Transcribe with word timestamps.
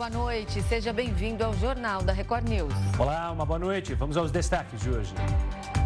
boa 0.00 0.08
noite. 0.08 0.62
Seja 0.62 0.94
bem-vindo 0.94 1.44
ao 1.44 1.52
Jornal 1.52 2.00
da 2.00 2.10
Record 2.10 2.48
News. 2.48 2.72
Olá, 2.98 3.30
uma 3.30 3.44
boa 3.44 3.58
noite. 3.58 3.92
Vamos 3.92 4.16
aos 4.16 4.30
destaques 4.30 4.80
de 4.80 4.88
hoje. 4.88 5.12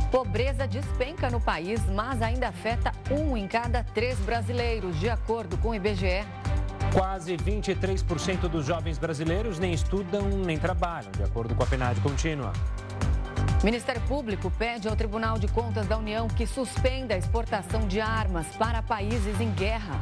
Pobreza 0.09 0.69
despenca 0.69 1.29
no 1.29 1.41
país, 1.41 1.85
mas 1.87 2.23
ainda 2.23 2.47
afeta 2.47 2.93
um 3.11 3.37
em 3.37 3.49
cada 3.49 3.83
três 3.83 4.17
brasileiros, 4.21 5.01
de 5.01 5.11
acordo 5.11 5.59
com 5.59 5.71
o 5.71 5.75
IBGE. 5.75 6.25
Quase 6.93 7.37
23% 7.37 8.43
dos 8.43 8.65
jovens 8.65 8.99
brasileiros 8.99 9.59
nem 9.59 9.75
estudam 9.75 10.29
nem 10.29 10.61
trabalham, 10.61 11.11
de 11.11 11.25
acordo 11.25 11.53
com 11.57 11.65
a 11.65 11.67
PNAD 11.67 12.01
contínua. 12.01 12.53
Ministério 13.65 14.03
Público 14.03 14.49
pede 14.49 14.87
ao 14.87 14.95
Tribunal 14.95 15.41
de 15.41 15.49
Contas 15.49 15.89
da 15.89 15.99
União 15.99 16.29
que 16.29 16.47
suspenda 16.47 17.17
a 17.17 17.19
exportação 17.19 17.89
de 17.89 18.01
armas 18.01 18.47
para 18.57 18.81
países 18.81 19.41
em 19.41 19.51
guerra. 19.51 20.01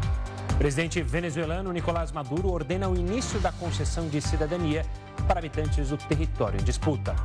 Presidente 0.62 1.02
venezuelano 1.02 1.72
Nicolás 1.72 2.12
Maduro 2.12 2.52
ordena 2.52 2.88
o 2.88 2.94
início 2.94 3.40
da 3.40 3.50
concessão 3.50 4.06
de 4.06 4.20
cidadania 4.20 4.86
para 5.26 5.40
habitantes 5.40 5.88
do 5.88 5.96
território 5.96 6.60
em 6.60 6.62
disputa. 6.62 7.16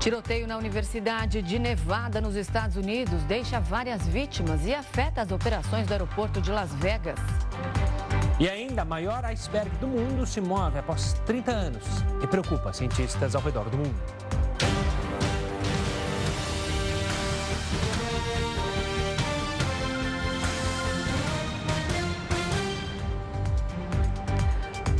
Tiroteio 0.00 0.48
na 0.48 0.58
Universidade 0.58 1.40
de 1.40 1.56
Nevada, 1.56 2.20
nos 2.20 2.34
Estados 2.34 2.74
Unidos, 2.76 3.22
deixa 3.28 3.60
várias 3.60 4.04
vítimas 4.08 4.66
e 4.66 4.74
afeta 4.74 5.22
as 5.22 5.30
operações 5.30 5.86
do 5.86 5.92
aeroporto 5.92 6.40
de 6.40 6.50
Las 6.50 6.74
Vegas. 6.74 7.20
E 8.40 8.48
ainda, 8.48 8.82
a 8.82 8.84
maior 8.84 9.24
iceberg 9.26 9.70
do 9.76 9.86
mundo 9.86 10.26
se 10.26 10.40
move 10.40 10.76
após 10.76 11.12
30 11.24 11.52
anos 11.52 11.84
e 12.20 12.26
preocupa 12.26 12.72
cientistas 12.72 13.36
ao 13.36 13.40
redor 13.40 13.70
do 13.70 13.76
mundo. 13.76 14.02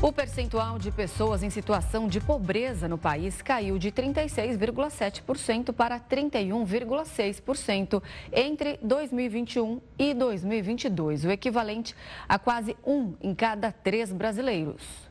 O 0.05 0.13
percentual 0.13 0.79
de 0.79 0.91
pessoas 0.91 1.43
em 1.43 1.49
situação 1.49 2.07
de 2.07 2.21
pobreza 2.21 2.87
no 2.87 2.99
país 2.99 3.41
caiu 3.41 3.79
de 3.79 3.91
36,7% 3.91 5.73
para 5.73 5.99
31,6% 5.99 8.03
entre 8.31 8.79
2021 8.83 9.81
e 9.99 10.13
2022, 10.13 11.25
o 11.25 11.31
equivalente 11.31 11.97
a 12.29 12.39
quase 12.39 12.77
um 12.85 13.15
em 13.23 13.35
cada 13.35 13.73
três 13.73 14.13
brasileiros. 14.13 15.04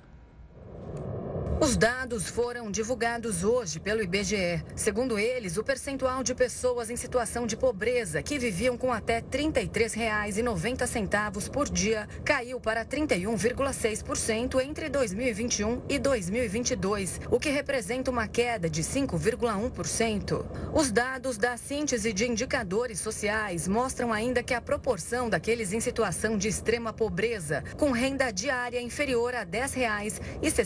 Os 1.63 1.77
dados 1.77 2.27
foram 2.27 2.69
divulgados 2.69 3.45
hoje 3.45 3.79
pelo 3.79 4.03
IBGE. 4.03 4.61
Segundo 4.75 5.17
eles, 5.17 5.55
o 5.55 5.63
percentual 5.63 6.21
de 6.21 6.35
pessoas 6.35 6.89
em 6.89 6.97
situação 6.97 7.47
de 7.47 7.55
pobreza 7.55 8.21
que 8.21 8.37
viviam 8.37 8.77
com 8.77 8.91
até 8.91 9.19
R$ 9.19 9.23
33,90 9.31 11.49
por 11.49 11.69
dia 11.69 12.05
caiu 12.25 12.59
para 12.59 12.85
31,6% 12.85 14.61
entre 14.61 14.89
2021 14.89 15.83
e 15.87 15.97
2022, 15.97 17.21
o 17.31 17.39
que 17.39 17.49
representa 17.49 18.11
uma 18.11 18.27
queda 18.27 18.69
de 18.69 18.83
5,1%. 18.83 20.45
Os 20.73 20.91
dados 20.91 21.37
da 21.37 21.55
síntese 21.55 22.11
de 22.11 22.27
indicadores 22.27 22.99
sociais 22.99 23.69
mostram 23.69 24.11
ainda 24.11 24.43
que 24.43 24.53
a 24.53 24.59
proporção 24.59 25.29
daqueles 25.29 25.71
em 25.71 25.79
situação 25.79 26.37
de 26.37 26.49
extrema 26.49 26.91
pobreza, 26.91 27.63
com 27.77 27.91
renda 27.91 28.31
diária 28.31 28.81
inferior 28.81 29.33
a 29.33 29.43
R$ 29.43 29.47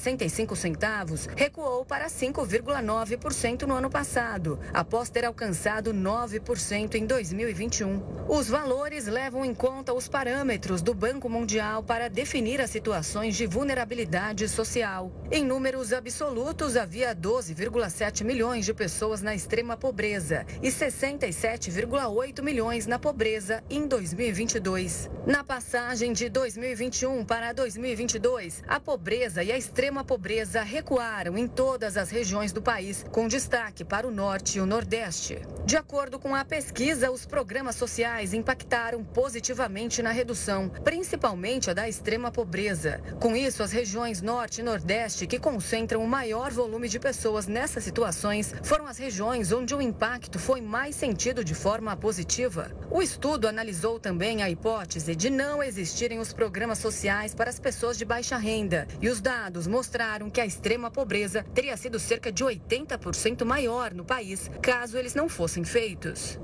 10,65 0.07 0.55
centavos 0.55 1.27
recuou 1.35 1.83
para 1.83 2.07
5,9% 2.07 3.63
no 3.63 3.75
ano 3.75 3.89
passado, 3.89 4.57
após 4.73 5.09
ter 5.09 5.25
alcançado 5.25 5.93
9% 5.93 6.95
em 6.95 7.05
2021. 7.05 8.25
Os 8.29 8.47
valores 8.47 9.05
levam 9.07 9.43
em 9.43 9.53
conta 9.53 9.93
os 9.93 10.07
parâmetros 10.07 10.81
do 10.81 10.93
Banco 10.93 11.29
Mundial 11.29 11.83
para 11.83 12.09
definir 12.09 12.61
as 12.61 12.69
situações 12.69 13.35
de 13.35 13.45
vulnerabilidade 13.45 14.47
social. 14.47 15.11
Em 15.31 15.43
números 15.43 15.91
absolutos, 15.91 16.77
havia 16.77 17.13
12,7 17.15 18.23
milhões 18.23 18.65
de 18.65 18.73
pessoas 18.73 19.21
na 19.21 19.35
extrema 19.35 19.75
pobreza 19.75 20.45
e 20.61 20.69
67,8 20.69 22.41
milhões 22.41 22.87
na 22.87 22.97
pobreza 22.97 23.63
em 23.69 23.87
2022. 23.87 25.09
Na 25.25 25.43
passagem 25.43 26.13
de 26.13 26.29
2021 26.29 27.25
para 27.25 27.51
2022, 27.51 28.63
a 28.67 28.79
pobreza 28.79 29.43
e 29.43 29.51
a 29.51 29.57
extrema 29.57 29.96
pobreza 30.03 30.61
recuaram 30.61 31.37
em 31.37 31.47
todas 31.47 31.97
as 31.97 32.09
regiões 32.09 32.51
do 32.51 32.61
país, 32.61 33.05
com 33.11 33.27
destaque 33.27 33.83
para 33.83 34.07
o 34.07 34.11
norte 34.11 34.57
e 34.57 34.61
o 34.61 34.65
nordeste. 34.65 35.41
De 35.65 35.75
acordo 35.75 36.17
com 36.17 36.33
a 36.33 36.45
pesquisa, 36.45 37.11
os 37.11 37.25
programas 37.25 37.75
sociais 37.75 38.33
impactaram 38.33 39.03
positivamente 39.03 40.01
na 40.01 40.11
redução, 40.11 40.69
principalmente 40.69 41.69
a 41.69 41.73
da 41.73 41.89
extrema 41.89 42.31
pobreza. 42.31 43.01
Com 43.19 43.35
isso, 43.35 43.61
as 43.61 43.73
regiões 43.73 44.21
norte 44.21 44.61
e 44.61 44.63
nordeste, 44.63 45.27
que 45.27 45.37
concentram 45.37 46.01
o 46.01 46.07
maior 46.07 46.51
volume 46.51 46.87
de 46.87 46.99
pessoas 46.99 47.47
nessas 47.47 47.83
situações, 47.83 48.55
foram 48.63 48.87
as 48.87 48.97
regiões 48.97 49.51
onde 49.51 49.75
o 49.75 49.81
impacto 49.81 50.39
foi 50.39 50.61
mais 50.61 50.95
sentido 50.95 51.43
de 51.43 51.53
forma 51.53 51.95
positiva. 51.97 52.71
O 52.89 53.01
estudo 53.01 53.47
analisou 53.47 53.99
também 53.99 54.41
a 54.41 54.49
hipótese 54.49 55.15
de 55.15 55.29
não 55.29 55.61
existirem 55.61 56.19
os 56.19 56.31
programas 56.31 56.77
sociais 56.77 57.35
para 57.35 57.49
as 57.49 57.59
pessoas 57.59 57.97
de 57.97 58.05
baixa 58.05 58.37
renda, 58.37 58.87
e 59.01 59.09
os 59.09 59.19
dados 59.19 59.67
mostraram 59.67 59.86
que 60.29 60.41
a 60.41 60.45
extrema 60.45 60.77
extrema 60.77 60.91
pobreza 60.91 61.43
teria 61.53 61.75
sido 61.75 61.97
cerca 61.97 62.31
de 62.31 62.43
80% 62.43 63.43
maior 63.45 63.93
no 63.93 64.05
país 64.05 64.51
caso 64.61 64.97
eles 64.97 65.15
não 65.15 65.27
fossem 65.27 65.63
feitos. 65.63 66.39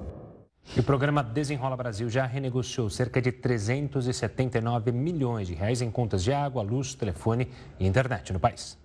E 0.75 0.79
o 0.79 0.83
programa 0.83 1.21
Desenrola 1.21 1.75
Brasil 1.75 2.09
já 2.09 2.25
renegociou 2.25 2.89
cerca 2.89 3.21
de 3.21 3.31
379 3.31 4.91
milhões 4.91 5.47
de 5.47 5.53
reais 5.53 5.81
em 5.81 5.91
contas 5.91 6.23
de 6.23 6.31
água, 6.31 6.63
luz, 6.63 6.95
telefone 6.95 7.49
e 7.79 7.85
internet 7.85 8.31
no 8.31 8.39
país. 8.39 8.77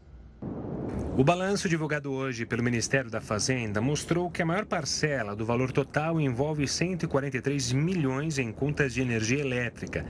O 1.18 1.24
balanço 1.24 1.68
divulgado 1.68 2.12
hoje 2.12 2.46
pelo 2.46 2.62
Ministério 2.62 3.10
da 3.10 3.20
Fazenda 3.20 3.80
mostrou 3.80 4.30
que 4.30 4.40
a 4.40 4.46
maior 4.46 4.64
parcela 4.64 5.34
do 5.34 5.44
valor 5.44 5.72
total 5.72 6.20
envolve 6.20 6.68
143 6.68 7.72
milhões 7.72 8.38
em 8.38 8.52
contas 8.52 8.94
de 8.94 9.00
energia 9.00 9.40
elétrica, 9.40 10.06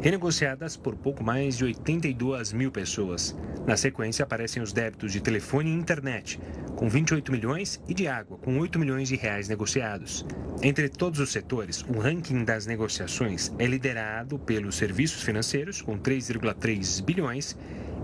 renegociadas 0.00 0.76
por 0.76 0.94
pouco 0.94 1.24
mais 1.24 1.56
de 1.56 1.64
82 1.64 2.52
mil 2.52 2.70
pessoas. 2.70 3.36
Na 3.66 3.76
sequência, 3.76 4.22
aparecem 4.22 4.62
os 4.62 4.72
débitos 4.72 5.10
de 5.10 5.20
telefone 5.20 5.70
e 5.70 5.74
internet, 5.74 6.38
com 6.76 6.88
28 6.88 7.32
milhões, 7.32 7.82
e 7.88 7.92
de 7.92 8.06
água, 8.06 8.38
com 8.38 8.56
8 8.58 8.78
milhões 8.78 9.08
de 9.08 9.16
reais 9.16 9.48
negociados. 9.48 10.24
Entre 10.62 10.88
todos 10.88 11.18
os 11.18 11.32
setores, 11.32 11.84
o 11.88 11.98
ranking 11.98 12.44
das 12.44 12.66
negociações 12.66 13.52
é 13.58 13.66
liderado 13.66 14.38
pelos 14.38 14.76
serviços 14.76 15.24
financeiros, 15.24 15.82
com 15.82 15.98
3,3 15.98 17.04
bilhões, 17.04 17.56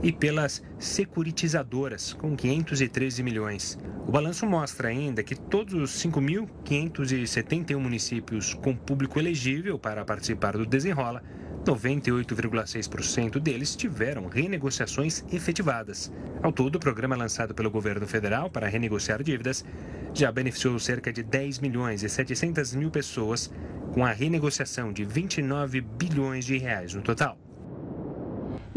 e 0.02 0.12
pelas 0.12 0.62
securitizadoras, 0.78 2.12
com 2.12 2.36
513 2.36 3.22
milhões. 3.22 3.78
O 4.06 4.12
balanço 4.12 4.46
mostra 4.46 4.88
ainda 4.88 5.22
que 5.22 5.34
todos 5.34 5.74
os 5.74 5.90
5.571 6.02 7.78
municípios 7.78 8.54
com 8.54 8.74
público 8.74 9.18
elegível 9.18 9.78
para 9.78 10.04
participar 10.04 10.56
do 10.56 10.64
Desenrola, 10.64 11.22
98,6% 11.64 13.38
deles 13.38 13.76
tiveram 13.76 14.26
renegociações 14.26 15.24
efetivadas. 15.30 16.12
Ao 16.42 16.52
todo, 16.52 16.76
o 16.76 16.80
programa 16.80 17.16
lançado 17.16 17.54
pelo 17.54 17.70
governo 17.70 18.06
federal 18.06 18.48
para 18.48 18.68
renegociar 18.68 19.22
dívidas 19.22 19.64
já 20.14 20.32
beneficiou 20.32 20.78
cerca 20.78 21.12
de 21.12 21.22
10 21.22 21.58
milhões 21.58 22.02
e 22.02 22.08
700 22.08 22.74
mil 22.74 22.90
pessoas, 22.90 23.50
com 23.92 24.04
a 24.04 24.12
renegociação 24.12 24.92
de 24.92 25.04
29 25.04 25.80
bilhões 25.80 26.44
de 26.44 26.56
reais 26.56 26.94
no 26.94 27.02
total. 27.02 27.38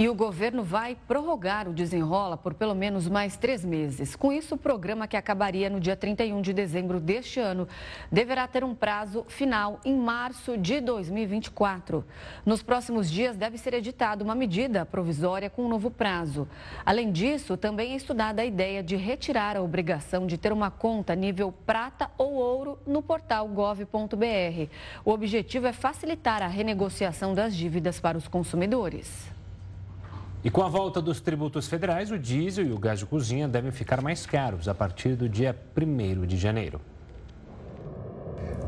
E 0.01 0.09
o 0.09 0.15
governo 0.15 0.63
vai 0.63 0.97
prorrogar 1.07 1.69
o 1.69 1.73
desenrola 1.73 2.35
por 2.35 2.55
pelo 2.55 2.73
menos 2.73 3.07
mais 3.07 3.37
três 3.37 3.63
meses. 3.63 4.15
Com 4.15 4.33
isso, 4.33 4.55
o 4.55 4.57
programa 4.57 5.07
que 5.07 5.15
acabaria 5.15 5.69
no 5.69 5.79
dia 5.79 5.95
31 5.95 6.41
de 6.41 6.53
dezembro 6.53 6.99
deste 6.99 7.39
ano 7.39 7.67
deverá 8.11 8.47
ter 8.47 8.63
um 8.63 8.73
prazo 8.73 9.23
final 9.27 9.79
em 9.85 9.95
março 9.95 10.57
de 10.57 10.81
2024. 10.81 12.03
Nos 12.43 12.63
próximos 12.63 13.11
dias, 13.11 13.37
deve 13.37 13.59
ser 13.59 13.75
editada 13.75 14.23
uma 14.23 14.33
medida 14.33 14.87
provisória 14.87 15.51
com 15.51 15.65
um 15.65 15.69
novo 15.69 15.91
prazo. 15.91 16.47
Além 16.83 17.11
disso, 17.11 17.55
também 17.55 17.91
é 17.91 17.95
estudada 17.95 18.41
a 18.41 18.45
ideia 18.45 18.81
de 18.81 18.95
retirar 18.95 19.55
a 19.55 19.61
obrigação 19.61 20.25
de 20.25 20.35
ter 20.35 20.51
uma 20.51 20.71
conta 20.71 21.13
nível 21.13 21.53
prata 21.63 22.09
ou 22.17 22.33
ouro 22.33 22.79
no 22.87 23.03
portal 23.03 23.47
gov.br. 23.47 24.67
O 25.05 25.11
objetivo 25.11 25.67
é 25.67 25.71
facilitar 25.71 26.41
a 26.41 26.47
renegociação 26.47 27.35
das 27.35 27.55
dívidas 27.55 27.99
para 27.99 28.17
os 28.17 28.27
consumidores. 28.27 29.39
E 30.43 30.49
com 30.49 30.63
a 30.63 30.67
volta 30.67 30.99
dos 30.99 31.21
tributos 31.21 31.67
federais, 31.67 32.09
o 32.09 32.17
diesel 32.17 32.65
e 32.65 32.71
o 32.71 32.79
gás 32.79 32.97
de 32.97 33.05
cozinha 33.05 33.47
devem 33.47 33.71
ficar 33.71 34.01
mais 34.01 34.25
caros 34.25 34.67
a 34.67 34.73
partir 34.73 35.15
do 35.15 35.29
dia 35.29 35.55
1 35.77 36.25
de 36.25 36.35
janeiro. 36.35 36.81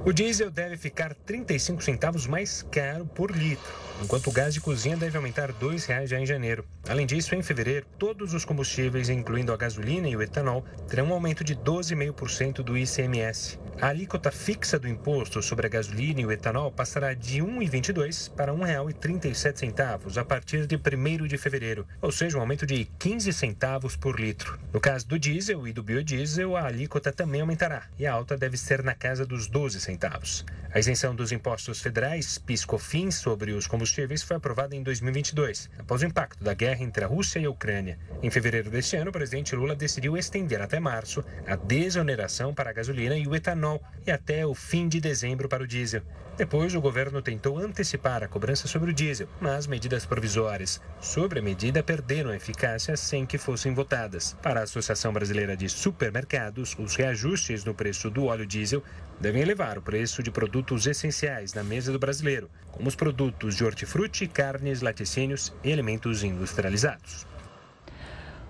O 0.06 0.12
diesel 0.12 0.52
deve 0.52 0.76
ficar 0.76 1.14
35 1.14 1.82
centavos 1.82 2.28
mais 2.28 2.62
caro 2.62 3.06
por 3.06 3.32
litro, 3.32 3.74
enquanto 4.04 4.28
o 4.28 4.34
gás 4.34 4.54
de 4.54 4.60
cozinha 4.60 4.98
deve 4.98 5.16
aumentar 5.16 5.50
R$ 5.50 5.56
2,00 5.62 6.08
já 6.08 6.20
em 6.20 6.26
janeiro. 6.26 6.66
Além 6.90 7.06
disso, 7.06 7.34
em 7.34 7.42
fevereiro, 7.42 7.86
todos 7.98 8.34
os 8.34 8.44
combustíveis, 8.44 9.08
incluindo 9.08 9.54
a 9.54 9.58
gasolina 9.58 10.10
e 10.10 10.16
o 10.18 10.22
etanol, 10.22 10.66
terão 10.90 11.08
um 11.08 11.14
aumento 11.14 11.42
de 11.42 11.56
12,5% 11.56 12.56
do 12.56 12.78
ICMS. 12.78 13.58
A 13.82 13.88
alíquota 13.88 14.30
fixa 14.30 14.78
do 14.78 14.88
imposto 14.90 15.42
sobre 15.42 15.68
a 15.68 15.70
gasolina 15.70 16.22
e 16.22 16.26
o 16.26 16.32
etanol 16.32 16.72
passará 16.72 17.14
de 17.14 17.42
R$ 17.42 17.48
1,22 17.48 18.30
para 18.34 18.52
R$ 18.52 18.58
1,37 18.60 20.18
a 20.18 20.26
partir 20.26 20.68
de 20.68 20.76
1 20.76 21.28
de 21.28 21.38
fevereiro, 21.38 21.88
ou 22.02 22.12
seja, 22.12 22.38
um 22.38 22.42
aumento 22.42 22.66
de 22.66 22.86
15 23.00 23.32
centavos 23.32 23.96
por 23.96 24.20
litro. 24.20 24.60
No 24.74 24.82
caso 24.82 25.08
do 25.08 25.18
diesel 25.18 25.66
e 25.66 25.74
do 25.74 25.82
biodiesel, 25.82 26.58
a 26.58 26.66
alíquota 26.66 27.12
também 27.12 27.40
aumentará 27.40 27.88
e 27.98 28.06
a 28.06 28.14
alta 28.14 28.38
deve 28.38 28.58
ser 28.58 28.84
na 28.84 28.94
casa 28.94 29.26
dos 29.26 29.48
12 29.48 29.63
centavos 29.72 29.84
centavos. 29.84 30.46
A 30.74 30.80
isenção 30.80 31.14
dos 31.14 31.32
impostos 31.32 31.82
federais 31.82 32.40
PIS/COFINS 32.40 33.14
sobre 33.18 33.52
os 33.52 33.68
combustíveis 33.68 34.24
foi 34.24 34.38
aprovada 34.38 34.76
em 34.76 34.82
2022, 34.82 35.70
após 35.78 36.02
o 36.02 36.06
impacto 36.08 36.44
da 36.44 36.56
guerra 36.56 36.84
entre 36.84 37.04
a 37.04 37.08
Rússia 37.08 37.38
e 37.38 37.46
a 37.46 37.50
Ucrânia. 37.52 38.00
Em 38.24 38.32
fevereiro 38.32 38.72
deste 38.72 38.96
ano, 38.96 39.12
o 39.12 39.14
presidente 39.14 39.56
Lula 39.56 39.76
decidiu 39.76 40.18
estender 40.18 40.60
até 40.60 40.80
março 40.80 41.24
a 41.46 41.56
desoneração 41.56 42.56
para 42.56 42.72
a 42.72 42.74
gasolina 42.74 43.16
e 43.16 43.28
o 43.28 43.36
etanol 43.36 43.84
e 44.04 44.10
até 44.10 44.48
o 44.48 44.56
fim 44.56 44.88
de 44.88 45.00
dezembro 45.00 45.48
para 45.48 45.62
o 45.62 45.68
diesel. 45.68 46.02
Depois, 46.36 46.74
o 46.74 46.82
governo 46.82 47.22
tentou 47.22 47.60
antecipar 47.60 48.24
a 48.24 48.28
cobrança 48.28 48.68
sobre 48.68 48.90
o 48.90 48.94
diesel, 48.94 49.28
mas 49.40 49.68
medidas 49.68 50.08
provisórias 50.08 50.82
sobre 51.00 51.38
a 51.38 51.44
medida 51.44 51.84
perderam 51.84 52.34
eficácia 52.34 52.98
sem 52.98 53.28
que 53.28 53.38
fossem 53.38 53.76
votadas. 53.76 54.36
Para 54.42 54.62
a 54.62 54.64
Associação 54.64 55.14
Brasileira 55.14 55.56
de 55.56 55.70
Supermercados, 55.70 56.76
os 56.80 56.96
reajustes 56.96 57.64
no 57.64 57.76
preço 57.76 58.10
do 58.10 58.26
óleo 58.26 58.48
diesel 58.48 58.84
devem 59.22 59.44
elevar 59.44 59.78
o 59.78 59.82
preço 59.84 60.24
de 60.24 60.32
produtos 60.32 60.63
essenciais 60.88 61.54
na 61.54 61.64
mesa 61.64 61.92
do 61.92 62.00
brasileiro, 62.00 62.50
como 62.72 62.88
os 62.88 62.96
produtos 62.96 63.56
de 63.56 63.64
hortifruti, 63.64 64.28
carnes, 64.28 64.82
laticínios 64.82 65.54
e 65.64 65.72
alimentos 65.72 66.24
industrializados. 66.24 67.26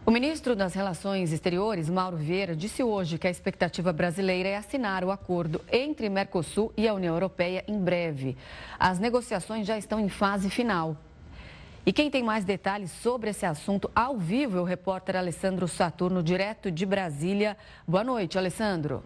O 0.05 0.11
ministro 0.11 0.53
das 0.53 0.73
Relações 0.73 1.31
Exteriores, 1.31 1.89
Mauro 1.89 2.17
Vieira, 2.17 2.55
disse 2.55 2.83
hoje 2.83 3.17
que 3.17 3.25
a 3.25 3.29
expectativa 3.31 3.93
brasileira 3.93 4.49
é 4.49 4.57
assinar 4.57 5.01
o 5.03 5.11
acordo 5.11 5.61
entre 5.71 6.09
Mercosul 6.09 6.73
e 6.75 6.87
a 6.87 6.93
União 6.93 7.13
Europeia 7.15 7.63
em 7.69 7.79
breve. 7.79 8.35
As 8.77 8.99
negociações 8.99 9.65
já 9.65 9.77
estão 9.77 10.01
em 10.01 10.09
fase 10.09 10.49
final. 10.49 10.97
E 11.85 11.93
quem 11.93 12.11
tem 12.11 12.21
mais 12.21 12.43
detalhes 12.43 12.91
sobre 12.91 13.29
esse 13.29 13.45
assunto 13.45 13.89
ao 13.95 14.17
vivo 14.17 14.57
é 14.57 14.61
o 14.61 14.65
repórter 14.65 15.15
Alessandro 15.15 15.69
Saturno, 15.69 16.21
direto 16.21 16.69
de 16.69 16.85
Brasília. 16.85 17.57
Boa 17.87 18.03
noite, 18.03 18.37
Alessandro. 18.37 19.03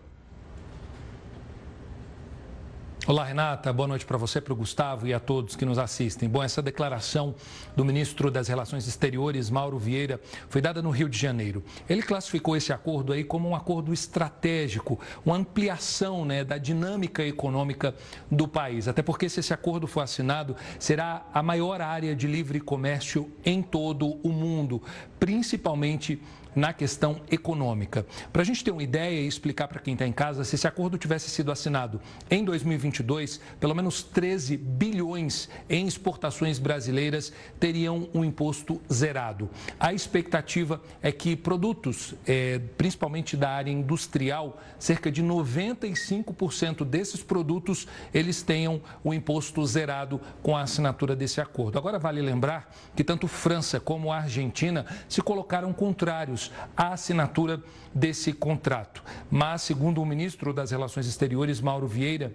Olá, 3.09 3.23
Renata. 3.23 3.71
Boa 3.71 3.87
noite 3.87 4.05
para 4.05 4.17
você, 4.17 4.41
para 4.41 4.51
o 4.51 4.55
Gustavo 4.57 5.07
e 5.07 5.13
a 5.13 5.19
todos 5.19 5.55
que 5.55 5.63
nos 5.63 5.79
assistem. 5.79 6.27
Bom, 6.27 6.43
essa 6.43 6.61
declaração 6.61 7.33
do 7.73 7.85
ministro 7.85 8.29
das 8.29 8.49
Relações 8.49 8.85
Exteriores, 8.85 9.49
Mauro 9.49 9.79
Vieira, 9.79 10.19
foi 10.49 10.59
dada 10.59 10.81
no 10.81 10.89
Rio 10.89 11.07
de 11.07 11.17
Janeiro. 11.17 11.63
Ele 11.87 12.03
classificou 12.03 12.57
esse 12.57 12.73
acordo 12.73 13.13
aí 13.13 13.23
como 13.23 13.47
um 13.47 13.55
acordo 13.55 13.93
estratégico, 13.93 14.99
uma 15.25 15.37
ampliação 15.37 16.25
né, 16.25 16.43
da 16.43 16.57
dinâmica 16.57 17.23
econômica 17.23 17.95
do 18.29 18.45
país. 18.45 18.89
Até 18.89 19.01
porque, 19.01 19.29
se 19.29 19.39
esse 19.39 19.53
acordo 19.53 19.87
for 19.87 20.01
assinado, 20.01 20.53
será 20.77 21.25
a 21.33 21.41
maior 21.41 21.79
área 21.79 22.13
de 22.13 22.27
livre 22.27 22.59
comércio 22.59 23.31
em 23.45 23.61
todo 23.61 24.19
o 24.21 24.33
mundo, 24.33 24.83
principalmente 25.17 26.21
na 26.55 26.73
questão 26.73 27.21
econômica. 27.29 28.05
Para 28.31 28.41
a 28.41 28.45
gente 28.45 28.63
ter 28.63 28.71
uma 28.71 28.83
ideia 28.83 29.21
e 29.21 29.27
explicar 29.27 29.67
para 29.67 29.79
quem 29.79 29.93
está 29.93 30.05
em 30.05 30.11
casa, 30.11 30.43
se 30.43 30.55
esse 30.55 30.67
acordo 30.67 30.97
tivesse 30.97 31.29
sido 31.29 31.51
assinado 31.51 32.01
em 32.29 32.43
2022, 32.43 33.39
pelo 33.59 33.75
menos 33.75 34.03
13 34.03 34.57
bilhões 34.57 35.49
em 35.69 35.87
exportações 35.87 36.59
brasileiras 36.59 37.31
teriam 37.59 38.09
um 38.13 38.23
imposto 38.23 38.81
zerado. 38.91 39.49
A 39.79 39.93
expectativa 39.93 40.81
é 41.01 41.11
que 41.11 41.35
produtos, 41.35 42.15
é, 42.25 42.59
principalmente 42.77 43.35
da 43.37 43.49
área 43.49 43.71
industrial, 43.71 44.61
cerca 44.79 45.11
de 45.11 45.23
95% 45.23 46.83
desses 46.83 47.23
produtos 47.23 47.87
eles 48.13 48.41
tenham 48.41 48.81
o 49.03 49.13
imposto 49.13 49.65
zerado 49.65 50.19
com 50.41 50.55
a 50.55 50.61
assinatura 50.61 51.15
desse 51.15 51.41
acordo. 51.41 51.77
Agora 51.77 51.99
vale 51.99 52.21
lembrar 52.21 52.73
que 52.95 53.03
tanto 53.03 53.27
França 53.27 53.79
como 53.79 54.11
a 54.11 54.17
Argentina 54.17 54.85
se 55.07 55.21
colocaram 55.21 55.73
contrários 55.73 56.46
à 56.75 56.93
assinatura 56.93 57.61
desse 57.93 58.33
contrato. 58.33 59.03
Mas, 59.29 59.61
segundo 59.61 60.01
o 60.01 60.05
ministro 60.05 60.53
das 60.53 60.71
Relações 60.71 61.07
Exteriores, 61.07 61.61
Mauro 61.61 61.87
Vieira, 61.87 62.33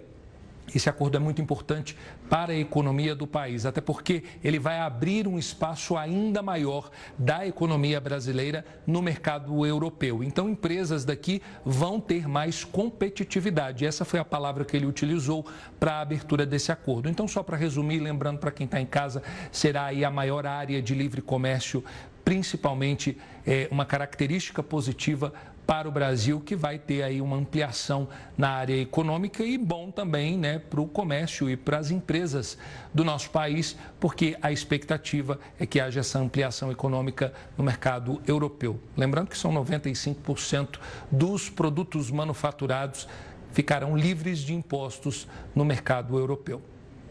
esse 0.73 0.89
acordo 0.89 1.17
é 1.17 1.19
muito 1.19 1.41
importante 1.41 1.95
para 2.29 2.53
a 2.53 2.55
economia 2.55 3.13
do 3.13 3.27
país, 3.27 3.65
até 3.65 3.81
porque 3.81 4.23
ele 4.43 4.57
vai 4.57 4.79
abrir 4.79 5.27
um 5.27 5.37
espaço 5.37 5.97
ainda 5.97 6.41
maior 6.41 6.89
da 7.17 7.45
economia 7.45 7.99
brasileira 7.99 8.65
no 8.87 9.01
mercado 9.01 9.65
europeu. 9.65 10.23
Então, 10.23 10.49
empresas 10.49 11.03
daqui 11.03 11.41
vão 11.65 11.99
ter 11.99 12.27
mais 12.27 12.63
competitividade. 12.63 13.85
Essa 13.85 14.05
foi 14.05 14.19
a 14.19 14.25
palavra 14.25 14.65
que 14.65 14.75
ele 14.75 14.85
utilizou 14.85 15.45
para 15.79 15.95
a 15.95 16.01
abertura 16.01 16.45
desse 16.45 16.71
acordo. 16.71 17.09
Então, 17.09 17.27
só 17.27 17.43
para 17.43 17.57
resumir, 17.57 17.99
lembrando 17.99 18.39
para 18.39 18.51
quem 18.51 18.65
está 18.65 18.79
em 18.79 18.85
casa, 18.85 19.21
será 19.51 19.85
aí 19.85 20.03
a 20.03 20.09
maior 20.09 20.47
área 20.47 20.81
de 20.81 20.95
livre 20.95 21.21
comércio 21.21 21.83
principalmente 22.23 23.17
é, 23.45 23.67
uma 23.71 23.85
característica 23.85 24.63
positiva 24.63 25.33
para 25.65 25.87
o 25.87 25.91
Brasil, 25.91 26.41
que 26.41 26.55
vai 26.55 26.77
ter 26.77 27.03
aí 27.03 27.21
uma 27.21 27.37
ampliação 27.37 28.07
na 28.37 28.49
área 28.49 28.75
econômica 28.75 29.43
e 29.43 29.57
bom 29.57 29.89
também 29.89 30.37
né, 30.37 30.59
para 30.59 30.81
o 30.81 30.87
comércio 30.87 31.49
e 31.49 31.55
para 31.55 31.77
as 31.77 31.89
empresas 31.89 32.57
do 32.93 33.03
nosso 33.03 33.29
país, 33.29 33.77
porque 33.99 34.37
a 34.41 34.51
expectativa 34.51 35.39
é 35.59 35.65
que 35.65 35.79
haja 35.79 36.01
essa 36.01 36.19
ampliação 36.19 36.71
econômica 36.71 37.33
no 37.57 37.63
mercado 37.63 38.21
europeu. 38.27 38.79
Lembrando 38.97 39.29
que 39.29 39.37
são 39.37 39.53
95% 39.53 40.79
dos 41.09 41.49
produtos 41.49 42.11
manufaturados 42.11 43.07
ficarão 43.51 43.95
livres 43.95 44.39
de 44.39 44.53
impostos 44.53 45.27
no 45.55 45.63
mercado 45.63 46.17
europeu. 46.17 46.61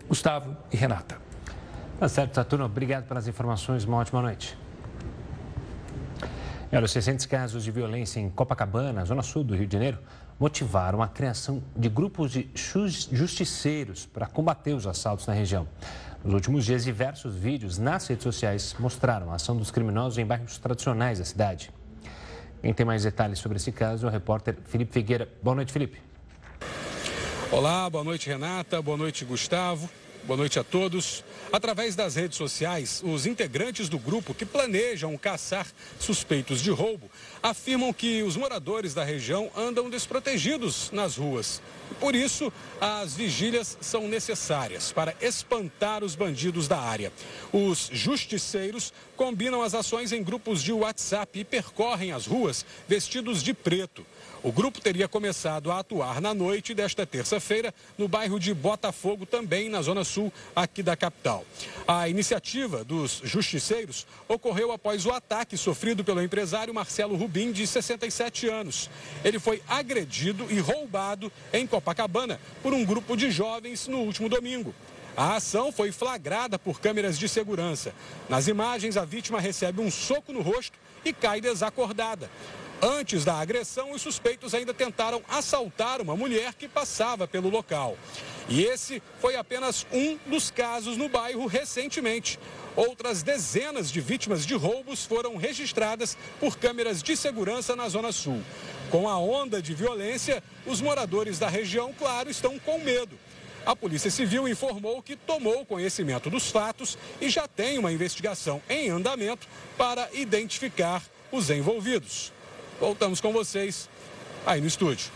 Gustavo 0.08 0.56
e 0.70 0.76
Renata. 0.76 1.16
Tá 1.98 2.08
certo, 2.08 2.34
Saturno. 2.34 2.64
Obrigado 2.66 3.06
pelas 3.06 3.28
informações. 3.28 3.84
Uma 3.84 3.98
ótima 3.98 4.20
noite. 4.20 4.61
Olha, 6.74 6.86
os 6.86 6.94
recentes 6.94 7.26
casos 7.26 7.64
de 7.64 7.70
violência 7.70 8.18
em 8.18 8.30
Copacabana, 8.30 9.04
zona 9.04 9.22
sul 9.22 9.44
do 9.44 9.54
Rio 9.54 9.66
de 9.66 9.74
Janeiro, 9.74 9.98
motivaram 10.40 11.02
a 11.02 11.06
criação 11.06 11.62
de 11.76 11.86
grupos 11.86 12.32
de 12.32 12.48
justiceiros 12.54 14.06
para 14.06 14.26
combater 14.26 14.72
os 14.72 14.86
assaltos 14.86 15.26
na 15.26 15.34
região. 15.34 15.68
Nos 16.24 16.32
últimos 16.32 16.64
dias, 16.64 16.82
diversos 16.82 17.34
vídeos 17.34 17.76
nas 17.76 18.06
redes 18.06 18.22
sociais 18.22 18.74
mostraram 18.78 19.30
a 19.30 19.34
ação 19.34 19.54
dos 19.54 19.70
criminosos 19.70 20.16
em 20.16 20.24
bairros 20.24 20.56
tradicionais 20.56 21.18
da 21.18 21.26
cidade. 21.26 21.70
Quem 22.62 22.72
tem 22.72 22.86
mais 22.86 23.02
detalhes 23.02 23.38
sobre 23.38 23.58
esse 23.58 23.70
caso 23.70 24.06
é 24.06 24.08
o 24.08 24.12
repórter 24.12 24.56
Felipe 24.64 24.94
Figueira. 24.94 25.28
Boa 25.42 25.54
noite, 25.54 25.74
Felipe. 25.74 26.00
Olá, 27.50 27.90
boa 27.90 28.02
noite, 28.02 28.30
Renata. 28.30 28.80
Boa 28.80 28.96
noite, 28.96 29.26
Gustavo. 29.26 29.90
Boa 30.24 30.36
noite 30.36 30.56
a 30.56 30.62
todos. 30.62 31.24
Através 31.52 31.96
das 31.96 32.14
redes 32.14 32.38
sociais, 32.38 33.02
os 33.04 33.26
integrantes 33.26 33.88
do 33.88 33.98
grupo 33.98 34.32
que 34.32 34.46
planejam 34.46 35.18
caçar 35.18 35.66
suspeitos 35.98 36.62
de 36.62 36.70
roubo 36.70 37.10
afirmam 37.42 37.92
que 37.92 38.22
os 38.22 38.36
moradores 38.36 38.94
da 38.94 39.02
região 39.02 39.50
andam 39.56 39.90
desprotegidos 39.90 40.92
nas 40.92 41.16
ruas. 41.16 41.60
Por 41.98 42.14
isso, 42.14 42.52
as 42.80 43.16
vigílias 43.16 43.76
são 43.80 44.06
necessárias 44.06 44.92
para 44.92 45.12
espantar 45.20 46.04
os 46.04 46.14
bandidos 46.14 46.68
da 46.68 46.78
área. 46.78 47.12
Os 47.52 47.90
justiceiros 47.92 48.92
combinam 49.16 49.60
as 49.60 49.74
ações 49.74 50.12
em 50.12 50.22
grupos 50.22 50.62
de 50.62 50.72
WhatsApp 50.72 51.40
e 51.40 51.44
percorrem 51.44 52.12
as 52.12 52.26
ruas 52.26 52.64
vestidos 52.88 53.42
de 53.42 53.52
preto. 53.52 54.06
O 54.44 54.50
grupo 54.50 54.80
teria 54.80 55.06
começado 55.06 55.70
a 55.70 55.78
atuar 55.78 56.20
na 56.20 56.34
noite 56.34 56.74
desta 56.74 57.06
terça-feira 57.06 57.72
no 57.96 58.08
bairro 58.08 58.40
de 58.40 58.52
Botafogo, 58.52 59.24
também 59.24 59.68
na 59.68 59.80
zona 59.82 60.02
sul 60.02 60.32
aqui 60.54 60.82
da 60.82 60.96
capital. 60.96 61.44
A 61.86 62.08
iniciativa 62.08 62.82
dos 62.82 63.20
justiceiros 63.22 64.04
ocorreu 64.26 64.72
após 64.72 65.06
o 65.06 65.12
ataque 65.12 65.56
sofrido 65.56 66.02
pelo 66.02 66.20
empresário 66.20 66.74
Marcelo 66.74 67.14
Rubim, 67.14 67.52
de 67.52 67.64
67 67.68 68.48
anos. 68.48 68.90
Ele 69.24 69.38
foi 69.38 69.62
agredido 69.68 70.48
e 70.50 70.58
roubado 70.58 71.30
em 71.52 71.64
Copacabana 71.64 72.40
por 72.64 72.74
um 72.74 72.84
grupo 72.84 73.16
de 73.16 73.30
jovens 73.30 73.86
no 73.86 73.98
último 73.98 74.28
domingo. 74.28 74.74
A 75.16 75.36
ação 75.36 75.70
foi 75.70 75.92
flagrada 75.92 76.58
por 76.58 76.80
câmeras 76.80 77.16
de 77.16 77.28
segurança. 77.28 77.94
Nas 78.28 78.48
imagens, 78.48 78.96
a 78.96 79.04
vítima 79.04 79.38
recebe 79.38 79.80
um 79.80 79.90
soco 79.90 80.32
no 80.32 80.42
rosto 80.42 80.76
e 81.04 81.12
cai 81.12 81.40
desacordada. 81.40 82.28
Antes 82.84 83.24
da 83.24 83.34
agressão, 83.34 83.92
os 83.92 84.02
suspeitos 84.02 84.56
ainda 84.56 84.74
tentaram 84.74 85.22
assaltar 85.28 86.00
uma 86.00 86.16
mulher 86.16 86.52
que 86.54 86.66
passava 86.66 87.28
pelo 87.28 87.48
local. 87.48 87.96
E 88.48 88.64
esse 88.64 89.00
foi 89.20 89.36
apenas 89.36 89.86
um 89.92 90.18
dos 90.26 90.50
casos 90.50 90.96
no 90.96 91.08
bairro 91.08 91.46
recentemente. 91.46 92.40
Outras 92.74 93.22
dezenas 93.22 93.88
de 93.88 94.00
vítimas 94.00 94.44
de 94.44 94.54
roubos 94.54 95.06
foram 95.06 95.36
registradas 95.36 96.18
por 96.40 96.58
câmeras 96.58 97.04
de 97.04 97.16
segurança 97.16 97.76
na 97.76 97.88
Zona 97.88 98.10
Sul. 98.10 98.42
Com 98.90 99.08
a 99.08 99.16
onda 99.16 99.62
de 99.62 99.74
violência, 99.74 100.42
os 100.66 100.80
moradores 100.80 101.38
da 101.38 101.48
região, 101.48 101.94
claro, 101.96 102.28
estão 102.30 102.58
com 102.58 102.80
medo. 102.80 103.16
A 103.64 103.76
Polícia 103.76 104.10
Civil 104.10 104.48
informou 104.48 105.00
que 105.00 105.14
tomou 105.14 105.64
conhecimento 105.64 106.28
dos 106.28 106.50
fatos 106.50 106.98
e 107.20 107.30
já 107.30 107.46
tem 107.46 107.78
uma 107.78 107.92
investigação 107.92 108.60
em 108.68 108.90
andamento 108.90 109.46
para 109.78 110.08
identificar 110.12 111.00
os 111.30 111.48
envolvidos. 111.48 112.32
Voltamos 112.82 113.20
com 113.20 113.32
vocês 113.32 113.88
aí 114.44 114.60
no 114.60 114.66
estúdio. 114.66 115.12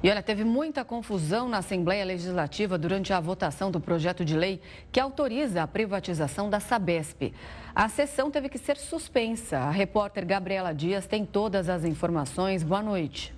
E 0.00 0.08
olha, 0.08 0.22
teve 0.22 0.44
muita 0.44 0.84
confusão 0.84 1.48
na 1.48 1.58
Assembleia 1.58 2.04
Legislativa 2.04 2.78
durante 2.78 3.12
a 3.12 3.18
votação 3.18 3.72
do 3.72 3.80
projeto 3.80 4.24
de 4.24 4.36
lei 4.36 4.60
que 4.92 5.00
autoriza 5.00 5.64
a 5.64 5.66
privatização 5.66 6.48
da 6.48 6.60
Sabesp. 6.60 7.34
A 7.74 7.88
sessão 7.88 8.30
teve 8.30 8.48
que 8.48 8.56
ser 8.56 8.76
suspensa. 8.76 9.58
A 9.58 9.72
repórter 9.72 10.24
Gabriela 10.24 10.72
Dias 10.72 11.08
tem 11.08 11.26
todas 11.26 11.68
as 11.68 11.84
informações. 11.84 12.62
Boa 12.62 12.82
noite. 12.82 13.34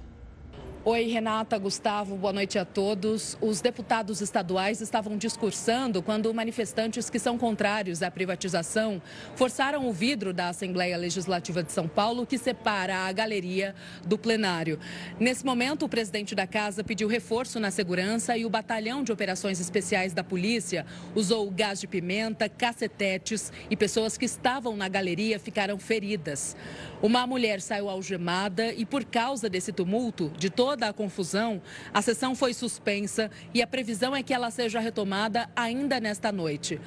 Oi, 0.83 1.09
Renata, 1.09 1.59
Gustavo, 1.59 2.17
boa 2.17 2.33
noite 2.33 2.59
a 2.59 2.65
todos. 2.65 3.37
Os 3.39 3.61
deputados 3.61 4.23
estaduais 4.23 4.81
estavam 4.81 5.15
discursando 5.19 6.03
quando 6.03 6.33
manifestantes 6.33 7.11
que 7.11 7.19
são 7.19 7.37
contrários 7.37 8.03
à 8.03 8.11
privatização 8.11 9.03
forçaram 9.37 9.87
o 9.87 9.93
vidro 9.93 10.33
da 10.33 10.49
Assembleia 10.49 10.97
Legislativa 10.97 11.63
de 11.63 11.71
São 11.71 11.87
Paulo, 11.87 12.25
que 12.25 12.39
separa 12.39 13.01
a 13.01 13.13
galeria 13.13 13.75
do 14.07 14.17
plenário. 14.17 14.81
Nesse 15.19 15.45
momento, 15.45 15.85
o 15.85 15.89
presidente 15.89 16.35
da 16.35 16.47
casa 16.47 16.83
pediu 16.83 17.09
reforço 17.09 17.61
na 17.61 17.71
segurança 17.71 18.35
e 18.39 18.47
o 18.47 18.51
batalhão 18.51 19.05
de 19.05 19.13
operações 19.13 19.61
especiais 19.61 20.15
da 20.15 20.25
polícia 20.25 20.87
usou 21.15 21.51
gás 21.51 21.79
de 21.79 21.87
pimenta, 21.87 22.49
cacetetes 22.49 23.53
e 23.69 23.77
pessoas 23.77 24.17
que 24.17 24.25
estavam 24.25 24.75
na 24.79 24.89
galeria 24.89 25.39
ficaram 25.39 25.79
feridas. 25.79 26.57
Uma 27.03 27.27
mulher 27.27 27.61
saiu 27.61 27.91
algemada 27.91 28.73
e, 28.73 28.87
por 28.87 29.05
causa 29.05 29.47
desse 29.47 29.73
tumulto, 29.73 30.33
de 30.39 30.49
toda 30.49 30.71
a 30.89 30.93
confusão, 30.93 31.61
a 31.93 32.03
sessão 32.03 32.35
foi 32.35 32.53
suspensa 32.55 33.31
e 33.53 33.63
a 33.63 33.67
previsão 33.67 34.15
é 34.15 34.23
que 34.23 34.35
ela 34.35 34.51
seja 34.51 34.81
retomada 34.81 35.49
ainda 35.55 36.01
nesta 36.01 36.33
noite. 36.33 36.81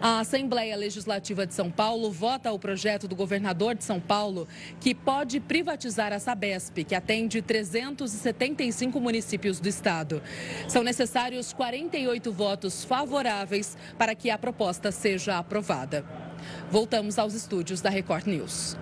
A 0.00 0.20
Assembleia 0.20 0.76
Legislativa 0.76 1.46
de 1.46 1.54
São 1.54 1.70
Paulo 1.70 2.10
vota 2.10 2.52
o 2.52 2.58
projeto 2.58 3.08
do 3.08 3.16
governador 3.16 3.74
de 3.74 3.84
São 3.84 4.00
Paulo 4.00 4.48
que 4.80 4.94
pode 4.94 5.40
privatizar 5.40 6.12
a 6.12 6.18
Sabesp, 6.18 6.84
que 6.84 6.94
atende 6.94 7.42
375 7.42 9.00
municípios 9.00 9.60
do 9.60 9.68
estado. 9.68 10.22
São 10.68 10.82
necessários 10.82 11.52
48 11.52 12.32
votos 12.32 12.84
favoráveis 12.84 13.76
para 13.98 14.14
que 14.14 14.30
a 14.30 14.38
proposta 14.38 14.90
seja 14.90 15.38
aprovada. 15.38 16.04
Voltamos 16.70 17.18
aos 17.18 17.34
estúdios 17.34 17.80
da 17.80 17.90
Record 17.90 18.26
News. 18.26 18.76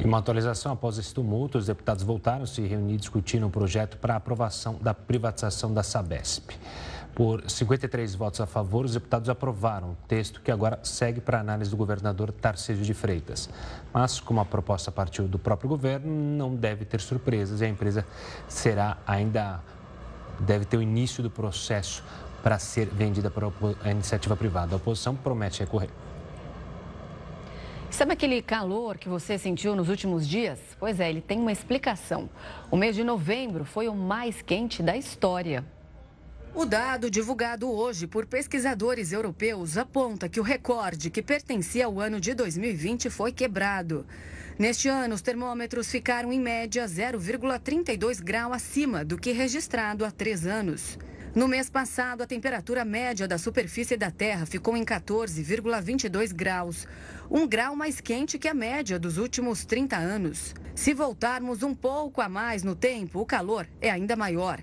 Em 0.00 0.06
uma 0.06 0.16
atualização, 0.16 0.72
após 0.72 0.96
esse 0.96 1.12
tumulto, 1.12 1.58
os 1.58 1.66
deputados 1.66 2.02
voltaram 2.02 2.44
a 2.44 2.46
se 2.46 2.62
reunir 2.62 2.96
discutindo 2.96 3.46
um 3.46 3.50
projeto 3.50 3.98
para 3.98 4.16
aprovação 4.16 4.78
da 4.80 4.94
privatização 4.94 5.74
da 5.74 5.82
Sabesp. 5.82 6.52
Por 7.14 7.44
53 7.46 8.14
votos 8.14 8.40
a 8.40 8.46
favor, 8.46 8.86
os 8.86 8.94
deputados 8.94 9.28
aprovaram 9.28 9.90
o 9.90 9.96
texto 10.08 10.40
que 10.40 10.50
agora 10.50 10.80
segue 10.82 11.20
para 11.20 11.38
análise 11.38 11.70
do 11.70 11.76
governador 11.76 12.32
Tarcísio 12.32 12.82
de 12.82 12.94
Freitas. 12.94 13.50
Mas, 13.92 14.18
como 14.18 14.40
a 14.40 14.44
proposta 14.46 14.90
partiu 14.90 15.28
do 15.28 15.38
próprio 15.38 15.68
governo, 15.68 16.10
não 16.10 16.56
deve 16.56 16.86
ter 16.86 17.02
surpresas 17.02 17.60
e 17.60 17.66
a 17.66 17.68
empresa 17.68 18.06
será 18.48 18.96
ainda 19.06 19.60
deve 20.38 20.64
ter 20.64 20.78
o 20.78 20.82
início 20.82 21.22
do 21.22 21.28
processo 21.28 22.02
para 22.42 22.58
ser 22.58 22.86
vendida 22.86 23.30
para 23.30 23.48
a 23.84 23.90
iniciativa 23.90 24.34
privada. 24.34 24.74
A 24.74 24.76
oposição 24.76 25.14
promete 25.14 25.60
recorrer. 25.60 25.90
Sabe 27.90 28.12
aquele 28.12 28.40
calor 28.40 28.96
que 28.96 29.08
você 29.08 29.36
sentiu 29.36 29.74
nos 29.74 29.88
últimos 29.88 30.26
dias? 30.26 30.60
Pois 30.78 31.00
é, 31.00 31.10
ele 31.10 31.20
tem 31.20 31.40
uma 31.40 31.50
explicação. 31.50 32.30
O 32.70 32.76
mês 32.76 32.94
de 32.94 33.02
novembro 33.02 33.64
foi 33.64 33.88
o 33.88 33.94
mais 33.94 34.40
quente 34.40 34.80
da 34.80 34.96
história. 34.96 35.64
O 36.54 36.64
dado 36.64 37.10
divulgado 37.10 37.70
hoje 37.70 38.06
por 38.06 38.26
pesquisadores 38.26 39.12
europeus 39.12 39.76
aponta 39.76 40.28
que 40.28 40.38
o 40.38 40.42
recorde 40.42 41.10
que 41.10 41.20
pertencia 41.20 41.86
ao 41.86 42.00
ano 42.00 42.20
de 42.20 42.32
2020 42.32 43.10
foi 43.10 43.32
quebrado. 43.32 44.06
Neste 44.56 44.88
ano, 44.88 45.14
os 45.14 45.20
termômetros 45.20 45.90
ficaram 45.90 46.32
em 46.32 46.40
média 46.40 46.84
0,32 46.84 48.22
grau 48.22 48.52
acima 48.52 49.04
do 49.04 49.18
que 49.18 49.32
registrado 49.32 50.04
há 50.04 50.10
três 50.10 50.46
anos. 50.46 50.96
No 51.32 51.46
mês 51.46 51.70
passado, 51.70 52.22
a 52.22 52.26
temperatura 52.26 52.84
média 52.84 53.28
da 53.28 53.38
superfície 53.38 53.96
da 53.96 54.10
Terra 54.10 54.44
ficou 54.44 54.76
em 54.76 54.84
14,22 54.84 56.34
graus, 56.34 56.88
um 57.30 57.46
grau 57.46 57.76
mais 57.76 58.00
quente 58.00 58.38
que 58.38 58.48
a 58.48 58.54
média 58.54 58.98
dos 58.98 59.16
últimos 59.16 59.64
30 59.64 59.96
anos. 59.96 60.52
Se 60.74 60.92
voltarmos 60.92 61.62
um 61.62 61.74
pouco 61.74 62.20
a 62.20 62.28
mais 62.28 62.64
no 62.64 62.74
tempo, 62.74 63.20
o 63.20 63.26
calor 63.26 63.68
é 63.80 63.88
ainda 63.88 64.16
maior. 64.16 64.60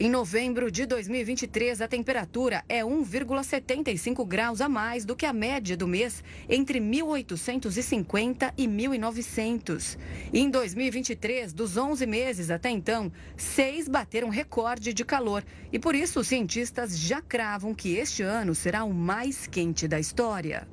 Em 0.00 0.10
novembro 0.10 0.70
de 0.70 0.84
2023, 0.86 1.80
a 1.80 1.88
temperatura 1.88 2.64
é 2.68 2.82
1,75 2.82 4.26
graus 4.26 4.60
a 4.60 4.68
mais 4.68 5.04
do 5.04 5.14
que 5.14 5.26
a 5.26 5.32
média 5.32 5.76
do 5.76 5.88
mês 5.88 6.22
entre 6.48 6.80
1850 6.80 8.54
e 8.56 8.66
1900. 8.66 9.98
E 10.32 10.40
em 10.40 10.50
2023, 10.50 11.52
dos 11.52 11.76
11 11.76 12.06
meses 12.06 12.50
até 12.50 12.70
então, 12.70 13.12
seis 13.36 13.88
bateram 13.88 14.28
recorde 14.28 14.92
de 14.92 15.04
calor. 15.04 15.44
E 15.72 15.78
por 15.78 15.94
isso, 15.94 16.20
os 16.20 16.28
cientistas 16.28 16.98
já 16.98 17.20
cravam 17.20 17.74
que 17.74 17.96
este 17.96 18.22
ano 18.22 18.54
será 18.54 18.84
o 18.84 18.94
mais 18.94 19.46
quente 19.48 19.86
da 19.86 19.98
história. 19.98 20.66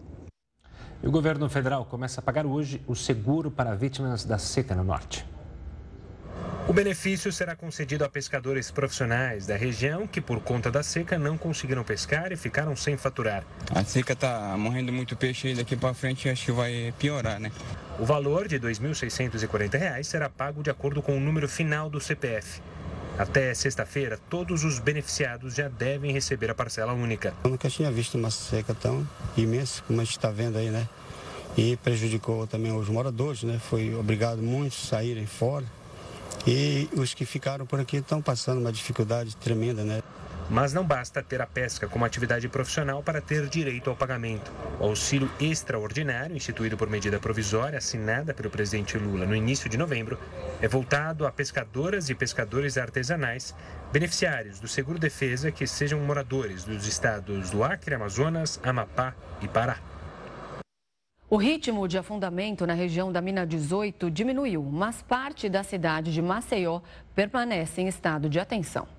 E 1.03 1.07
o 1.07 1.11
governo 1.11 1.49
federal 1.49 1.85
começa 1.85 2.19
a 2.19 2.23
pagar 2.23 2.45
hoje 2.45 2.81
o 2.87 2.95
seguro 2.95 3.51
para 3.51 3.75
vítimas 3.75 4.23
da 4.23 4.37
seca 4.37 4.73
no 4.73 4.83
norte. 4.83 5.25
O 6.67 6.73
benefício 6.73 7.31
será 7.31 7.55
concedido 7.55 8.03
a 8.03 8.09
pescadores 8.09 8.71
profissionais 8.71 9.45
da 9.45 9.55
região 9.55 10.07
que, 10.07 10.19
por 10.19 10.39
conta 10.39 10.71
da 10.71 10.81
seca, 10.81 11.15
não 11.15 11.37
conseguiram 11.37 11.83
pescar 11.83 12.31
e 12.31 12.35
ficaram 12.35 12.75
sem 12.75 12.97
faturar. 12.97 13.43
A 13.69 13.83
seca 13.83 14.13
está 14.13 14.57
morrendo 14.57 14.91
muito 14.91 15.15
peixe 15.15 15.49
e 15.49 15.53
daqui 15.53 15.75
para 15.75 15.93
frente 15.93 16.27
acho 16.27 16.45
que 16.45 16.51
vai 16.51 16.91
piorar, 16.97 17.39
né? 17.39 17.51
O 17.99 18.05
valor 18.05 18.47
de 18.47 18.57
R$ 18.57 18.67
2.640 18.67 20.03
será 20.03 20.27
pago 20.27 20.63
de 20.63 20.71
acordo 20.71 21.03
com 21.03 21.15
o 21.15 21.19
número 21.19 21.47
final 21.47 21.87
do 21.87 22.01
CPF. 22.01 22.59
Até 23.17 23.53
sexta-feira, 23.53 24.19
todos 24.29 24.65
os 24.65 24.77
beneficiados 24.77 25.55
já 25.55 25.69
devem 25.69 26.11
receber 26.11 26.51
a 26.51 26.55
parcela 26.55 26.91
única. 26.91 27.33
Eu 27.45 27.49
nunca 27.49 27.69
tinha 27.69 27.89
visto 27.89 28.15
uma 28.15 28.29
seca 28.29 28.73
tão 28.73 29.07
imensa 29.37 29.81
como 29.87 30.01
a 30.01 30.03
gente 30.03 30.17
está 30.17 30.29
vendo 30.29 30.57
aí, 30.57 30.69
né? 30.69 30.87
E 31.57 31.77
prejudicou 31.77 32.45
também 32.45 32.73
os 32.73 32.89
moradores, 32.89 33.43
né? 33.43 33.57
Foi 33.69 33.95
obrigado 33.95 34.41
muitos 34.41 34.83
a 34.83 34.97
saírem 34.97 35.25
fora. 35.25 35.65
E 36.45 36.89
os 36.97 37.13
que 37.13 37.25
ficaram 37.25 37.65
por 37.65 37.79
aqui 37.79 37.97
estão 37.97 38.21
passando 38.21 38.59
uma 38.59 38.71
dificuldade 38.71 39.35
tremenda, 39.37 39.85
né? 39.85 40.03
Mas 40.49 40.73
não 40.73 40.83
basta 40.83 41.23
ter 41.23 41.41
a 41.41 41.47
pesca 41.47 41.87
como 41.87 42.05
atividade 42.05 42.47
profissional 42.47 43.01
para 43.01 43.19
ter 43.19 43.47
direito 43.47 43.89
ao 43.89 43.95
pagamento. 43.95 44.51
O 44.79 44.83
auxílio 44.83 45.29
extraordinário, 45.39 46.35
instituído 46.35 46.77
por 46.77 46.87
medida 46.87 47.19
provisória 47.19 47.79
assinada 47.79 48.33
pelo 48.33 48.51
presidente 48.51 48.97
Lula 48.97 49.25
no 49.25 49.35
início 49.35 49.67
de 49.67 49.77
novembro, 49.77 50.19
é 50.61 50.67
voltado 50.67 51.25
a 51.25 51.31
pescadoras 51.31 52.09
e 52.09 52.15
pescadores 52.15 52.77
artesanais, 52.77 53.55
beneficiários 53.91 54.59
do 54.59 54.67
Seguro 54.67 54.99
Defesa 54.99 55.51
que 55.51 55.65
sejam 55.65 55.99
moradores 56.01 56.63
dos 56.63 56.85
estados 56.85 57.49
do 57.49 57.63
Acre, 57.63 57.95
Amazonas, 57.95 58.59
Amapá 58.63 59.15
e 59.41 59.47
Pará. 59.47 59.79
O 61.27 61.37
ritmo 61.37 61.87
de 61.87 61.97
afundamento 61.97 62.67
na 62.67 62.75
região 62.75 63.11
da 63.11 63.19
Mina 63.19 63.47
18 63.47 64.11
diminuiu, 64.11 64.61
mas 64.61 65.01
parte 65.01 65.49
da 65.49 65.63
cidade 65.63 66.13
de 66.13 66.21
Maceió 66.21 66.81
permanece 67.15 67.81
em 67.81 67.87
estado 67.87 68.29
de 68.29 68.39
atenção. 68.39 68.94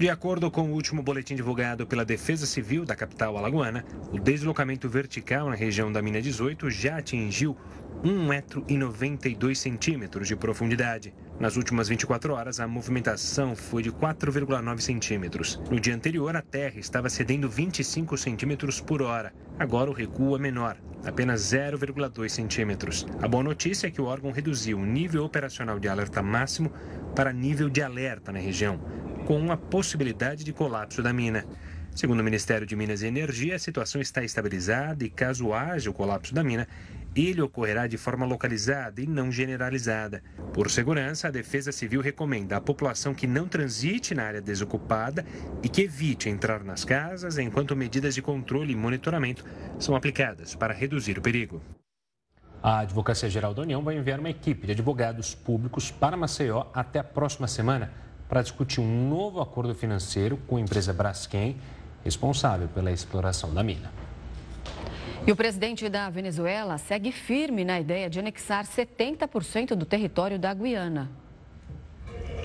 De 0.00 0.08
acordo 0.08 0.50
com 0.50 0.62
o 0.62 0.72
último 0.72 1.02
boletim 1.02 1.34
divulgado 1.34 1.86
pela 1.86 2.06
Defesa 2.06 2.46
Civil 2.46 2.86
da 2.86 2.96
capital 2.96 3.36
alagoana, 3.36 3.84
o 4.10 4.18
deslocamento 4.18 4.88
vertical 4.88 5.50
na 5.50 5.54
região 5.54 5.92
da 5.92 6.00
Mina 6.00 6.22
18 6.22 6.70
já 6.70 6.96
atingiu 6.96 7.54
1,92 8.02 9.98
metros 9.98 10.26
de 10.26 10.34
profundidade. 10.34 11.12
Nas 11.40 11.56
últimas 11.56 11.88
24 11.88 12.34
horas, 12.34 12.60
a 12.60 12.68
movimentação 12.68 13.56
foi 13.56 13.82
de 13.82 13.90
4,9 13.90 14.78
centímetros. 14.80 15.58
No 15.70 15.80
dia 15.80 15.94
anterior, 15.94 16.36
a 16.36 16.42
terra 16.42 16.78
estava 16.78 17.08
cedendo 17.08 17.48
25 17.48 18.14
centímetros 18.18 18.78
por 18.78 19.00
hora. 19.00 19.32
Agora 19.58 19.88
o 19.88 19.94
recuo 19.94 20.36
é 20.36 20.38
menor, 20.38 20.76
apenas 21.02 21.40
0,2 21.40 22.28
centímetros. 22.28 23.06
A 23.22 23.26
boa 23.26 23.42
notícia 23.42 23.86
é 23.86 23.90
que 23.90 24.02
o 24.02 24.04
órgão 24.04 24.30
reduziu 24.30 24.76
o 24.76 24.84
nível 24.84 25.24
operacional 25.24 25.80
de 25.80 25.88
alerta 25.88 26.22
máximo 26.22 26.70
para 27.16 27.32
nível 27.32 27.70
de 27.70 27.80
alerta 27.80 28.30
na 28.30 28.38
região, 28.38 28.78
com 29.24 29.50
a 29.50 29.56
possibilidade 29.56 30.44
de 30.44 30.52
colapso 30.52 31.02
da 31.02 31.10
mina. 31.10 31.46
Segundo 31.94 32.20
o 32.20 32.24
Ministério 32.24 32.66
de 32.66 32.76
Minas 32.76 33.00
e 33.00 33.06
Energia, 33.06 33.56
a 33.56 33.58
situação 33.58 34.00
está 34.00 34.22
estabilizada 34.22 35.04
e, 35.04 35.08
caso 35.08 35.54
haja 35.54 35.90
o 35.90 35.94
colapso 35.94 36.34
da 36.34 36.44
mina, 36.44 36.68
ele 37.14 37.40
ocorrerá 37.40 37.86
de 37.86 37.96
forma 37.96 38.24
localizada 38.24 39.00
e 39.00 39.06
não 39.06 39.30
generalizada. 39.32 40.22
Por 40.52 40.70
segurança, 40.70 41.28
a 41.28 41.30
Defesa 41.30 41.72
Civil 41.72 42.00
recomenda 42.00 42.56
à 42.56 42.60
população 42.60 43.14
que 43.14 43.26
não 43.26 43.48
transite 43.48 44.14
na 44.14 44.24
área 44.24 44.40
desocupada 44.40 45.24
e 45.62 45.68
que 45.68 45.82
evite 45.82 46.28
entrar 46.28 46.62
nas 46.62 46.84
casas 46.84 47.38
enquanto 47.38 47.76
medidas 47.76 48.14
de 48.14 48.22
controle 48.22 48.72
e 48.72 48.76
monitoramento 48.76 49.44
são 49.78 49.96
aplicadas 49.96 50.54
para 50.54 50.74
reduzir 50.74 51.18
o 51.18 51.22
perigo. 51.22 51.60
A 52.62 52.80
Advocacia 52.80 53.30
Geral 53.30 53.54
da 53.54 53.62
União 53.62 53.82
vai 53.82 53.96
enviar 53.96 54.20
uma 54.20 54.28
equipe 54.28 54.66
de 54.66 54.72
advogados 54.72 55.34
públicos 55.34 55.90
para 55.90 56.16
Maceió 56.16 56.66
até 56.74 56.98
a 56.98 57.04
próxima 57.04 57.48
semana 57.48 57.90
para 58.28 58.42
discutir 58.42 58.80
um 58.80 59.08
novo 59.08 59.40
acordo 59.40 59.74
financeiro 59.74 60.36
com 60.46 60.56
a 60.56 60.60
empresa 60.60 60.92
Braskem, 60.92 61.56
responsável 62.04 62.68
pela 62.68 62.92
exploração 62.92 63.52
da 63.52 63.62
mina. 63.62 63.90
E 65.26 65.32
o 65.32 65.36
presidente 65.36 65.88
da 65.88 66.08
Venezuela 66.08 66.78
segue 66.78 67.12
firme 67.12 67.62
na 67.62 67.78
ideia 67.78 68.08
de 68.08 68.18
anexar 68.18 68.66
70% 68.66 69.74
do 69.74 69.84
território 69.84 70.38
da 70.38 70.52
Guiana. 70.54 71.10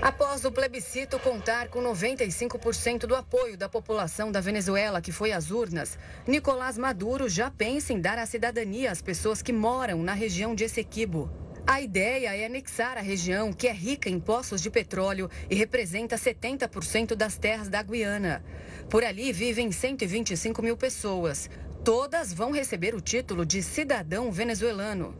Após 0.01 0.43
o 0.43 0.51
plebiscito 0.51 1.17
contar 1.19 1.69
com 1.69 1.81
95% 1.81 3.07
do 3.07 3.15
apoio 3.15 3.57
da 3.57 3.69
população 3.69 4.29
da 4.29 4.41
Venezuela 4.41 5.01
que 5.01 5.11
foi 5.11 5.31
às 5.31 5.51
urnas, 5.51 5.97
Nicolás 6.27 6.77
Maduro 6.77 7.29
já 7.29 7.49
pensa 7.49 7.93
em 7.93 8.01
dar 8.01 8.19
a 8.19 8.25
cidadania 8.25 8.91
às 8.91 9.01
pessoas 9.01 9.41
que 9.41 9.53
moram 9.53 10.03
na 10.03 10.13
região 10.13 10.53
de 10.53 10.65
Essequibo. 10.65 11.31
A 11.65 11.81
ideia 11.81 12.35
é 12.35 12.45
anexar 12.45 12.97
a 12.97 13.01
região, 13.01 13.51
que 13.51 13.67
é 13.67 13.73
rica 13.73 14.07
em 14.07 14.19
poços 14.19 14.61
de 14.61 14.69
petróleo 14.69 15.31
e 15.49 15.55
representa 15.55 16.17
70% 16.17 17.15
das 17.15 17.37
terras 17.37 17.69
da 17.69 17.81
Guiana. 17.81 18.43
Por 18.87 19.03
ali 19.03 19.31
vivem 19.31 19.71
125 19.71 20.61
mil 20.61 20.77
pessoas. 20.77 21.49
Todas 21.85 22.33
vão 22.33 22.51
receber 22.51 22.95
o 22.95 22.99
título 22.99 23.45
de 23.45 23.61
cidadão 23.61 24.31
venezuelano. 24.31 25.15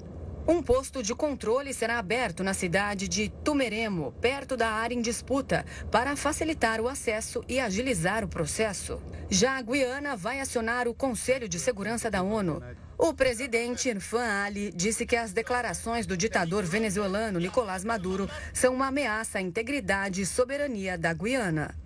Um 0.48 0.64
posto 0.64 1.04
de 1.04 1.14
controle 1.14 1.72
será 1.72 2.00
aberto 2.00 2.44
na 2.44 2.56
cidade 2.56 3.08
de 3.08 3.30
Tumeremo, 3.30 4.12
perto 4.14 4.58
da 4.58 4.70
área 4.70 4.96
em 4.96 5.02
disputa, 5.02 5.64
para 5.92 6.16
facilitar 6.16 6.82
o 6.82 6.88
acesso 6.88 7.44
e 7.48 7.60
agilizar 7.60 8.24
o 8.24 8.28
processo. 8.28 9.00
Já 9.30 9.58
a 9.58 9.62
Guiana 9.62 10.16
vai 10.16 10.40
acionar 10.40 10.88
o 10.88 10.94
Conselho 10.96 11.48
de 11.48 11.60
Segurança 11.60 12.10
da 12.10 12.24
ONU. 12.24 12.60
O 12.98 13.14
presidente 13.14 13.90
Irfan 13.90 14.44
Ali 14.44 14.72
disse 14.76 15.06
que 15.06 15.16
as 15.16 15.32
declarações 15.32 16.08
do 16.08 16.18
ditador 16.18 16.64
venezuelano 16.64 17.40
Nicolás 17.40 17.86
Maduro 17.86 18.28
são 18.52 18.74
uma 18.74 18.88
ameaça 18.88 19.38
à 19.38 19.42
integridade 19.42 20.20
e 20.20 20.26
soberania 20.26 20.98
da 20.98 21.14
Guiana. 21.14 21.85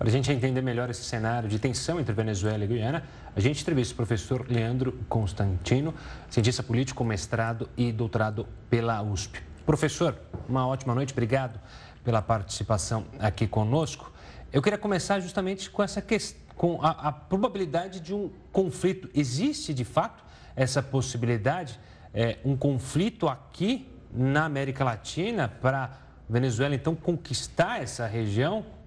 Para 0.00 0.08
a 0.08 0.12
gente 0.12 0.32
entender 0.32 0.62
melhor 0.62 0.88
esse 0.88 1.04
cenário 1.04 1.46
de 1.46 1.58
tensão 1.58 2.00
entre 2.00 2.14
Venezuela 2.14 2.64
e 2.64 2.66
Guiana, 2.66 3.04
a 3.36 3.38
gente 3.38 3.60
entrevista 3.60 3.92
o 3.92 3.96
professor 3.96 4.46
Leandro 4.50 4.98
Constantino, 5.10 5.94
cientista 6.30 6.62
político, 6.62 7.04
mestrado 7.04 7.68
e 7.76 7.92
doutorado 7.92 8.48
pela 8.70 9.02
USP. 9.02 9.42
Professor, 9.66 10.16
uma 10.48 10.66
ótima 10.66 10.94
noite, 10.94 11.12
obrigado 11.12 11.60
pela 12.02 12.22
participação 12.22 13.04
aqui 13.18 13.46
conosco. 13.46 14.10
Eu 14.50 14.62
queria 14.62 14.78
começar 14.78 15.20
justamente 15.20 15.68
com 15.68 15.82
essa 15.82 16.00
questão, 16.00 16.40
com 16.56 16.78
a, 16.80 16.92
a 17.08 17.12
probabilidade 17.12 18.00
de 18.00 18.14
um 18.14 18.30
conflito. 18.50 19.10
Existe 19.14 19.74
de 19.74 19.84
fato 19.84 20.24
essa 20.56 20.82
possibilidade, 20.82 21.78
é, 22.14 22.38
um 22.42 22.56
conflito 22.56 23.28
aqui 23.28 23.86
na 24.10 24.46
América 24.46 24.82
Latina 24.82 25.46
para 25.46 25.90
Venezuela 26.26 26.74
então 26.74 26.96
conquistar 26.96 27.82
essa 27.82 28.06
região? 28.06 28.79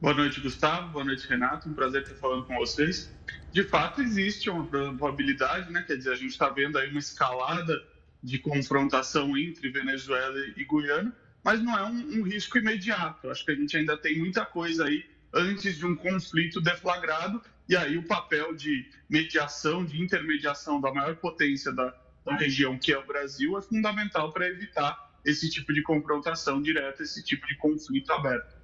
Boa 0.00 0.12
noite, 0.12 0.40
Gustavo. 0.40 0.88
Boa 0.88 1.04
noite, 1.04 1.26
Renato. 1.26 1.68
Um 1.68 1.72
prazer 1.72 2.02
estar 2.02 2.14
falando 2.16 2.44
com 2.44 2.56
vocês. 2.56 3.10
De 3.52 3.62
fato, 3.62 4.02
existe 4.02 4.50
uma 4.50 4.66
probabilidade, 4.66 5.72
né? 5.72 5.82
Quer 5.82 5.96
dizer, 5.96 6.12
a 6.12 6.16
gente 6.16 6.30
está 6.30 6.48
vendo 6.50 6.76
aí 6.76 6.90
uma 6.90 6.98
escalada 6.98 7.82
de 8.22 8.38
confrontação 8.38 9.36
entre 9.36 9.70
Venezuela 9.70 10.38
e 10.56 10.64
Guiana, 10.64 11.14
mas 11.42 11.62
não 11.62 11.78
é 11.78 11.84
um, 11.84 12.20
um 12.20 12.22
risco 12.22 12.58
imediato. 12.58 13.30
Acho 13.30 13.44
que 13.44 13.52
a 13.52 13.54
gente 13.54 13.76
ainda 13.76 13.96
tem 13.96 14.18
muita 14.18 14.44
coisa 14.44 14.84
aí 14.84 15.04
antes 15.32 15.78
de 15.78 15.86
um 15.86 15.94
conflito 15.94 16.60
deflagrado, 16.60 17.40
e 17.68 17.76
aí 17.76 17.96
o 17.96 18.06
papel 18.06 18.54
de 18.54 18.88
mediação, 19.08 19.84
de 19.84 20.00
intermediação 20.02 20.80
da 20.80 20.92
maior 20.92 21.16
potência 21.16 21.72
da, 21.72 21.94
da 22.24 22.36
região, 22.36 22.78
que 22.78 22.92
é 22.92 22.98
o 22.98 23.06
Brasil, 23.06 23.56
é 23.56 23.62
fundamental 23.62 24.32
para 24.32 24.48
evitar 24.48 25.12
esse 25.24 25.48
tipo 25.50 25.72
de 25.72 25.82
confrontação 25.82 26.60
direta, 26.60 27.02
esse 27.02 27.22
tipo 27.24 27.46
de 27.46 27.56
conflito 27.56 28.12
aberto. 28.12 28.63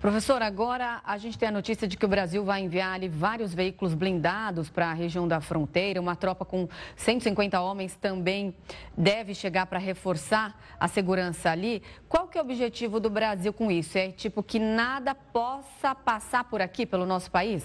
Professor, 0.00 0.40
agora 0.42 1.00
a 1.02 1.18
gente 1.18 1.36
tem 1.36 1.48
a 1.48 1.52
notícia 1.52 1.88
de 1.88 1.96
que 1.96 2.04
o 2.04 2.08
Brasil 2.08 2.44
vai 2.44 2.60
enviar 2.60 2.94
ali 2.94 3.08
vários 3.08 3.52
veículos 3.52 3.94
blindados 3.94 4.70
para 4.70 4.90
a 4.90 4.92
região 4.92 5.26
da 5.26 5.40
fronteira. 5.40 6.00
Uma 6.00 6.14
tropa 6.14 6.44
com 6.44 6.68
150 6.94 7.60
homens 7.60 7.96
também 7.96 8.54
deve 8.96 9.34
chegar 9.34 9.66
para 9.66 9.80
reforçar 9.80 10.56
a 10.78 10.86
segurança 10.86 11.50
ali. 11.50 11.82
Qual 12.08 12.28
que 12.28 12.38
é 12.38 12.40
o 12.40 12.44
objetivo 12.44 13.00
do 13.00 13.10
Brasil 13.10 13.52
com 13.52 13.72
isso? 13.72 13.98
É 13.98 14.12
tipo 14.12 14.40
que 14.40 14.60
nada 14.60 15.16
possa 15.16 15.96
passar 15.96 16.44
por 16.44 16.62
aqui, 16.62 16.86
pelo 16.86 17.04
nosso 17.04 17.28
país? 17.28 17.64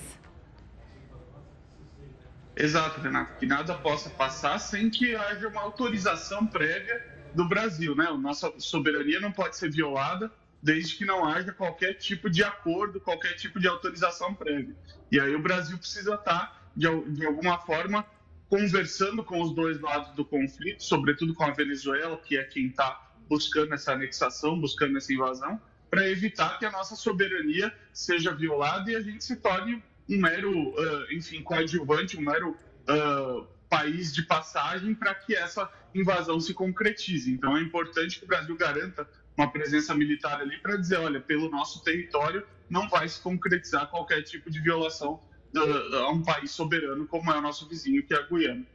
Exato, 2.56 3.00
Renato. 3.00 3.38
Que 3.38 3.46
nada 3.46 3.76
possa 3.76 4.10
passar 4.10 4.58
sem 4.58 4.90
que 4.90 5.16
haja 5.16 5.48
uma 5.50 5.62
autorização 5.62 6.48
prévia 6.48 7.14
do 7.36 7.48
Brasil, 7.48 7.96
né? 7.96 8.08
A 8.08 8.18
nossa 8.18 8.52
soberania 8.58 9.20
não 9.20 9.32
pode 9.32 9.56
ser 9.56 9.70
violada 9.70 10.32
desde 10.64 10.96
que 10.96 11.06
não 11.06 11.26
haja 11.26 11.52
qualquer 11.52 11.96
tipo 11.96 12.30
de 12.30 12.42
acordo, 12.42 13.02
qualquer 13.02 13.36
tipo 13.36 13.60
de 13.60 13.68
autorização 13.68 14.34
prévia. 14.34 14.74
E 15.12 15.20
aí 15.20 15.36
o 15.36 15.42
Brasil 15.42 15.78
precisa 15.78 16.16
estar, 16.16 16.72
de, 16.74 16.88
de 17.12 17.26
alguma 17.26 17.60
forma, 17.60 18.06
conversando 18.50 19.24
com 19.26 19.42
os 19.42 19.54
dois 19.54 19.82
lados 19.82 20.16
do 20.16 20.24
conflito, 20.24 20.82
sobretudo 20.82 21.34
com 21.34 21.44
a 21.44 21.52
Venezuela, 21.52 22.18
que 22.18 22.38
é 22.38 22.46
quem 22.46 22.68
está 22.68 23.12
buscando 23.28 23.74
essa 23.74 23.92
anexação, 23.92 24.58
buscando 24.58 24.98
essa 24.98 25.12
invasão, 25.12 25.60
para 25.90 26.08
evitar 26.10 26.58
que 26.58 26.66
a 26.66 26.72
nossa 26.72 26.96
soberania 26.96 27.72
seja 27.92 28.34
violada 28.34 28.90
e 28.90 28.96
a 28.96 29.02
gente 29.02 29.24
se 29.24 29.36
torne 29.36 29.84
um 30.10 30.18
mero, 30.18 30.70
uh, 30.70 31.12
enfim, 31.12 31.44
coadjuvante, 31.44 32.18
um 32.18 32.22
mero 32.22 32.52
uh, 32.52 33.46
país 33.70 34.14
de 34.14 34.24
passagem 34.24 34.96
para 34.96 35.14
que 35.14 35.36
essa 35.36 35.70
invasão 35.94 36.40
se 36.40 36.54
concretize. 36.54 37.32
Então 37.32 37.58
é 37.58 37.62
importante 37.62 38.20
que 38.20 38.26
o 38.26 38.28
Brasil 38.28 38.56
garanta 38.56 39.08
uma 39.38 39.52
presença 39.52 39.94
militar 39.96 40.42
ali 40.42 40.58
para 40.60 40.78
dizer, 40.78 40.98
olha, 40.98 41.20
pelo 41.20 41.50
nosso 41.50 41.84
território 41.84 42.46
não 42.70 42.88
vai 42.90 43.08
se 43.08 43.20
concretizar 43.22 43.90
qualquer 43.90 44.22
tipo 44.24 44.50
de 44.50 44.60
violação 44.60 45.20
a 45.56 46.10
um 46.10 46.24
país 46.24 46.52
soberano 46.52 47.08
como 47.08 47.32
é 47.32 47.38
o 47.38 47.42
nosso 47.42 47.68
vizinho, 47.68 48.04
que 48.06 48.14
é 48.14 48.18
a 48.18 48.22
Guiana. 48.24 48.66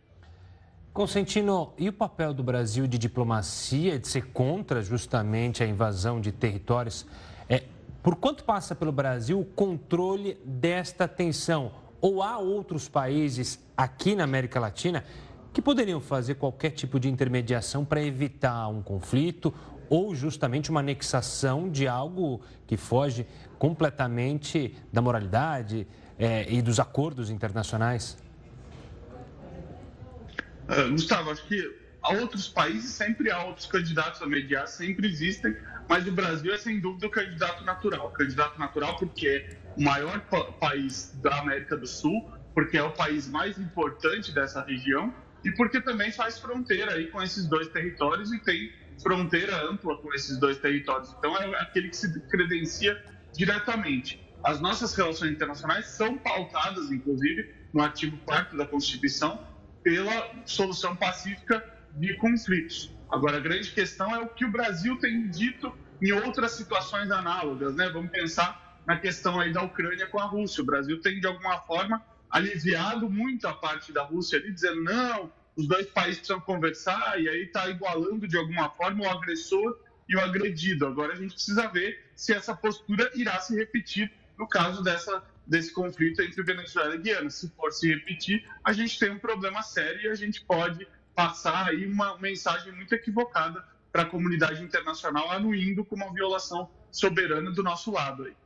Consentino, 0.92 1.72
e 1.78 1.88
o 1.88 1.92
papel 1.92 2.34
do 2.34 2.42
Brasil 2.42 2.86
de 2.86 2.98
diplomacia, 2.98 3.98
de 3.98 4.08
ser 4.08 4.26
contra 4.26 4.82
justamente 4.82 5.62
a 5.62 5.66
invasão 5.66 6.20
de 6.20 6.32
territórios? 6.32 7.06
É, 7.48 7.64
por 8.02 8.16
quanto 8.16 8.44
passa 8.44 8.74
pelo 8.74 8.90
Brasil 8.90 9.40
o 9.40 9.44
controle 9.44 10.38
desta 10.44 11.06
tensão? 11.06 11.72
Ou 12.00 12.22
há 12.22 12.38
outros 12.38 12.88
países 12.88 13.60
aqui 13.76 14.14
na 14.14 14.24
América 14.24 14.58
Latina 14.58 15.04
que 15.52 15.62
poderiam 15.62 16.00
fazer 16.00 16.34
qualquer 16.34 16.70
tipo 16.70 17.00
de 17.00 17.08
intermediação 17.08 17.84
para 17.84 18.02
evitar 18.02 18.68
um 18.68 18.82
conflito 18.82 19.52
ou 19.88 20.14
justamente 20.14 20.70
uma 20.70 20.81
anexação 20.81 21.68
de 21.68 21.87
algo 21.87 22.40
que 22.66 22.77
foge 22.77 23.27
completamente 23.59 24.77
da 24.92 25.01
moralidade 25.01 25.87
é, 26.18 26.51
e 26.53 26.61
dos 26.61 26.79
acordos 26.79 27.31
internacionais? 27.31 28.16
Uh, 30.68 30.90
Gustavo, 30.90 31.31
acho 31.31 31.46
que 31.46 31.62
há 32.03 32.12
outros 32.12 32.48
países 32.48 32.90
sempre 32.90 33.31
há 33.31 33.42
outros 33.44 33.66
candidatos 33.66 34.20
a 34.20 34.27
mediar, 34.27 34.68
sempre 34.68 35.09
existem, 35.09 35.57
mas 35.88 36.07
o 36.07 36.12
Brasil 36.12 36.53
é 36.53 36.59
sem 36.59 36.79
dúvida 36.79 37.07
o 37.07 37.11
candidato 37.11 37.64
natural. 37.64 38.09
O 38.09 38.11
candidato 38.11 38.59
natural 38.59 38.96
porque 38.96 39.27
é 39.27 39.57
o 39.77 39.83
maior 39.83 40.20
pa 40.20 40.44
país 40.53 41.16
da 41.22 41.38
América 41.38 41.77
do 41.77 41.87
Sul, 41.87 42.31
porque 42.55 42.77
é 42.77 42.83
o 42.83 42.90
país 42.90 43.29
mais 43.29 43.59
importante 43.59 44.33
dessa 44.33 44.62
região 44.62 45.14
e 45.44 45.53
porque 45.53 45.81
também 45.81 46.12
faz 46.12 46.38
fronteira 46.38 46.92
aí 46.92 47.07
com 47.07 47.22
esses 47.22 47.46
dois 47.46 47.68
territórios 47.68 48.33
e 48.33 48.38
tem 48.40 48.72
fronteira 49.02 49.68
ampla 49.68 49.96
com 49.98 50.12
esses 50.14 50.38
dois 50.38 50.58
territórios. 50.58 51.14
Então, 51.18 51.37
é 51.37 51.61
aquele 51.61 51.88
que 51.88 51.96
se 51.96 52.20
credencia 52.28 53.02
diretamente. 53.32 54.20
As 54.42 54.61
nossas 54.61 54.94
relações 54.94 55.32
internacionais 55.32 55.87
são 55.87 56.16
pautadas, 56.16 56.90
inclusive, 56.90 57.54
no 57.72 57.82
artigo 57.82 58.16
4 58.24 58.56
da 58.56 58.66
Constituição, 58.66 59.46
pela 59.82 60.30
solução 60.44 60.94
pacífica 60.94 61.64
de 61.96 62.14
conflitos. 62.14 62.94
Agora, 63.11 63.38
a 63.38 63.40
grande 63.40 63.70
questão 63.70 64.14
é 64.14 64.20
o 64.20 64.28
que 64.28 64.44
o 64.44 64.50
Brasil 64.50 64.98
tem 64.98 65.28
dito 65.28 65.76
em 66.00 66.12
outras 66.12 66.52
situações 66.52 67.11
análogas, 67.11 67.74
né? 67.74 67.88
Vamos 67.88 68.11
pensar 68.11 68.80
na 68.87 68.96
questão 68.96 69.40
aí 69.40 69.52
da 69.52 69.62
Ucrânia 69.62 70.06
com 70.06 70.20
a 70.20 70.24
Rússia. 70.24 70.62
O 70.62 70.66
Brasil 70.66 71.00
tem, 71.00 71.20
de 71.20 71.26
alguma 71.26 71.58
forma, 71.61 72.02
aliviado 72.30 73.08
muito 73.11 73.48
a 73.48 73.54
parte 73.54 73.92
da 73.92 74.02
Rússia 74.02 74.38
ali, 74.38 74.52
dizendo, 74.52 74.82
não, 74.82 75.32
os 75.58 75.66
dois 75.66 75.86
países 75.88 76.18
precisam 76.18 76.40
conversar 76.40 77.20
e 77.20 77.28
aí 77.28 77.42
está 77.42 77.68
igualando 77.68 78.28
de 78.28 78.36
alguma 78.36 78.70
forma 78.70 79.04
o 79.04 79.10
agressor 79.10 79.76
e 80.08 80.14
o 80.14 80.20
agredido. 80.20 80.86
Agora 80.86 81.14
a 81.14 81.16
gente 81.16 81.34
precisa 81.34 81.66
ver 81.66 82.10
se 82.14 82.32
essa 82.32 82.54
postura 82.54 83.10
irá 83.16 83.40
se 83.40 83.56
repetir 83.56 84.10
no 84.38 84.48
caso 84.48 84.84
dessa 84.84 85.20
desse 85.44 85.72
conflito 85.72 86.22
entre 86.22 86.42
Venezuela 86.42 86.94
e 86.94 86.98
Guiana. 86.98 87.30
Se 87.30 87.48
for 87.56 87.72
se 87.72 87.88
repetir, 87.88 88.46
a 88.62 88.72
gente 88.72 88.98
tem 88.98 89.10
um 89.10 89.18
problema 89.18 89.62
sério 89.62 90.02
e 90.02 90.08
a 90.08 90.14
gente 90.14 90.44
pode 90.44 90.86
passar 91.14 91.68
aí 91.68 91.86
uma 91.86 92.16
mensagem 92.18 92.70
muito 92.72 92.94
equivocada 92.94 93.64
para 93.90 94.02
a 94.02 94.06
comunidade 94.06 94.62
internacional, 94.62 95.30
anuindo 95.30 95.84
com 95.84 95.96
uma 95.96 96.12
violação 96.12 96.70
soberana 96.92 97.50
do 97.50 97.62
nosso 97.62 97.90
lado 97.90 98.24
aí. 98.24 98.36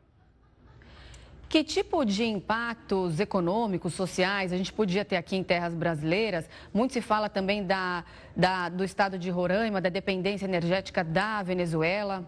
Que 1.53 1.63
tipo 1.63 2.03
de 2.03 2.25
impactos 2.25 3.21
econômicos, 3.21 3.93
sociais 3.93 4.55
a 4.55 4.57
gente 4.57 4.73
podia 4.73 5.05
ter 5.05 5.17
aqui 5.17 5.37
em 5.37 5.45
terras 5.45 5.75
brasileiras? 5.75 6.49
Muito 6.73 6.95
se 6.95 7.03
fala 7.03 7.29
também 7.29 7.67
da, 7.67 8.07
da, 8.35 8.71
do 8.71 8.83
estado 8.83 9.19
de 9.19 9.29
Roraima, 9.29 9.79
da 9.79 9.91
dependência 9.91 10.47
energética 10.47 11.05
da 11.05 11.43
Venezuela. 11.43 12.27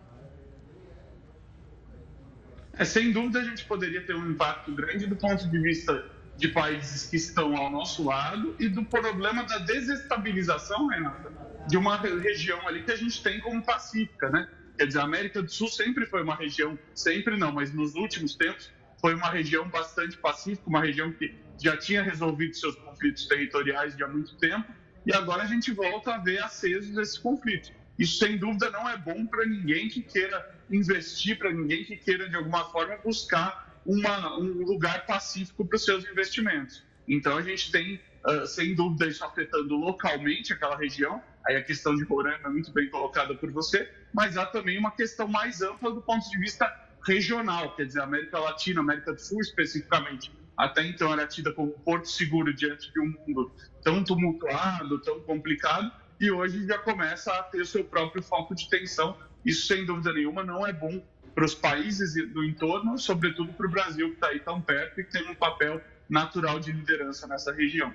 É, 2.74 2.84
sem 2.84 3.12
dúvida, 3.12 3.40
a 3.40 3.44
gente 3.44 3.64
poderia 3.64 4.04
ter 4.04 4.14
um 4.14 4.30
impacto 4.30 4.70
grande 4.74 5.06
do 5.06 5.16
ponto 5.16 5.48
de 5.48 5.58
vista 5.58 6.04
de 6.36 6.48
países 6.48 7.08
que 7.08 7.16
estão 7.16 7.56
ao 7.56 7.70
nosso 7.70 8.04
lado 8.04 8.54
e 8.58 8.68
do 8.68 8.84
problema 8.84 9.42
da 9.44 9.56
desestabilização, 9.56 10.86
Renata, 10.88 11.32
de 11.66 11.78
uma 11.78 11.96
região 11.96 12.68
ali 12.68 12.82
que 12.82 12.92
a 12.92 12.96
gente 12.96 13.22
tem 13.22 13.40
como 13.40 13.62
pacífica, 13.62 14.28
né? 14.28 14.46
Quer 14.76 14.86
dizer, 14.86 14.98
a 14.98 15.04
América 15.04 15.40
do 15.40 15.50
Sul 15.50 15.68
sempre 15.68 16.04
foi 16.04 16.22
uma 16.22 16.34
região, 16.34 16.78
sempre 16.94 17.38
não, 17.38 17.52
mas 17.52 17.72
nos 17.72 17.94
últimos 17.94 18.34
tempos 18.34 18.73
foi 19.04 19.12
uma 19.12 19.28
região 19.28 19.68
bastante 19.68 20.16
pacífica, 20.16 20.66
uma 20.66 20.80
região 20.80 21.12
que 21.12 21.34
já 21.62 21.76
tinha 21.76 22.02
resolvido 22.02 22.56
seus 22.56 22.74
conflitos 22.76 23.26
territoriais 23.26 23.94
de 23.94 24.02
há 24.02 24.08
muito 24.08 24.34
tempo, 24.38 24.72
e 25.04 25.12
agora 25.12 25.42
a 25.42 25.46
gente 25.46 25.70
volta 25.72 26.14
a 26.14 26.16
ver 26.16 26.42
acesos 26.42 26.96
esse 26.96 27.20
conflito. 27.20 27.70
Isso, 27.98 28.16
sem 28.16 28.38
dúvida, 28.38 28.70
não 28.70 28.88
é 28.88 28.96
bom 28.96 29.26
para 29.26 29.44
ninguém 29.44 29.90
que 29.90 30.00
queira 30.00 30.58
investir, 30.70 31.38
para 31.38 31.52
ninguém 31.52 31.84
que 31.84 31.98
queira, 31.98 32.30
de 32.30 32.34
alguma 32.34 32.64
forma, 32.70 32.96
buscar 32.96 33.78
uma, 33.84 34.38
um 34.38 34.64
lugar 34.64 35.04
pacífico 35.04 35.66
para 35.66 35.76
os 35.76 35.84
seus 35.84 36.08
investimentos. 36.08 36.82
Então, 37.06 37.36
a 37.36 37.42
gente 37.42 37.70
tem, 37.70 38.00
uh, 38.26 38.46
sem 38.46 38.74
dúvida, 38.74 39.06
isso 39.06 39.22
afetando 39.22 39.76
localmente 39.76 40.54
aquela 40.54 40.78
região. 40.78 41.22
Aí 41.46 41.56
a 41.56 41.62
questão 41.62 41.94
de 41.94 42.04
Roraima 42.04 42.48
é 42.48 42.50
muito 42.50 42.72
bem 42.72 42.88
colocada 42.88 43.34
por 43.34 43.52
você, 43.52 43.86
mas 44.14 44.38
há 44.38 44.46
também 44.46 44.78
uma 44.78 44.92
questão 44.92 45.28
mais 45.28 45.60
ampla 45.60 45.92
do 45.92 46.00
ponto 46.00 46.26
de 46.30 46.38
vista 46.38 46.64
regional, 47.06 47.74
quer 47.74 47.86
dizer, 47.86 48.00
América 48.00 48.38
Latina, 48.38 48.80
América 48.80 49.12
do 49.12 49.20
Sul 49.20 49.40
especificamente. 49.40 50.32
Até 50.56 50.86
então 50.86 51.12
era 51.12 51.26
tida 51.26 51.52
como 51.52 51.70
porto 51.70 52.08
seguro 52.08 52.54
diante 52.54 52.92
de 52.92 53.00
um 53.00 53.12
mundo 53.26 53.52
tão 53.82 54.02
tumultuado, 54.04 55.00
tão 55.00 55.20
complicado, 55.20 55.90
e 56.20 56.30
hoje 56.30 56.66
já 56.66 56.78
começa 56.78 57.32
a 57.32 57.42
ter 57.42 57.60
o 57.60 57.66
seu 57.66 57.84
próprio 57.84 58.22
foco 58.22 58.54
de 58.54 58.68
tensão. 58.70 59.16
Isso, 59.44 59.66
sem 59.66 59.84
dúvida 59.84 60.12
nenhuma, 60.12 60.42
não 60.44 60.66
é 60.66 60.72
bom 60.72 61.02
para 61.34 61.44
os 61.44 61.54
países 61.54 62.14
do 62.32 62.44
entorno, 62.44 62.96
sobretudo 62.96 63.52
para 63.52 63.66
o 63.66 63.70
Brasil, 63.70 64.08
que 64.10 64.14
está 64.14 64.28
aí 64.28 64.38
tão 64.38 64.60
perto 64.60 65.00
e 65.00 65.04
que 65.04 65.10
tem 65.10 65.28
um 65.28 65.34
papel 65.34 65.80
natural 66.08 66.60
de 66.60 66.70
liderança 66.70 67.26
nessa 67.26 67.52
região. 67.52 67.92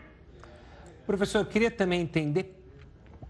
Professor, 1.05 1.39
eu 1.39 1.45
queria 1.45 1.71
também 1.71 2.01
entender 2.01 2.55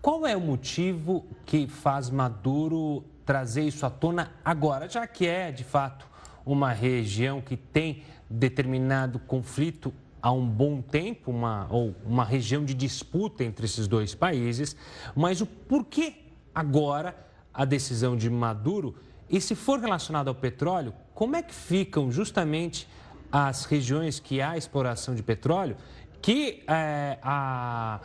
qual 0.02 0.26
é 0.26 0.36
o 0.36 0.42
motivo 0.42 1.28
que 1.46 1.68
faz 1.68 2.10
Maduro 2.10 3.06
trazer 3.30 3.62
isso 3.62 3.86
à 3.86 3.92
tona 3.92 4.32
agora, 4.44 4.90
já 4.90 5.06
que 5.06 5.28
é, 5.28 5.52
de 5.52 5.64
fato, 5.64 6.08
uma 6.44 6.74
região 6.74 7.40
que 7.40 7.56
tem 7.56 8.02
determinado 8.28 9.20
conflito 9.20 9.94
há 10.20 10.32
um 10.32 10.48
bom 10.48 10.82
tempo, 10.82 11.30
uma, 11.30 11.68
ou 11.70 11.94
uma 12.04 12.26
região 12.26 12.66
de 12.66 12.74
disputa 12.74 13.44
entre 13.44 13.66
esses 13.66 13.88
dois 13.88 14.16
países, 14.16 14.76
mas 15.16 15.42
o 15.42 15.46
porquê 15.46 16.16
agora 16.56 17.16
a 17.54 17.66
decisão 17.66 18.18
de 18.18 18.32
Maduro? 18.32 18.96
E 19.30 19.40
se 19.40 19.54
for 19.54 19.80
relacionado 19.80 20.30
ao 20.30 20.34
petróleo, 20.34 20.92
como 21.14 21.36
é 21.36 21.44
que 21.44 21.54
ficam 21.54 22.12
justamente 22.12 22.88
as 23.32 23.66
regiões 23.66 24.20
que 24.20 24.42
há 24.42 24.58
exploração 24.58 25.14
de 25.14 25.22
petróleo, 25.22 25.78
que 26.20 26.64
é, 26.68 27.20
a, 27.22 28.00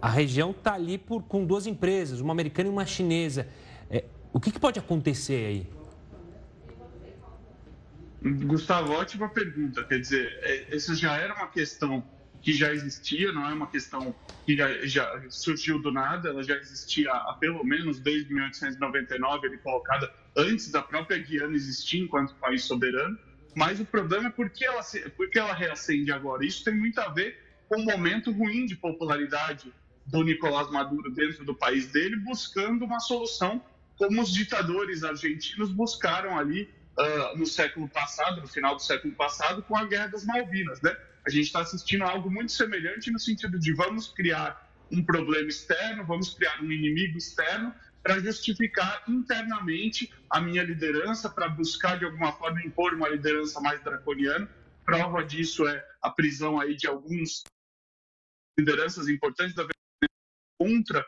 a 0.00 0.08
região 0.08 0.52
está 0.52 0.74
ali 0.74 0.98
por, 0.98 1.24
com 1.24 1.44
duas 1.44 1.66
empresas, 1.66 2.20
uma 2.20 2.30
americana 2.30 2.68
e 2.68 2.72
uma 2.72 2.86
chinesa. 2.86 3.48
É, 4.28 4.36
o 4.36 4.40
que, 4.40 4.52
que 4.52 4.60
pode 4.60 4.78
acontecer 4.78 5.46
aí? 5.46 5.66
Gustavo, 8.46 8.92
ótima 8.92 9.28
pergunta. 9.28 9.84
Quer 9.84 10.00
dizer, 10.00 10.38
é, 10.42 10.74
essa 10.74 10.94
já 10.94 11.16
era 11.16 11.34
uma 11.34 11.48
questão 11.48 12.04
que 12.40 12.52
já 12.52 12.72
existia, 12.72 13.32
não 13.32 13.48
é 13.48 13.52
uma 13.52 13.66
questão 13.66 14.14
que 14.46 14.56
já, 14.56 14.86
já 14.86 15.22
surgiu 15.28 15.80
do 15.80 15.90
nada, 15.90 16.28
ela 16.28 16.42
já 16.42 16.56
existia 16.56 17.12
há 17.12 17.34
pelo 17.34 17.64
menos 17.64 18.00
desde 18.00 18.32
1899, 18.32 19.46
ele 19.46 19.58
colocada 19.58 20.12
antes 20.36 20.70
da 20.70 20.80
própria 20.80 21.18
Guiana 21.18 21.54
existir 21.54 21.98
enquanto 21.98 22.34
país 22.36 22.64
soberano. 22.64 23.18
Mas 23.54 23.80
o 23.80 23.84
problema 23.84 24.28
é 24.28 24.30
por 24.30 24.50
que 24.50 24.64
ela, 24.64 24.82
por 25.16 25.30
que 25.30 25.38
ela 25.38 25.52
reacende 25.52 26.12
agora. 26.12 26.44
Isso 26.44 26.64
tem 26.64 26.74
muito 26.74 26.98
a 27.00 27.08
ver 27.08 27.36
com 27.68 27.80
o 27.80 27.84
momento 27.84 28.30
ruim 28.30 28.66
de 28.66 28.76
popularidade 28.76 29.72
do 30.06 30.22
Nicolás 30.22 30.70
Maduro 30.70 31.10
dentro 31.12 31.44
do 31.44 31.54
país 31.54 31.88
dele, 31.88 32.16
buscando 32.16 32.84
uma 32.84 33.00
solução 33.00 33.62
como 33.98 34.22
os 34.22 34.32
ditadores 34.32 35.02
argentinos 35.02 35.72
buscaram 35.72 36.38
ali 36.38 36.70
uh, 36.96 37.36
no 37.36 37.44
século 37.44 37.88
passado, 37.88 38.40
no 38.40 38.46
final 38.46 38.76
do 38.76 38.82
século 38.82 39.12
passado, 39.14 39.62
com 39.62 39.76
a 39.76 39.84
Guerra 39.84 40.06
das 40.06 40.24
Malvinas, 40.24 40.80
né? 40.80 40.96
A 41.26 41.30
gente 41.30 41.46
está 41.46 41.60
assistindo 41.60 42.04
a 42.04 42.10
algo 42.10 42.30
muito 42.30 42.52
semelhante 42.52 43.10
no 43.10 43.18
sentido 43.18 43.58
de 43.58 43.74
vamos 43.74 44.08
criar 44.08 44.66
um 44.90 45.04
problema 45.04 45.48
externo, 45.48 46.06
vamos 46.06 46.32
criar 46.32 46.62
um 46.62 46.70
inimigo 46.70 47.18
externo 47.18 47.74
para 48.02 48.20
justificar 48.20 49.02
internamente 49.08 50.10
a 50.30 50.40
minha 50.40 50.62
liderança, 50.62 51.28
para 51.28 51.48
buscar 51.48 51.98
de 51.98 52.04
alguma 52.04 52.32
forma 52.32 52.62
impor 52.62 52.94
uma 52.94 53.08
liderança 53.08 53.60
mais 53.60 53.82
draconiana. 53.82 54.48
Prova 54.84 55.22
disso 55.22 55.66
é 55.66 55.84
a 56.00 56.08
prisão 56.08 56.58
aí 56.58 56.74
de 56.74 56.86
alguns 56.86 57.42
lideranças 58.58 59.08
importantes 59.08 59.54
da 59.54 59.66
contra 60.58 61.04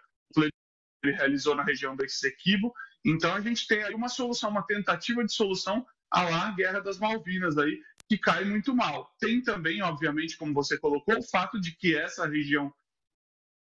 ele 1.02 1.16
realizou 1.16 1.54
na 1.54 1.62
região 1.62 1.96
do 1.96 2.04
Essequibo 2.04 2.72
então 3.04 3.34
a 3.34 3.40
gente 3.40 3.66
tem 3.66 3.82
aí 3.82 3.94
uma 3.94 4.08
solução, 4.08 4.50
uma 4.50 4.62
tentativa 4.62 5.24
de 5.24 5.32
solução 5.32 5.86
à 6.10 6.22
lá 6.22 6.50
Guerra 6.52 6.80
das 6.80 6.98
Malvinas 6.98 7.56
aí, 7.56 7.82
que 8.08 8.18
cai 8.18 8.44
muito 8.44 8.74
mal. 8.74 9.14
Tem 9.18 9.40
também, 9.40 9.82
obviamente, 9.82 10.36
como 10.36 10.52
você 10.52 10.76
colocou, 10.78 11.18
o 11.18 11.22
fato 11.22 11.60
de 11.60 11.72
que 11.72 11.96
essa 11.96 12.26
região 12.26 12.72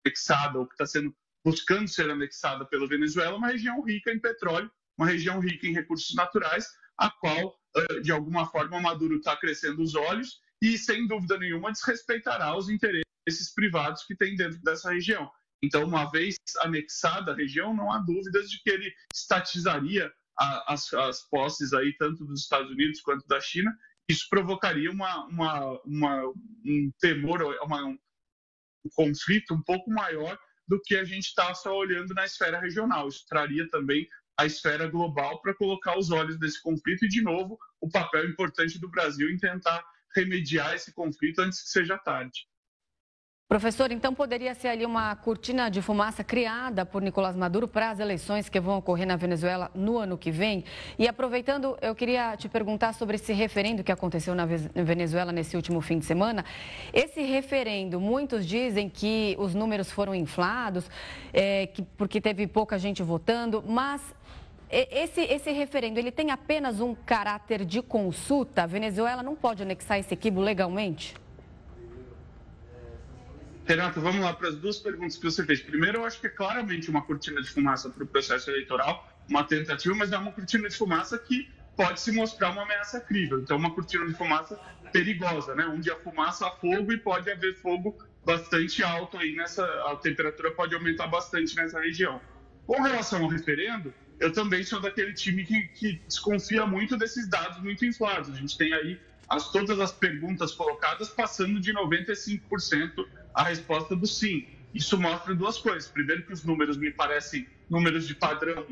anexada, 0.06 0.60
ou 0.60 0.66
que 0.66 0.74
está 0.74 0.86
sendo 0.86 1.16
buscando 1.44 1.88
ser 1.88 2.10
anexada 2.10 2.66
pela 2.66 2.88
Venezuela, 2.88 3.34
é 3.34 3.38
uma 3.38 3.48
região 3.48 3.82
rica 3.82 4.12
em 4.12 4.20
petróleo, 4.20 4.70
uma 4.98 5.08
região 5.08 5.40
rica 5.40 5.68
em 5.68 5.74
recursos 5.74 6.14
naturais, 6.16 6.68
a 6.98 7.10
qual, 7.10 7.58
de 8.02 8.12
alguma 8.12 8.46
forma, 8.46 8.82
Maduro 8.82 9.18
está 9.18 9.38
crescendo 9.38 9.82
os 9.82 9.96
olhos 9.96 10.42
e, 10.62 10.78
sem 10.78 11.08
dúvida 11.08 11.38
nenhuma, 11.38 11.72
desrespeitará 11.72 12.58
os 12.58 12.70
interesses 12.70 13.54
privados 13.56 14.04
que 14.04 14.16
tem 14.16 14.36
dentro 14.36 14.60
dessa 14.62 14.92
região. 14.92 15.32
Então, 15.62 15.84
uma 15.84 16.10
vez 16.10 16.38
anexada 16.62 17.32
a 17.32 17.36
região, 17.36 17.76
não 17.76 17.92
há 17.92 18.00
dúvidas 18.00 18.50
de 18.50 18.62
que 18.62 18.70
ele 18.70 18.94
estatizaria 19.14 20.12
a, 20.38 20.74
as, 20.74 20.94
as 20.94 21.28
posses 21.30 21.74
aí, 21.74 21.94
tanto 21.98 22.26
dos 22.26 22.42
Estados 22.42 22.72
Unidos 22.72 23.02
quanto 23.02 23.28
da 23.28 23.42
China. 23.42 23.76
Isso 24.08 24.28
provocaria 24.30 24.90
uma, 24.90 25.26
uma, 25.26 25.82
uma 25.86 26.34
um 26.66 26.92
temor, 27.00 27.42
uma, 27.62 27.86
um 27.86 27.98
conflito 28.96 29.54
um 29.54 29.62
pouco 29.62 29.92
maior 29.92 30.40
do 30.68 30.80
que 30.82 30.96
a 30.96 31.04
gente 31.04 31.26
está 31.26 31.54
só 31.54 31.76
olhando 31.76 32.14
na 32.14 32.26
esfera 32.26 32.60
regional. 32.60 33.08
Isso 33.08 33.26
traria 33.28 33.68
também 33.70 34.08
a 34.38 34.46
esfera 34.46 34.88
global 34.88 35.42
para 35.42 35.54
colocar 35.54 35.98
os 35.98 36.12
olhos 36.12 36.40
nesse 36.40 36.62
conflito 36.62 37.04
e, 37.04 37.10
de 37.10 37.22
novo, 37.22 37.60
o 37.82 37.90
papel 37.90 38.30
importante 38.30 38.80
do 38.80 38.90
Brasil 38.90 39.30
em 39.30 39.38
tentar 39.38 39.84
remediar 40.16 40.74
esse 40.74 40.94
conflito 40.94 41.40
antes 41.40 41.62
que 41.62 41.70
seja 41.70 41.98
tarde. 41.98 42.48
Professor, 43.50 43.92
então 43.92 44.14
poderia 44.14 44.54
ser 44.54 44.68
ali 44.68 44.86
uma 44.86 45.16
cortina 45.16 45.72
de 45.72 45.82
fumaça 45.82 46.24
criada 46.24 46.86
por 46.86 47.02
Nicolás 47.02 47.36
Maduro 47.36 47.68
para 47.68 47.90
as 47.90 48.00
eleições 48.00 48.48
que 48.48 48.60
vão 48.60 48.78
ocorrer 48.78 49.08
na 49.08 49.16
Venezuela 49.16 49.72
no 49.74 49.98
ano 49.98 50.20
que 50.20 50.30
vem? 50.30 50.64
E 51.00 51.08
aproveitando, 51.08 51.76
eu 51.82 51.96
queria 51.96 52.38
te 52.38 52.48
perguntar 52.48 52.94
sobre 52.94 53.16
esse 53.16 53.34
referendo 53.34 53.84
que 53.84 53.92
aconteceu 53.92 54.36
na 54.36 54.46
Venezuela 54.46 55.32
nesse 55.32 55.56
último 55.56 55.82
fim 55.82 55.98
de 55.98 56.06
semana. 56.06 56.46
Esse 56.94 57.24
referendo, 57.24 58.00
muitos 58.00 58.46
dizem 58.46 58.88
que 58.88 59.36
os 59.40 59.56
números 59.56 59.92
foram 59.92 60.14
inflados, 60.14 60.88
é, 61.34 61.66
que, 61.66 61.82
porque 61.82 62.22
teve 62.22 62.46
pouca 62.46 62.78
gente 62.78 63.02
votando, 63.02 63.64
mas 63.68 64.00
esse, 64.70 65.22
esse 65.22 65.52
referendo, 65.52 65.98
ele 65.98 66.12
tem 66.12 66.30
apenas 66.30 66.80
um 66.80 66.94
caráter 66.94 67.66
de 67.66 67.82
consulta? 67.82 68.62
A 68.62 68.68
Venezuela 68.68 69.24
não 69.24 69.36
pode 69.36 69.64
anexar 69.64 69.98
esse 69.98 70.14
equibo 70.14 70.40
legalmente? 70.40 71.16
Renato, 73.70 74.02
vamos 74.02 74.22
lá 74.22 74.34
para 74.34 74.50
as 74.50 74.56
duas 74.56 74.80
perguntas 74.80 75.16
que 75.16 75.24
você 75.24 75.46
fez. 75.46 75.62
Primeiro, 75.62 76.00
eu 76.00 76.06
acho 76.06 76.20
que 76.20 76.26
é 76.26 76.30
claramente 76.32 76.90
uma 76.90 77.04
cortina 77.04 77.40
de 77.40 77.48
fumaça 77.52 77.88
para 77.88 78.04
o 78.04 78.08
processo 78.08 78.50
eleitoral, 78.50 79.08
uma 79.30 79.44
tentativa, 79.44 79.94
mas 79.94 80.12
é 80.12 80.18
uma 80.18 80.32
cortina 80.32 80.68
de 80.68 80.76
fumaça 80.76 81.20
que 81.20 81.48
pode 81.78 82.00
se 82.00 82.12
mostrar 82.12 82.50
uma 82.50 82.64
ameaça 82.64 83.00
crível. 83.00 83.40
Então, 83.40 83.58
uma 83.58 83.70
cortina 83.70 84.08
de 84.08 84.16
fumaça 84.16 84.60
perigosa, 84.92 85.54
né? 85.54 85.68
Onde 85.68 85.92
a 85.92 85.96
fumaça 85.98 86.48
há 86.48 86.52
fogo 86.54 86.92
e 86.92 86.98
pode 86.98 87.30
haver 87.30 87.58
fogo 87.58 87.96
bastante 88.26 88.82
alto 88.82 89.20
aí 89.20 89.36
nessa, 89.36 89.64
a 89.64 89.96
temperatura 89.98 90.50
pode 90.50 90.74
aumentar 90.74 91.06
bastante 91.06 91.56
nessa 91.56 91.80
região. 91.80 92.20
Com 92.66 92.82
relação 92.82 93.22
ao 93.22 93.30
referendo, 93.30 93.94
eu 94.20 94.34
também 94.34 94.64
sou 94.64 94.82
daquele 94.82 95.14
time 95.14 95.46
que, 95.46 95.68
que 95.76 96.02
desconfia 96.08 96.66
muito 96.66 96.98
desses 96.98 97.30
dados 97.30 97.62
muito 97.62 97.86
inflados. 97.86 98.32
A 98.32 98.36
gente 98.36 98.58
tem 98.58 98.74
aí 98.74 99.00
as, 99.30 99.52
todas 99.52 99.80
as 99.80 99.92
perguntas 99.92 100.54
colocadas 100.54 101.10
passando 101.10 101.60
de 101.60 101.72
95% 101.72 103.06
a 103.34 103.44
resposta 103.44 103.96
do 103.96 104.06
sim. 104.06 104.48
Isso 104.74 105.00
mostra 105.00 105.34
duas 105.34 105.58
coisas. 105.58 105.90
Primeiro, 105.90 106.24
que 106.24 106.34
os 106.34 106.44
números 106.44 106.78
me 106.78 106.92
parecem 106.92 107.48
números 107.70 108.08
de 108.08 108.16
padrão 108.16 108.66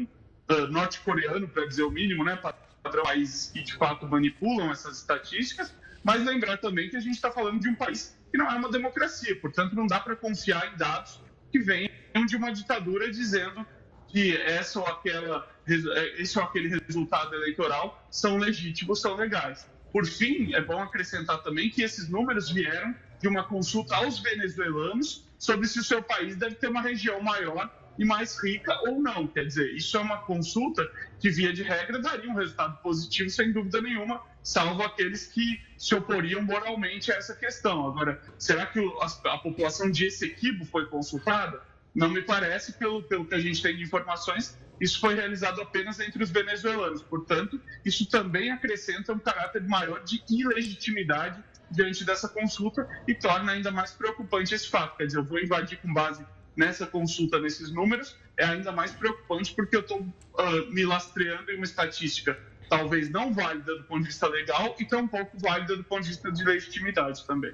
uh, 0.49 0.67
norte-coreano, 0.67 1.47
para 1.47 1.65
dizer 1.65 1.83
o 1.83 1.91
mínimo, 1.91 2.23
né? 2.23 2.35
padrão 2.83 3.03
países 3.03 3.51
que 3.51 3.61
de 3.61 3.73
fato 3.73 4.07
manipulam 4.07 4.71
essas 4.71 4.97
estatísticas. 4.97 5.73
Mas 6.03 6.23
lembrar 6.23 6.57
também 6.57 6.89
que 6.89 6.95
a 6.95 6.99
gente 6.99 7.15
está 7.15 7.31
falando 7.31 7.59
de 7.59 7.69
um 7.69 7.75
país 7.75 8.17
que 8.31 8.37
não 8.37 8.49
é 8.49 8.55
uma 8.55 8.69
democracia, 8.69 9.35
portanto, 9.39 9.75
não 9.75 9.87
dá 9.87 9.99
para 9.99 10.15
confiar 10.15 10.73
em 10.73 10.77
dados 10.77 11.21
que 11.51 11.59
venham 11.59 11.89
de 12.25 12.35
uma 12.35 12.51
ditadura 12.51 13.09
dizendo 13.09 13.65
que 14.07 14.35
essa 14.37 14.79
ou 14.79 14.87
aquela, 14.87 15.47
é, 15.67 16.21
esse 16.21 16.37
ou 16.37 16.43
aquele 16.43 16.79
resultado 16.79 17.33
eleitoral 17.35 18.05
são 18.09 18.37
legítimos, 18.37 19.01
são 19.01 19.15
legais. 19.15 19.69
Por 19.91 20.05
fim, 20.05 20.53
é 20.53 20.61
bom 20.61 20.81
acrescentar 20.81 21.41
também 21.41 21.69
que 21.69 21.81
esses 21.81 22.09
números 22.09 22.51
vieram 22.51 22.93
de 23.21 23.27
uma 23.27 23.43
consulta 23.43 23.95
aos 23.95 24.19
venezuelanos 24.19 25.25
sobre 25.37 25.67
se 25.67 25.79
o 25.79 25.83
seu 25.83 26.01
país 26.01 26.35
deve 26.35 26.55
ter 26.55 26.67
uma 26.67 26.81
região 26.81 27.21
maior 27.21 27.71
e 27.97 28.05
mais 28.05 28.37
rica 28.41 28.77
ou 28.87 29.01
não. 29.01 29.27
Quer 29.27 29.45
dizer, 29.45 29.73
isso 29.73 29.97
é 29.97 29.99
uma 29.99 30.17
consulta 30.17 30.87
que, 31.19 31.29
via 31.29 31.51
de 31.51 31.63
regra, 31.63 31.99
daria 31.99 32.29
um 32.29 32.35
resultado 32.35 32.77
positivo, 32.81 33.29
sem 33.29 33.51
dúvida 33.51 33.81
nenhuma, 33.81 34.21
salvo 34.43 34.83
aqueles 34.83 35.27
que 35.27 35.59
se 35.77 35.95
oporiam 35.95 36.41
moralmente 36.41 37.11
a 37.11 37.15
essa 37.15 37.35
questão. 37.35 37.87
Agora, 37.87 38.21
será 38.37 38.65
que 38.65 38.79
a, 39.25 39.37
população 39.37 39.89
de 39.89 40.05
Essequibo 40.05 40.65
foi 40.65 40.85
consultada? 40.85 41.61
Não 41.93 42.09
me 42.09 42.21
parece, 42.21 42.73
pelo, 42.73 43.01
pelo 43.01 43.25
que 43.25 43.33
a 43.33 43.39
gente 43.39 43.61
tem 43.61 43.75
de 43.75 43.83
informações, 43.83 44.55
isso 44.79 44.99
foi 44.99 45.15
realizado 45.15 45.59
apenas 45.59 45.99
entre 45.99 46.21
os 46.21 46.29
venezuelanos. 46.29 47.01
Portanto, 47.01 47.59
isso 47.83 48.05
também 48.05 48.51
acrescenta 48.51 49.11
um 49.11 49.19
caráter 49.19 49.63
maior 49.63 50.03
de 50.03 50.21
ilegitimidade 50.29 51.43
diante 51.69 52.03
dessa 52.03 52.27
consulta 52.27 52.87
e 53.07 53.13
torna 53.13 53.51
ainda 53.51 53.71
mais 53.71 53.91
preocupante 53.91 54.53
esse 54.53 54.69
fato. 54.69 54.97
Quer 54.97 55.07
dizer, 55.07 55.19
eu 55.19 55.23
vou 55.23 55.39
invadir 55.39 55.77
com 55.79 55.93
base 55.93 56.25
nessa 56.55 56.87
consulta, 56.87 57.39
nesses 57.39 57.71
números, 57.71 58.15
é 58.35 58.45
ainda 58.45 58.71
mais 58.71 58.91
preocupante 58.91 59.53
porque 59.53 59.75
eu 59.75 59.81
estou 59.81 59.99
uh, 59.99 60.73
me 60.73 60.85
lastreando 60.85 61.51
em 61.51 61.55
uma 61.55 61.65
estatística 61.65 62.37
talvez 62.69 63.09
não 63.09 63.33
válida 63.33 63.75
do 63.75 63.83
ponto 63.83 64.01
de 64.01 64.07
vista 64.07 64.27
legal 64.27 64.75
e 64.79 64.85
tampouco 64.85 65.37
válida 65.39 65.75
do 65.75 65.83
ponto 65.83 66.01
de 66.01 66.09
vista 66.09 66.31
de 66.31 66.43
legitimidade 66.43 67.25
também. 67.25 67.53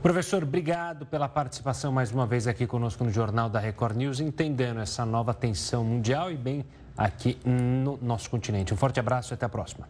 Professor, 0.00 0.44
obrigado 0.44 1.04
pela 1.06 1.28
participação 1.28 1.90
mais 1.90 2.12
uma 2.12 2.24
vez 2.26 2.46
aqui 2.46 2.66
conosco 2.66 3.02
no 3.02 3.10
Jornal 3.10 3.50
da 3.50 3.58
Record 3.58 3.96
News, 3.96 4.20
entendendo 4.20 4.78
essa 4.80 5.04
nova 5.04 5.34
tensão 5.34 5.84
mundial 5.84 6.30
e 6.30 6.36
bem 6.36 6.64
aqui 6.96 7.36
no 7.44 7.98
nosso 8.00 8.30
continente. 8.30 8.72
Um 8.72 8.76
forte 8.76 9.00
abraço 9.00 9.32
e 9.32 9.34
até 9.34 9.46
a 9.46 9.48
próxima. 9.48 9.88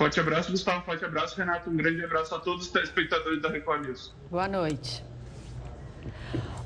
Forte 0.00 0.18
abraço, 0.18 0.50
Gustavo. 0.50 0.82
Forte 0.82 1.04
abraço, 1.04 1.36
Renato. 1.36 1.68
Um 1.68 1.76
grande 1.76 2.02
abraço 2.02 2.34
a 2.34 2.40
todos 2.40 2.64
os 2.64 2.72
telespectadores 2.72 3.42
da 3.42 3.50
Record 3.50 3.84
News. 3.84 4.14
Boa 4.30 4.48
noite. 4.48 5.04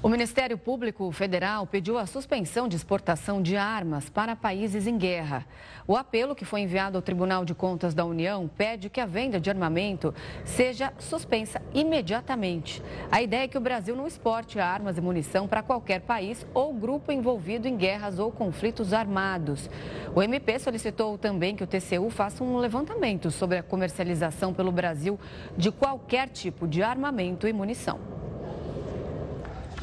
O 0.05 0.09
Ministério 0.11 0.59
Público 0.59 1.11
Federal 1.13 1.67
pediu 1.67 1.97
a 1.97 2.05
suspensão 2.05 2.69
de 2.69 2.77
exportação 2.77 3.41
de 3.41 3.57
armas 3.57 4.11
para 4.11 4.37
países 4.37 4.87
em 4.87 4.99
guerra. 4.99 5.47
O 5.87 5.97
apelo 5.97 6.35
que 6.35 6.45
foi 6.45 6.61
enviado 6.61 6.99
ao 6.99 7.03
Tribunal 7.03 7.43
de 7.43 7.55
Contas 7.55 7.95
da 7.95 8.05
União 8.05 8.47
pede 8.47 8.91
que 8.91 9.01
a 9.01 9.07
venda 9.07 9.41
de 9.41 9.49
armamento 9.49 10.15
seja 10.45 10.93
suspensa 10.99 11.63
imediatamente. 11.73 12.83
A 13.11 13.23
ideia 13.23 13.45
é 13.45 13.49
que 13.49 13.57
o 13.57 13.63
Brasil 13.63 13.97
não 13.97 14.07
exporte 14.07 14.61
armas 14.61 14.99
e 14.99 15.01
munição 15.01 15.49
para 15.49 15.63
qualquer 15.63 16.03
país 16.03 16.47
ou 16.53 16.75
grupo 16.75 17.11
envolvido 17.11 17.67
em 17.67 17.75
guerras 17.75 18.19
ou 18.19 18.31
conflitos 18.31 18.93
armados. 18.93 19.71
O 20.15 20.23
MP 20.23 20.59
solicitou 20.59 21.17
também 21.17 21.57
que 21.57 21.65
o 21.65 21.67
TCU 21.67 22.11
faça 22.11 22.45
um 22.45 22.59
levantamento 22.59 23.31
sobre 23.31 23.57
a 23.57 23.63
comercialização 23.63 24.53
pelo 24.53 24.71
Brasil 24.71 25.19
de 25.57 25.73
qualquer 25.73 26.29
tipo 26.29 26.69
de 26.69 26.83
armamento 26.83 27.49
e 27.49 27.55
munição. 27.55 28.13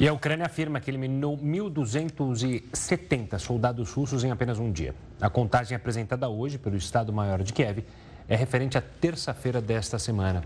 E 0.00 0.08
a 0.08 0.12
Ucrânia 0.12 0.46
afirma 0.46 0.80
que 0.80 0.90
eliminou 0.90 1.38
1.270 1.38 3.38
soldados 3.38 3.92
russos 3.92 4.24
em 4.24 4.30
apenas 4.30 4.58
um 4.58 4.72
dia. 4.72 4.94
A 5.20 5.30
contagem 5.30 5.76
apresentada 5.76 6.28
hoje 6.28 6.58
pelo 6.58 6.76
Estado-Maior 6.76 7.42
de 7.42 7.52
Kiev 7.52 7.84
é 8.28 8.34
referente 8.34 8.78
à 8.78 8.80
terça-feira 8.80 9.60
desta 9.60 9.98
semana. 9.98 10.42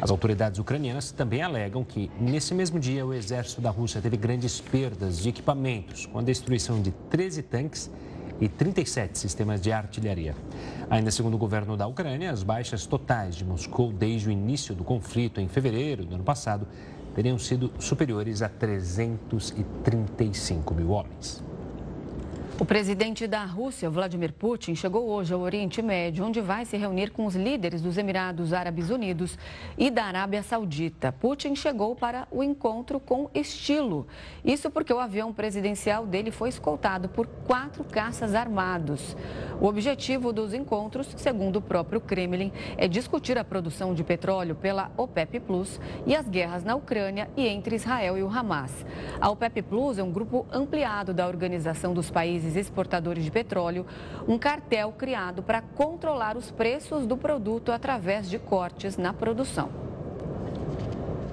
As 0.00 0.10
autoridades 0.10 0.60
ucranianas 0.60 1.10
também 1.10 1.42
alegam 1.42 1.84
que, 1.84 2.10
nesse 2.20 2.54
mesmo 2.54 2.78
dia, 2.78 3.04
o 3.04 3.12
exército 3.12 3.60
da 3.60 3.70
Rússia 3.70 4.00
teve 4.00 4.16
grandes 4.16 4.60
perdas 4.60 5.18
de 5.18 5.28
equipamentos, 5.28 6.06
com 6.06 6.18
a 6.18 6.22
destruição 6.22 6.80
de 6.80 6.92
13 7.10 7.42
tanques 7.42 7.90
e 8.40 8.48
37 8.48 9.18
sistemas 9.18 9.60
de 9.60 9.72
artilharia. 9.72 10.34
Ainda 10.88 11.10
segundo 11.10 11.34
o 11.34 11.38
governo 11.38 11.76
da 11.76 11.86
Ucrânia, 11.86 12.30
as 12.30 12.42
baixas 12.42 12.86
totais 12.86 13.34
de 13.34 13.44
Moscou 13.44 13.92
desde 13.92 14.28
o 14.28 14.32
início 14.32 14.74
do 14.74 14.84
conflito 14.84 15.40
em 15.40 15.48
fevereiro 15.48 16.04
do 16.04 16.14
ano 16.14 16.24
passado 16.24 16.66
teriam 17.16 17.38
sido 17.38 17.72
superiores 17.78 18.42
a 18.42 18.50
335 18.50 20.74
mil 20.74 20.90
homens. 20.90 21.42
O 22.58 22.64
presidente 22.64 23.26
da 23.26 23.44
Rússia, 23.44 23.90
Vladimir 23.90 24.32
Putin, 24.32 24.74
chegou 24.74 25.10
hoje 25.10 25.34
ao 25.34 25.40
Oriente 25.40 25.82
Médio, 25.82 26.24
onde 26.24 26.40
vai 26.40 26.64
se 26.64 26.74
reunir 26.78 27.10
com 27.10 27.26
os 27.26 27.36
líderes 27.36 27.82
dos 27.82 27.98
Emirados 27.98 28.54
Árabes 28.54 28.88
Unidos 28.88 29.38
e 29.76 29.90
da 29.90 30.04
Arábia 30.04 30.42
Saudita. 30.42 31.12
Putin 31.12 31.54
chegou 31.54 31.94
para 31.94 32.26
o 32.30 32.42
encontro 32.42 32.98
com 32.98 33.28
estilo. 33.34 34.06
Isso 34.42 34.70
porque 34.70 34.90
o 34.90 34.98
avião 34.98 35.34
presidencial 35.34 36.06
dele 36.06 36.30
foi 36.30 36.48
escoltado 36.48 37.10
por 37.10 37.26
quatro 37.26 37.84
caças 37.84 38.34
armados. 38.34 39.14
O 39.60 39.66
objetivo 39.66 40.32
dos 40.32 40.54
encontros, 40.54 41.08
segundo 41.18 41.56
o 41.56 41.62
próprio 41.62 42.00
Kremlin, 42.00 42.50
é 42.78 42.88
discutir 42.88 43.36
a 43.36 43.44
produção 43.44 43.92
de 43.92 44.02
petróleo 44.02 44.54
pela 44.54 44.90
OPEP 44.96 45.40
Plus 45.40 45.78
e 46.06 46.16
as 46.16 46.26
guerras 46.26 46.64
na 46.64 46.74
Ucrânia 46.74 47.28
e 47.36 47.46
entre 47.46 47.76
Israel 47.76 48.16
e 48.16 48.22
o 48.22 48.30
Hamas. 48.30 48.72
A 49.20 49.28
OPEP 49.28 49.60
Plus 49.60 49.98
é 49.98 50.02
um 50.02 50.10
grupo 50.10 50.46
ampliado 50.50 51.12
da 51.12 51.28
Organização 51.28 51.92
dos 51.92 52.10
Países 52.10 52.45
países 52.46 52.56
exportadores 52.56 53.24
de 53.24 53.30
petróleo, 53.30 53.84
um 54.28 54.38
cartel 54.38 54.92
criado 54.92 55.42
para 55.42 55.60
controlar 55.60 56.36
os 56.36 56.50
preços 56.50 57.06
do 57.06 57.16
produto 57.16 57.72
através 57.72 58.30
de 58.30 58.38
cortes 58.38 58.96
na 58.96 59.12
produção. 59.12 59.68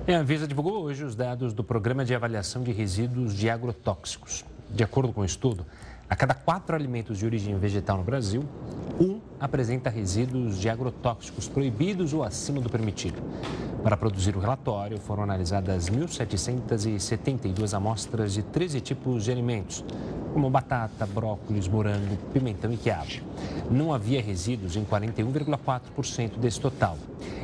A 0.08 0.12
Anvisa 0.12 0.47
divulgou 0.47 0.84
hoje 0.84 1.04
os 1.04 1.15
dados 1.15 1.54
do 1.54 1.63
Programa 1.63 2.04
de 2.04 2.13
Avaliação 2.13 2.63
de 2.63 2.71
Resíduos 2.71 3.34
de 3.34 3.49
Agrotóxicos. 3.49 4.43
De 4.69 4.84
acordo 4.84 5.13
com 5.13 5.21
o 5.21 5.26
estudo, 5.26 5.65
a 6.09 6.15
cada 6.15 6.33
quatro 6.33 6.75
alimentos 6.75 7.17
de 7.17 7.25
origem 7.25 7.57
vegetal 7.57 7.97
no 7.97 8.03
Brasil, 8.03 8.43
um 8.99 9.19
apresenta 9.39 9.89
resíduos 9.89 10.59
de 10.59 10.69
agrotóxicos 10.69 11.47
proibidos 11.47 12.13
ou 12.13 12.23
acima 12.23 12.61
do 12.61 12.69
permitido. 12.69 13.21
Para 13.81 13.97
produzir 13.97 14.35
o 14.35 14.39
relatório, 14.39 14.97
foram 14.99 15.23
analisadas 15.23 15.89
1.772 15.89 17.73
amostras 17.73 18.33
de 18.33 18.43
13 18.43 18.79
tipos 18.79 19.25
de 19.25 19.31
alimentos, 19.31 19.83
como 20.33 20.49
batata, 20.49 21.05
brócolis, 21.05 21.67
morango, 21.67 22.15
pimentão 22.31 22.71
e 22.71 22.77
quiabo. 22.77 23.21
Não 23.69 23.93
havia 23.93 24.21
resíduos 24.21 24.75
em 24.75 24.85
41,4% 24.85 26.37
desse 26.37 26.59
total. 26.59 26.97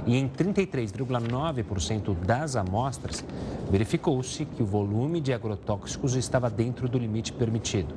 E 0.06 0.16
em 0.16 0.30
33,9% 0.30 2.16
das 2.26 2.56
amostras, 2.56 3.24
verificou-se 3.70 4.46
que 4.46 4.64
o 4.64 4.66
volume 4.66 5.20
de 5.22 5.34
agrotóxicos 5.34 6.16
estava 6.16 6.50
dentro 6.50 6.88
do 6.88 6.98
limite 6.98 7.32
permitido. 7.34 7.94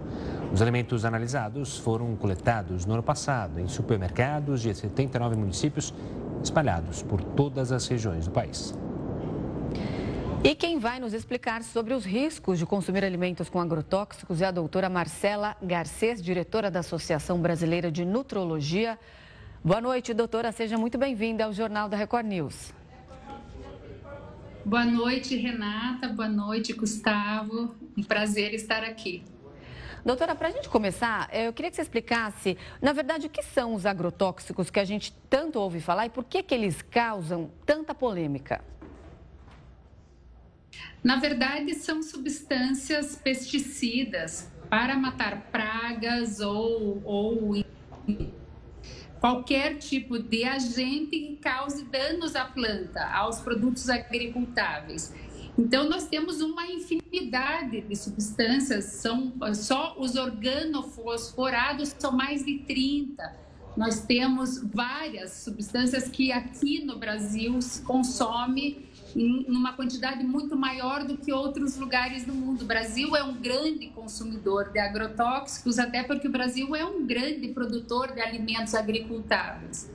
Os 0.53 0.61
alimentos 0.61 1.07
analisados 1.07 1.79
foram 1.79 2.15
coletados 2.15 2.85
no 2.85 2.93
ano 2.93 3.03
passado 3.03 3.59
em 3.59 3.67
supermercados 3.67 4.61
de 4.61 4.75
79 4.75 5.35
municípios 5.35 5.95
espalhados 6.45 7.03
por 7.03 7.23
todas 7.23 7.73
as 7.73 7.87
regiões 7.89 8.27
do 8.27 8.33
país. 8.33 8.75
E 10.45 10.55
quem 10.55 10.79
vai 10.79 11.01
nos 11.01 11.15
explicar 11.15 11.63
sobre 11.63 11.95
os 11.95 12.05
riscos 12.05 12.59
de 12.59 12.67
consumir 12.67 13.03
alimentos 13.03 13.49
com 13.49 13.61
agrotóxicos 13.61 14.43
é 14.43 14.47
a 14.47 14.51
doutora 14.51 14.91
Marcela 14.91 15.57
Garcês, 15.63 16.23
diretora 16.23 16.71
da 16.71 16.81
Associação 16.81 17.41
Brasileira 17.41 17.91
de 17.91 18.05
Nutrologia. 18.05 18.99
Boa 19.65 19.81
noite, 19.81 20.13
doutora. 20.13 20.53
Seja 20.53 20.77
muito 20.77 20.99
bem-vinda 20.99 21.45
ao 21.45 21.53
Jornal 21.53 21.89
da 21.89 21.97
Record 21.97 22.27
News. 22.27 22.75
Boa 24.67 24.85
noite, 24.85 25.35
Renata. 25.35 26.09
Boa 26.09 26.29
noite, 26.29 26.75
Gustavo. 26.75 27.75
Um 27.97 28.03
prazer 28.03 28.53
estar 28.53 28.83
aqui. 28.83 29.23
Doutora, 30.05 30.35
para 30.35 30.49
a 30.49 30.51
gente 30.51 30.69
começar, 30.69 31.29
eh, 31.31 31.47
eu 31.47 31.53
queria 31.53 31.71
que 31.71 31.77
você 31.77 31.83
explicasse, 31.83 32.59
na 32.81 32.93
verdade, 32.93 33.29
o 33.29 33.31
que 33.31 33.43
são 33.43 33.73
os 33.73 33.87
agrotóxicos 33.87 34.69
que 34.69 34.81
a 34.81 34.85
gente 34.85 35.13
tanto 35.31 35.61
ouve 35.61 35.81
falar 35.81 36.07
e 36.07 36.11
por 36.11 36.25
que, 36.25 36.43
que 36.43 36.53
eles 36.53 36.83
causam 36.83 37.49
tanta 37.65 37.95
polêmica? 37.95 38.65
Na 41.05 41.17
verdade, 41.17 41.75
são 41.75 42.03
substâncias 42.03 43.15
pesticidas 43.15 44.51
para 44.69 44.97
matar 44.97 45.43
pragas 45.53 46.41
ou, 46.41 47.01
ou 47.05 47.65
qualquer 49.21 49.77
tipo 49.77 50.19
de 50.19 50.43
agente 50.43 51.11
que 51.11 51.39
cause 51.41 51.85
danos 51.85 52.35
à 52.35 52.45
planta, 52.45 53.05
aos 53.07 53.41
produtos 53.41 53.89
agricultáveis. 53.89 55.15
Então, 55.59 55.89
nós 55.89 56.07
temos 56.07 56.41
uma 56.41 56.67
infinidade 56.67 57.83
de 57.83 57.95
substâncias, 57.95 58.85
são 58.85 59.33
só 59.55 59.95
os 59.99 60.17
organofosforados 60.17 61.95
são 61.99 62.13
mais 62.13 62.45
de 62.45 62.59
30. 62.61 63.43
Nós 63.77 64.01
temos 64.01 64.63
várias 64.63 65.33
substâncias 65.33 66.09
que 66.09 66.31
aqui 66.31 66.85
no 66.85 66.99
Brasil 66.99 67.61
se 67.61 67.83
consome 67.83 68.87
em 69.15 69.45
uma 69.49 69.75
quantidade 69.75 70.25
muito 70.25 70.57
maior 70.57 71.05
do 71.05 71.17
que 71.17 71.33
outros 71.33 71.77
lugares 71.77 72.25
do 72.25 72.35
mundo. 72.35 72.63
O 72.63 72.67
Brasil 72.67 73.15
é 73.15 73.23
um 73.23 73.35
grande 73.35 73.89
consumidor 73.89 74.71
de 74.73 74.79
agrotóxicos, 74.79 75.79
até 75.79 76.03
porque 76.03 76.29
o 76.29 76.31
Brasil 76.31 76.75
é 76.75 76.85
um 76.85 77.07
grande 77.07 77.49
produtor 77.49 78.13
de 78.13 78.21
alimentos 78.21 78.75
agricultáveis. 78.75 79.91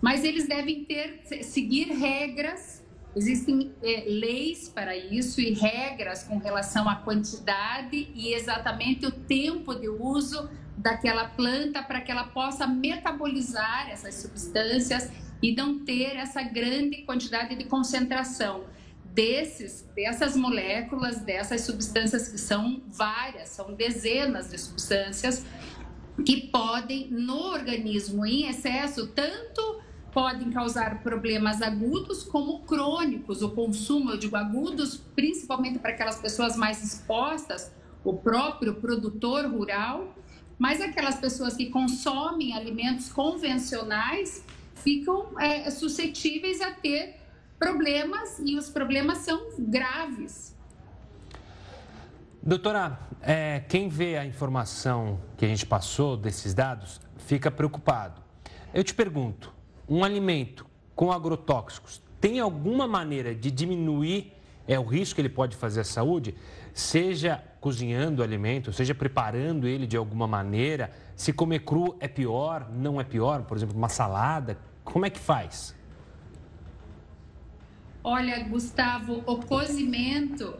Mas 0.00 0.24
eles 0.24 0.48
devem 0.48 0.84
ter 0.84 1.20
seguir 1.42 1.88
regras 1.88 2.79
Existem 3.14 3.72
é, 3.82 4.04
leis 4.06 4.68
para 4.68 4.96
isso 4.96 5.40
e 5.40 5.52
regras 5.52 6.22
com 6.22 6.38
relação 6.38 6.88
à 6.88 6.96
quantidade 6.96 8.08
e 8.14 8.32
exatamente 8.32 9.04
o 9.06 9.10
tempo 9.10 9.74
de 9.74 9.88
uso 9.88 10.48
daquela 10.76 11.28
planta 11.28 11.82
para 11.82 12.00
que 12.00 12.10
ela 12.10 12.24
possa 12.24 12.66
metabolizar 12.66 13.90
essas 13.90 14.14
substâncias 14.14 15.10
e 15.42 15.54
não 15.54 15.84
ter 15.84 16.16
essa 16.16 16.42
grande 16.42 17.02
quantidade 17.02 17.56
de 17.56 17.64
concentração 17.64 18.64
desses 19.12 19.82
dessas 19.94 20.36
moléculas, 20.36 21.20
dessas 21.20 21.62
substâncias 21.62 22.28
que 22.28 22.38
são 22.38 22.80
várias, 22.86 23.48
são 23.48 23.74
dezenas 23.74 24.50
de 24.50 24.58
substâncias 24.58 25.44
que 26.24 26.48
podem 26.48 27.08
no 27.10 27.52
organismo 27.52 28.24
em 28.24 28.48
excesso 28.48 29.08
tanto 29.08 29.80
podem 30.12 30.50
causar 30.50 31.02
problemas 31.02 31.62
agudos 31.62 32.22
como 32.22 32.60
crônicos. 32.60 33.42
O 33.42 33.50
consumo, 33.50 34.10
eu 34.10 34.18
digo 34.18 34.36
agudos, 34.36 34.96
principalmente 34.96 35.78
para 35.78 35.90
aquelas 35.90 36.20
pessoas 36.20 36.56
mais 36.56 36.82
expostas, 36.82 37.72
o 38.04 38.14
próprio 38.14 38.74
produtor 38.76 39.46
rural, 39.46 40.14
mas 40.58 40.80
aquelas 40.80 41.16
pessoas 41.16 41.56
que 41.56 41.70
consomem 41.70 42.54
alimentos 42.54 43.10
convencionais 43.10 44.44
ficam 44.74 45.38
é, 45.38 45.70
suscetíveis 45.70 46.60
a 46.60 46.70
ter 46.70 47.16
problemas 47.58 48.38
e 48.44 48.56
os 48.56 48.68
problemas 48.68 49.18
são 49.18 49.50
graves. 49.58 50.56
Doutora, 52.42 52.98
é, 53.20 53.60
quem 53.60 53.88
vê 53.88 54.16
a 54.16 54.24
informação 54.24 55.20
que 55.36 55.44
a 55.44 55.48
gente 55.48 55.66
passou 55.66 56.16
desses 56.16 56.54
dados 56.54 56.98
fica 57.18 57.50
preocupado. 57.50 58.22
Eu 58.72 58.82
te 58.82 58.94
pergunto, 58.94 59.52
um 59.90 60.04
alimento 60.04 60.64
com 60.94 61.10
agrotóxicos 61.10 62.00
tem 62.20 62.38
alguma 62.38 62.86
maneira 62.86 63.34
de 63.34 63.50
diminuir 63.50 64.32
é, 64.68 64.78
o 64.78 64.84
risco 64.84 65.16
que 65.16 65.20
ele 65.20 65.28
pode 65.28 65.56
fazer 65.56 65.80
à 65.80 65.84
saúde, 65.84 66.34
seja 66.72 67.42
cozinhando 67.60 68.22
o 68.22 68.24
alimento, 68.24 68.72
seja 68.72 68.94
preparando 68.94 69.66
ele 69.66 69.86
de 69.86 69.96
alguma 69.96 70.28
maneira? 70.28 70.92
Se 71.16 71.32
comer 71.32 71.60
cru 71.60 71.96
é 71.98 72.06
pior, 72.06 72.70
não 72.70 73.00
é 73.00 73.04
pior? 73.04 73.42
Por 73.42 73.56
exemplo, 73.56 73.76
uma 73.76 73.88
salada, 73.88 74.58
como 74.84 75.04
é 75.04 75.10
que 75.10 75.18
faz? 75.18 75.74
Olha, 78.04 78.42
Gustavo, 78.44 79.22
o 79.26 79.36
cozimento 79.38 80.54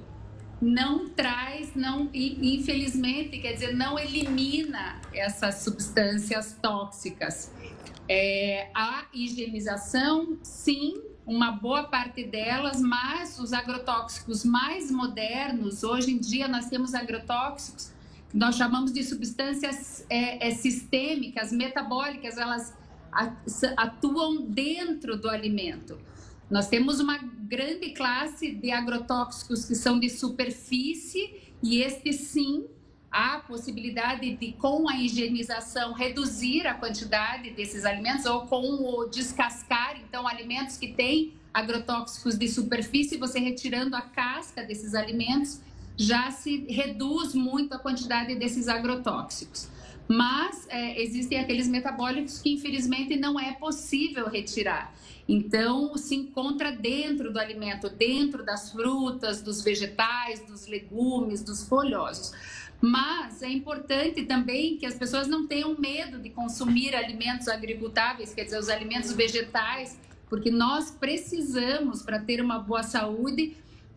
não 0.61 1.09
traz, 1.09 1.75
não, 1.75 2.11
infelizmente, 2.13 3.39
quer 3.39 3.53
dizer, 3.53 3.75
não 3.75 3.99
elimina 3.99 5.01
essas 5.13 5.57
substâncias 5.57 6.59
tóxicas. 6.61 7.51
É, 8.13 8.69
a 8.75 9.07
higienização, 9.15 10.37
sim, 10.43 11.01
uma 11.25 11.53
boa 11.53 11.85
parte 11.85 12.25
delas, 12.25 12.81
mas 12.81 13.39
os 13.39 13.53
agrotóxicos 13.53 14.45
mais 14.45 14.91
modernos, 14.91 15.85
hoje 15.85 16.11
em 16.11 16.19
dia 16.19 16.49
nós 16.49 16.69
temos 16.69 16.93
agrotóxicos 16.93 17.93
que 18.29 18.37
nós 18.37 18.57
chamamos 18.57 18.93
de 18.93 19.05
substâncias 19.05 20.05
é, 20.11 20.49
é, 20.49 20.51
sistêmicas, 20.51 21.53
metabólicas, 21.53 22.37
elas 22.37 22.75
atuam 23.77 24.43
dentro 24.43 25.17
do 25.17 25.29
alimento. 25.29 25.97
Nós 26.51 26.67
temos 26.67 26.99
uma 26.99 27.17
grande 27.19 27.91
classe 27.91 28.51
de 28.51 28.73
agrotóxicos 28.73 29.67
que 29.67 29.77
são 29.77 30.01
de 30.01 30.11
superfície 30.11 31.55
e 31.63 31.81
estes 31.81 32.17
sim 32.23 32.67
há 33.11 33.39
possibilidade 33.39 34.37
de, 34.37 34.53
com 34.53 34.89
a 34.89 34.97
higienização, 34.97 35.93
reduzir 35.93 36.67
a 36.67 36.75
quantidade 36.75 37.51
desses 37.51 37.85
alimentos 37.85 38.25
ou 38.25 38.47
com 38.47 38.63
o 38.63 39.07
descascar, 39.07 39.97
então, 39.97 40.27
alimentos 40.29 40.77
que 40.77 40.93
têm 40.93 41.33
agrotóxicos 41.53 42.39
de 42.39 42.49
superfície, 42.49 43.17
você 43.17 43.41
retirando 43.41 43.97
a 43.97 44.03
casca 44.03 44.63
desses 44.63 44.95
alimentos, 44.95 45.61
já 45.97 46.31
se 46.31 46.65
reduz 46.67 47.35
muito 47.35 47.75
a 47.75 47.79
quantidade 47.79 48.35
desses 48.37 48.69
agrotóxicos. 48.69 49.69
Mas 50.09 50.67
é, 50.69 51.01
existem 51.01 51.39
aqueles 51.39 51.69
metabólicos 51.69 52.39
que, 52.41 52.53
infelizmente, 52.53 53.17
não 53.17 53.39
é 53.39 53.53
possível 53.53 54.29
retirar. 54.29 54.93
Então, 55.29 55.97
se 55.97 56.17
encontra 56.17 56.73
dentro 56.73 57.33
do 57.33 57.39
alimento, 57.39 57.89
dentro 57.89 58.45
das 58.45 58.73
frutas, 58.73 59.41
dos 59.41 59.63
vegetais, 59.63 60.41
dos 60.41 60.67
legumes, 60.67 61.45
dos 61.45 61.63
folhosos. 61.69 62.33
Mas 62.81 63.43
é 63.43 63.49
importante 63.49 64.25
também 64.25 64.77
que 64.79 64.87
as 64.87 64.95
pessoas 64.95 65.29
não 65.29 65.47
tenham 65.47 65.77
medo 65.79 66.19
de 66.19 66.31
consumir 66.31 66.95
alimentos 66.95 67.47
agricultáveis, 67.47 68.33
quer 68.33 68.45
dizer, 68.45 68.59
os 68.59 68.71
alimentos 68.71 69.13
vegetais, 69.13 69.99
porque 70.31 70.51
nós 70.51 70.91
precisamos, 70.91 72.03
para 72.03 72.19
ter 72.21 72.41
uma 72.41 72.59
boa 72.59 72.83
saúde, 72.83 73.55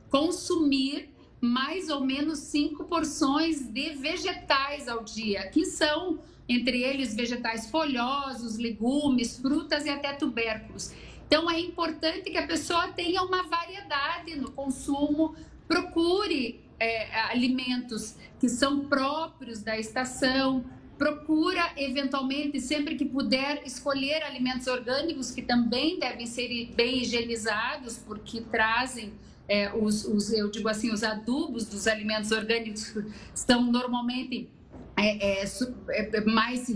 consumir 0.10 1.10
mais 1.39 1.89
ou 1.89 2.02
menos 2.02 2.39
cinco 2.39 2.84
porções 2.86 3.67
de 3.67 3.91
vegetais 3.91 4.88
ao 4.88 5.04
dia, 5.04 5.48
que 5.50 5.65
são, 5.65 6.19
entre 6.48 6.82
eles, 6.84 7.15
vegetais 7.15 7.69
folhosos, 7.69 8.58
legumes, 8.58 9.38
frutas 9.38 9.86
e 9.86 9.89
até 9.89 10.13
tubérculos. 10.13 10.93
Então, 11.28 11.50
é 11.50 11.60
importante 11.60 12.30
que 12.30 12.38
a 12.38 12.48
pessoa 12.48 12.89
tenha 12.89 13.22
uma 13.24 13.43
variedade 13.43 14.36
no 14.36 14.52
consumo, 14.52 15.36
procure 15.67 16.62
é, 16.84 17.22
alimentos 17.32 18.15
que 18.39 18.50
são 18.50 18.86
próprios 18.86 19.62
da 19.62 19.78
estação, 19.78 20.65
procura 20.98 21.72
eventualmente 21.78 22.60
sempre 22.60 22.96
que 22.96 23.06
puder 23.06 23.63
escolher 23.65 24.24
alimentos 24.24 24.67
orgânicos 24.67 25.32
que 25.32 25.41
também 25.41 26.00
devem 26.00 26.26
ser 26.26 26.72
bem 26.76 27.02
higienizados 27.02 27.98
porque 27.98 28.41
trazem 28.41 29.13
é, 29.48 29.74
os, 29.74 30.06
os, 30.06 30.32
eu 30.32 30.50
digo 30.50 30.69
assim 30.69 30.91
os 30.91 31.04
adubos 31.04 31.65
dos 31.65 31.88
alimentos 31.88 32.32
orgânicos 32.32 32.96
são 33.34 33.63
normalmente 33.63 34.50
é, 34.96 35.41
é, 35.41 35.46
é, 35.89 36.17
é 36.17 36.22
mais 36.22 36.69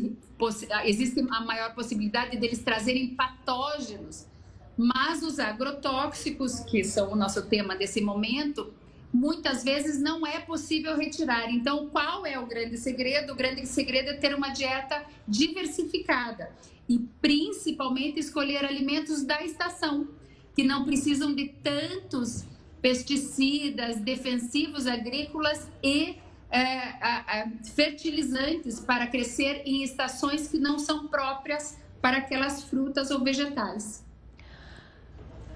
existe 0.85 1.25
a 1.29 1.41
maior 1.41 1.73
possibilidade 1.73 2.37
deles 2.37 2.59
trazerem 2.59 3.15
patógenos. 3.15 4.27
Mas 4.75 5.23
os 5.23 5.39
agrotóxicos 5.39 6.59
que 6.59 6.83
são 6.83 7.11
o 7.11 7.15
nosso 7.15 7.47
tema 7.47 7.75
desse 7.75 7.99
momento 7.99 8.73
muitas 9.13 9.63
vezes 9.63 9.99
não 10.01 10.25
é 10.25 10.39
possível 10.39 10.95
retirar. 10.95 11.49
Então, 11.49 11.89
qual 11.89 12.25
é 12.25 12.37
o 12.37 12.45
grande 12.45 12.77
segredo? 12.77 13.33
O 13.33 13.35
grande 13.35 13.65
segredo 13.65 14.09
é 14.11 14.13
ter 14.13 14.35
uma 14.35 14.49
dieta 14.49 15.03
diversificada 15.27 16.51
e 16.87 16.99
principalmente 17.21 18.19
escolher 18.19 18.63
alimentos 18.63 19.23
da 19.23 19.43
estação, 19.43 20.07
que 20.55 20.63
não 20.63 20.85
precisam 20.85 21.33
de 21.33 21.49
tantos 21.63 22.45
pesticidas, 22.81 23.97
defensivos 23.97 24.87
agrícolas 24.87 25.67
e 25.83 26.15
é, 26.49 27.47
fertilizantes 27.75 28.79
para 28.79 29.07
crescer 29.07 29.63
em 29.65 29.83
estações 29.83 30.47
que 30.47 30.57
não 30.57 30.79
são 30.79 31.07
próprias 31.07 31.77
para 32.01 32.17
aquelas 32.17 32.63
frutas 32.63 33.11
ou 33.11 33.23
vegetais. 33.23 34.06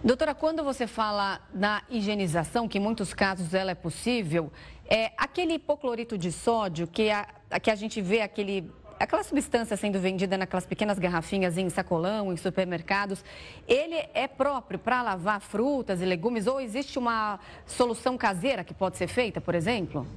Doutora, 0.04 0.34
quando 0.34 0.64
você 0.64 0.88
fala 0.88 1.40
na 1.54 1.84
higienização, 1.88 2.68
que 2.68 2.80
em 2.80 2.82
muitos 2.82 3.14
casos 3.14 3.54
ela 3.54 3.70
é 3.70 3.76
possível, 3.76 4.52
é 4.90 5.12
aquele 5.16 5.54
hipoclorito 5.54 6.18
de 6.18 6.32
sódio 6.32 6.88
que 6.88 7.12
a, 7.12 7.28
que 7.62 7.70
a 7.70 7.76
gente 7.76 8.02
vê 8.02 8.22
aquele 8.22 8.68
aquela 9.00 9.24
substância 9.24 9.78
sendo 9.78 10.00
vendida 10.00 10.38
naquelas 10.38 10.66
pequenas 10.66 10.98
garrafinhas 10.98 11.56
em 11.58 11.70
sacolão, 11.70 12.34
em 12.34 12.38
supermercados, 12.38 13.24
ele 13.68 13.96
é 14.14 14.28
próprio 14.28 14.80
para 14.80 15.04
lavar 15.04 15.40
frutas 15.40 16.02
e 16.02 16.06
legumes 16.06 16.48
ou 16.48 16.60
existe 16.60 16.98
uma 16.98 17.40
solução 17.66 18.18
caseira 18.18 18.64
que 18.64 18.74
pode 18.74 18.98
ser 18.98 19.08
feita, 19.08 19.40
por 19.40 19.54
exemplo? 19.54 20.08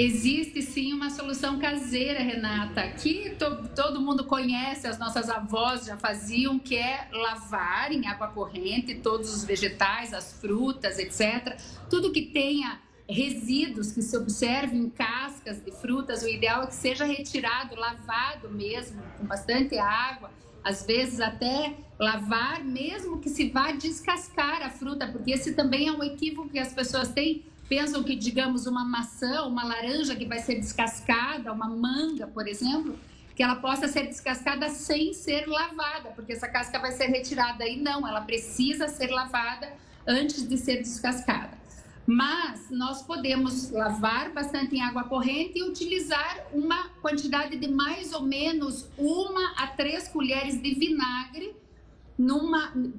Existe 0.00 0.62
sim 0.62 0.94
uma 0.94 1.10
solução 1.10 1.58
caseira, 1.58 2.20
Renata, 2.20 2.88
que 2.88 3.34
to, 3.38 3.68
todo 3.76 4.00
mundo 4.00 4.24
conhece, 4.24 4.86
as 4.86 4.98
nossas 4.98 5.28
avós 5.28 5.84
já 5.84 5.98
faziam, 5.98 6.58
que 6.58 6.74
é 6.74 7.06
lavar 7.12 7.92
em 7.92 8.06
água 8.06 8.28
corrente 8.28 8.94
todos 8.94 9.30
os 9.34 9.44
vegetais, 9.44 10.14
as 10.14 10.32
frutas, 10.40 10.98
etc. 10.98 11.54
Tudo 11.90 12.12
que 12.12 12.22
tenha 12.22 12.80
resíduos 13.06 13.92
que 13.92 14.00
se 14.00 14.16
observem 14.16 14.80
em 14.80 14.88
cascas 14.88 15.62
de 15.62 15.70
frutas, 15.70 16.22
o 16.22 16.28
ideal 16.28 16.62
é 16.62 16.66
que 16.68 16.74
seja 16.74 17.04
retirado, 17.04 17.74
lavado 17.74 18.48
mesmo, 18.48 19.02
com 19.18 19.26
bastante 19.26 19.76
água 19.76 20.30
às 20.62 20.84
vezes 20.84 21.20
até 21.20 21.74
lavar, 21.98 22.64
mesmo 22.64 23.18
que 23.18 23.28
se 23.28 23.48
vá 23.50 23.72
descascar 23.72 24.62
a 24.62 24.70
fruta, 24.70 25.06
porque 25.06 25.32
esse 25.32 25.54
também 25.54 25.88
é 25.88 25.92
um 25.92 26.02
equívoco 26.02 26.48
que 26.48 26.58
as 26.58 26.72
pessoas 26.72 27.08
têm. 27.08 27.44
Pensam 27.70 28.02
que, 28.02 28.16
digamos, 28.16 28.66
uma 28.66 28.84
maçã, 28.84 29.44
uma 29.44 29.62
laranja 29.62 30.16
que 30.16 30.24
vai 30.24 30.40
ser 30.40 30.56
descascada, 30.56 31.52
uma 31.52 31.68
manga, 31.68 32.26
por 32.26 32.48
exemplo, 32.48 32.98
que 33.36 33.44
ela 33.44 33.54
possa 33.54 33.86
ser 33.86 34.08
descascada 34.08 34.68
sem 34.68 35.14
ser 35.14 35.46
lavada, 35.46 36.10
porque 36.16 36.32
essa 36.32 36.48
casca 36.48 36.80
vai 36.80 36.90
ser 36.90 37.06
retirada. 37.06 37.64
E 37.68 37.76
não, 37.76 38.04
ela 38.08 38.22
precisa 38.22 38.88
ser 38.88 39.12
lavada 39.12 39.72
antes 40.04 40.48
de 40.48 40.58
ser 40.58 40.78
descascada. 40.78 41.56
Mas 42.04 42.68
nós 42.70 43.02
podemos 43.02 43.70
lavar 43.70 44.32
bastante 44.32 44.74
em 44.74 44.82
água 44.82 45.04
corrente 45.04 45.60
e 45.60 45.62
utilizar 45.62 46.48
uma 46.52 46.88
quantidade 47.00 47.56
de 47.56 47.68
mais 47.68 48.12
ou 48.12 48.22
menos 48.22 48.88
uma 48.98 49.52
a 49.56 49.68
três 49.68 50.08
colheres 50.08 50.60
de 50.60 50.74
vinagre 50.74 51.54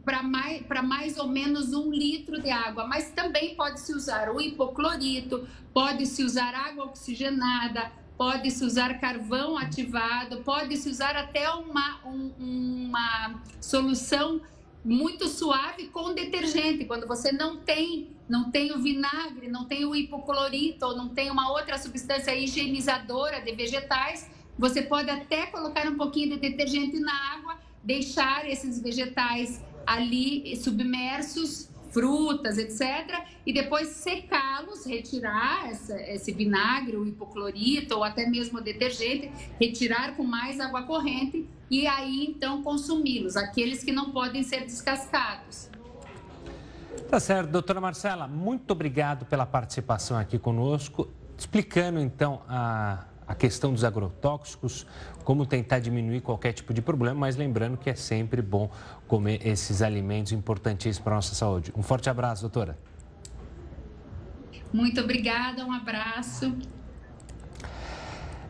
para 0.04 0.24
mais, 0.24 0.64
mais 0.84 1.18
ou 1.18 1.28
menos 1.28 1.74
um 1.74 1.92
litro 1.92 2.42
de 2.42 2.50
água. 2.50 2.88
Mas 2.88 3.12
também 3.12 3.56
pode-se 3.56 3.94
usar 3.94 4.30
o 4.30 4.40
hipoclorito, 4.40 5.48
pode-se 5.74 6.24
usar 6.24 6.54
água 6.56 6.86
oxigenada, 6.86 7.92
pode-se 8.18 8.64
usar 8.64 9.00
carvão 9.00 9.58
ativado, 9.58 10.42
pode-se 10.42 10.90
usar 10.90 11.16
até 11.16 11.50
uma, 11.52 12.00
um, 12.06 12.88
uma 12.88 13.42
solução 13.60 14.42
muito 14.84 15.28
suave 15.28 15.88
com 15.88 16.14
detergente. 16.14 16.86
Quando 16.86 17.08
você 17.08 17.32
não 17.32 17.58
tem, 17.58 18.10
não 18.28 18.50
tem 18.50 18.72
o 18.72 18.80
vinagre, 18.80 19.48
não 19.48 19.66
tem 19.66 19.86
o 19.86 19.96
hipoclorito, 19.96 20.86
ou 20.86 20.96
não 20.96 21.10
tem 21.10 21.30
uma 21.30 21.52
outra 21.52 21.78
substância 21.78 22.36
higienizadora 22.36 23.42
de 23.42 23.52
vegetais, 23.54 24.30
você 24.58 24.82
pode 24.82 25.10
até 25.10 25.48
colocar 25.48 25.88
um 25.88 25.98
pouquinho 25.98 26.32
de 26.32 26.38
detergente 26.38 27.00
na 27.00 27.14
água, 27.34 27.58
deixar 27.84 28.48
esses 28.50 28.82
vegetais 28.82 29.62
ali 29.86 30.56
submersos 30.56 31.70
frutas, 31.92 32.58
etc., 32.58 33.22
e 33.46 33.54
depois 33.54 33.90
secá-los, 33.90 34.86
retirar 34.86 35.70
essa, 35.70 36.00
esse 36.02 36.32
vinagre, 36.32 36.96
o 36.96 37.06
hipoclorito 37.06 37.96
ou 37.96 38.04
até 38.04 38.26
mesmo 38.26 38.60
o 38.60 38.62
detergente, 38.62 39.30
retirar 39.60 40.16
com 40.16 40.24
mais 40.24 40.60
água 40.60 40.84
corrente 40.84 41.46
e 41.70 41.86
aí 41.86 42.26
então 42.26 42.64
consumi-los, 42.64 43.36
aqueles 43.36 43.84
que 43.84 43.92
não 43.92 44.12
podem 44.12 44.42
ser 44.42 44.62
descascados. 44.62 45.70
Tá 47.10 47.20
certo, 47.20 47.50
doutora 47.50 47.82
Marcela, 47.82 48.28
muito 48.28 48.72
obrigado 48.72 49.26
pela 49.26 49.46
participação 49.46 50.18
aqui 50.18 50.40
conosco, 50.40 51.10
explicando 51.38 52.00
então 52.00 52.42
a 52.48 53.06
a 53.32 53.36
questão 53.36 53.72
dos 53.72 53.84
agrotóxicos, 53.84 54.86
como 55.24 55.46
tentar 55.46 55.80
diminuir 55.80 56.22
qualquer 56.22 56.52
tipo 56.52 56.74
de 56.74 56.82
problema, 56.82 57.22
mas 57.22 57.38
lembrando 57.38 57.78
que 57.78 57.90
é 57.90 57.96
sempre 57.96 58.42
bom 58.42 58.70
comer 59.08 59.46
esses 59.48 59.82
alimentos 59.82 60.34
importantíssimos 60.34 61.00
para 61.00 61.14
a 61.14 61.16
nossa 61.16 61.34
saúde. 61.34 61.72
Um 61.76 61.82
forte 61.82 62.10
abraço, 62.10 62.42
doutora. 62.42 62.78
Muito 64.74 65.00
obrigada, 65.00 65.66
um 65.66 65.72
abraço. 65.72 66.54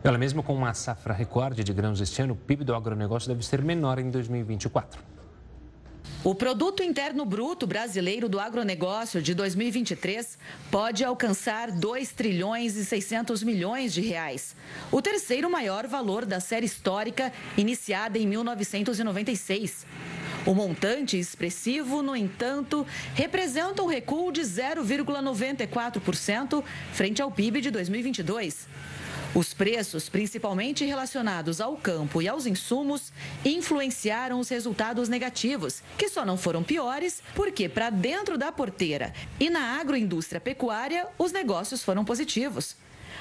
Olha, 0.03 0.17
mesmo 0.17 0.41
com 0.41 0.55
uma 0.55 0.73
safra 0.73 1.13
recorde 1.13 1.63
de 1.63 1.73
grãos 1.73 2.01
este 2.01 2.23
ano, 2.23 2.33
o 2.33 2.35
PIB 2.35 2.63
do 2.63 2.73
agronegócio 2.73 3.29
deve 3.29 3.45
ser 3.45 3.61
menor 3.61 3.99
em 3.99 4.09
2024. 4.09 5.10
O 6.23 6.35
produto 6.35 6.83
interno 6.83 7.25
bruto 7.25 7.65
brasileiro 7.65 8.29
do 8.29 8.39
agronegócio 8.39 9.19
de 9.21 9.33
2023 9.33 10.37
pode 10.69 11.03
alcançar 11.03 11.71
2 11.71 12.11
trilhões 12.11 12.75
e 12.75 12.85
600 12.85 13.41
milhões 13.41 13.91
de 13.91 14.01
reais, 14.01 14.55
o 14.91 15.01
terceiro 15.01 15.49
maior 15.49 15.87
valor 15.87 16.25
da 16.25 16.39
série 16.39 16.67
histórica 16.67 17.33
iniciada 17.57 18.19
em 18.19 18.27
1996. 18.27 19.87
O 20.45 20.53
montante 20.55 21.19
expressivo, 21.19 22.01
no 22.01 22.15
entanto, 22.15 22.87
representa 23.13 23.83
um 23.83 23.87
recuo 23.87 24.31
de 24.31 24.41
0,94% 24.41 26.63
frente 26.93 27.21
ao 27.21 27.29
PIB 27.31 27.61
de 27.61 27.69
2022. 27.69 28.67
Os 29.33 29.53
preços, 29.53 30.09
principalmente 30.09 30.83
relacionados 30.83 31.61
ao 31.61 31.77
campo 31.77 32.21
e 32.21 32.27
aos 32.27 32.45
insumos, 32.45 33.13
influenciaram 33.45 34.41
os 34.41 34.49
resultados 34.49 35.07
negativos, 35.07 35.81
que 35.97 36.09
só 36.09 36.25
não 36.25 36.37
foram 36.37 36.61
piores 36.61 37.23
porque, 37.33 37.69
para 37.69 37.89
dentro 37.89 38.37
da 38.37 38.51
porteira 38.51 39.13
e 39.39 39.49
na 39.49 39.79
agroindústria 39.79 40.41
pecuária, 40.41 41.07
os 41.17 41.31
negócios 41.31 41.81
foram 41.81 42.03
positivos. 42.03 42.75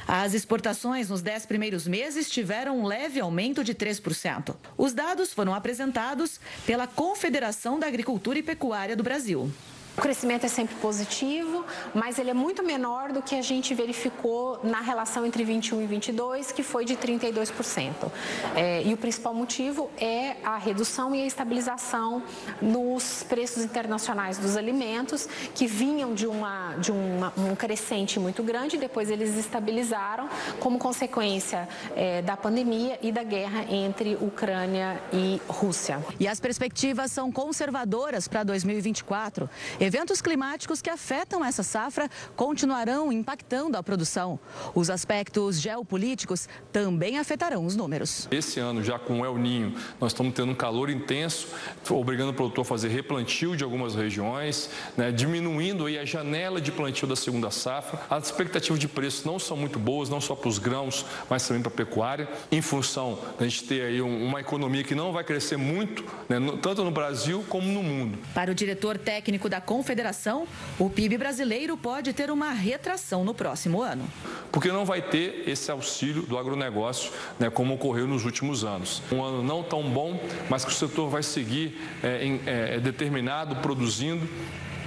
As 0.07 0.35
exportações 0.35 1.09
nos 1.09 1.23
dez 1.23 1.47
primeiros 1.47 1.87
meses 1.87 2.29
tiveram 2.29 2.81
um 2.81 2.87
leve 2.87 3.21
aumento 3.21 3.63
de 3.63 3.73
3%. 3.73 4.57
Os 4.77 4.93
dados 4.93 5.33
foram 5.33 5.55
apresentados 5.55 6.41
pela 6.67 6.89
Confederação 6.89 7.79
da 7.79 7.87
Agricultura 7.87 8.41
e 8.41 8.43
Pecuária 8.43 8.97
do 8.97 9.05
Brasil. 9.05 9.53
O 9.97 10.01
crescimento 10.01 10.47
é 10.47 10.49
sempre 10.49 10.75
positivo, 10.77 11.65
mas 11.95 12.19
ele 12.19 12.31
é 12.31 12.35
muito 12.35 12.63
menor 12.63 13.13
do 13.13 13.21
que 13.21 13.35
a 13.35 13.43
gente 13.43 13.75
verificou 13.75 14.61
na 14.63 14.81
relação 14.81 15.27
entre 15.27 15.45
21 15.45 15.83
e 15.83 15.87
22, 15.87 16.53
que 16.53 16.63
foi 16.63 16.85
de 16.85 16.97
32%. 16.97 18.11
É, 18.55 18.83
e 18.85 18.95
o 18.95 18.97
principal 18.97 19.35
motivo 19.35 19.91
é 19.99 20.37
a 20.45 20.57
redução 20.57 21.15
e 21.15 21.23
a 21.23 21.27
estabilização 21.27 22.23
nos 22.63 23.23
preços 23.25 23.65
internacionais 23.65 24.39
dos 24.39 24.57
alimentos, 24.57 25.29
que 25.55 25.67
vinham 25.67 26.15
de, 26.15 26.27
uma, 26.27 26.75
de 26.77 26.93
uma, 26.93 27.33
um 27.37 27.55
crescente 27.55 28.19
muito 28.19 28.43
grande, 28.43 28.77
depois 28.77 29.11
eles 29.11 29.37
estabilizaram 29.37 30.29
como 30.61 30.79
consequência 30.79 31.69
é, 31.97 32.23
da 32.23 32.37
pandemia 32.37 32.99
e 33.03 33.11
da 33.13 33.23
guerra 33.23 33.65
entre 33.69 34.17
Ucrânia 34.21 35.01
e 35.13 35.41
Rússia. 35.49 36.03
E 36.19 36.29
as 36.29 36.41
perspectivas 36.41 37.11
são 37.11 37.31
conservadoras 37.31 38.29
para 38.29 38.45
2024. 38.45 39.49
Eventos 39.91 40.23
climáticos 40.23 40.81
que 40.81 40.89
afetam 40.89 41.45
essa 41.45 41.65
safra 41.65 42.09
continuarão 42.37 43.11
impactando 43.11 43.77
a 43.77 43.83
produção. 43.83 44.39
Os 44.73 44.89
aspectos 44.89 45.61
geopolíticos 45.61 46.49
também 46.71 47.19
afetarão 47.19 47.67
os 47.67 47.75
números. 47.75 48.29
Esse 48.31 48.61
ano, 48.61 48.85
já 48.85 49.01
com 49.01 49.19
o 49.19 49.25
El 49.25 49.37
Ninho, 49.37 49.75
nós 50.01 50.13
estamos 50.13 50.33
tendo 50.33 50.53
um 50.53 50.55
calor 50.55 50.91
intenso, 50.91 51.49
obrigando 51.89 52.31
o 52.31 52.35
produtor 52.35 52.63
a 52.63 52.65
fazer 52.65 52.87
replantio 52.87 53.57
de 53.57 53.65
algumas 53.65 53.97
regiões, 53.97 54.71
né, 54.97 55.11
diminuindo 55.11 55.87
aí 55.87 55.99
a 55.99 56.05
janela 56.05 56.61
de 56.61 56.71
plantio 56.71 57.09
da 57.09 57.17
segunda 57.17 57.51
safra. 57.51 58.01
As 58.09 58.27
expectativas 58.27 58.79
de 58.79 58.87
preço 58.87 59.27
não 59.27 59.41
são 59.41 59.57
muito 59.57 59.81
boas, 59.81 60.09
não 60.09 60.21
só 60.21 60.37
para 60.37 60.49
os 60.49 60.61
grãos, 60.61 61.05
mas 61.29 61.49
também 61.49 61.65
para 61.65 61.73
a 61.73 61.75
pecuária, 61.75 62.29
em 62.53 62.63
função 62.63 63.19
da 63.37 63.45
gente 63.49 63.65
ter 63.65 63.83
aí 63.83 64.01
uma 64.01 64.41
economia 64.41 64.85
que 64.85 64.95
não 64.95 65.13
vai 65.13 65.25
crescer 65.25 65.57
muito, 65.57 66.05
né, 66.29 66.37
tanto 66.63 66.85
no 66.85 66.93
Brasil 66.93 67.45
como 67.49 67.67
no 67.67 67.83
mundo. 67.83 68.21
Para 68.33 68.53
o 68.53 68.55
diretor 68.55 68.97
técnico 68.97 69.49
da 69.49 69.61
confederação, 69.71 70.49
o 70.81 70.91
PIB 70.91 71.17
brasileiro 71.17 71.77
pode 71.77 72.13
ter 72.13 72.29
uma 72.29 72.51
retração 72.51 73.25
no 73.25 73.33
próximo 73.33 73.81
ano. 73.81 74.03
Porque 74.51 74.73
não 74.73 74.85
vai 74.85 75.01
ter 75.01 75.45
esse 75.49 75.71
auxílio 75.71 76.23
do 76.23 76.37
agronegócio, 76.37 77.13
né, 77.39 77.49
como 77.49 77.75
ocorreu 77.75 78.09
nos 78.09 78.25
últimos 78.25 78.65
anos. 78.65 79.01
Um 79.13 79.23
ano 79.23 79.45
não 79.45 79.63
tão 79.63 79.89
bom, 79.89 80.21
mas 80.49 80.65
que 80.65 80.73
o 80.73 80.75
setor 80.75 81.09
vai 81.09 81.23
seguir 81.23 81.81
é, 82.03 82.25
em, 82.25 82.41
é, 82.47 82.81
determinado, 82.81 83.55
produzindo 83.63 84.29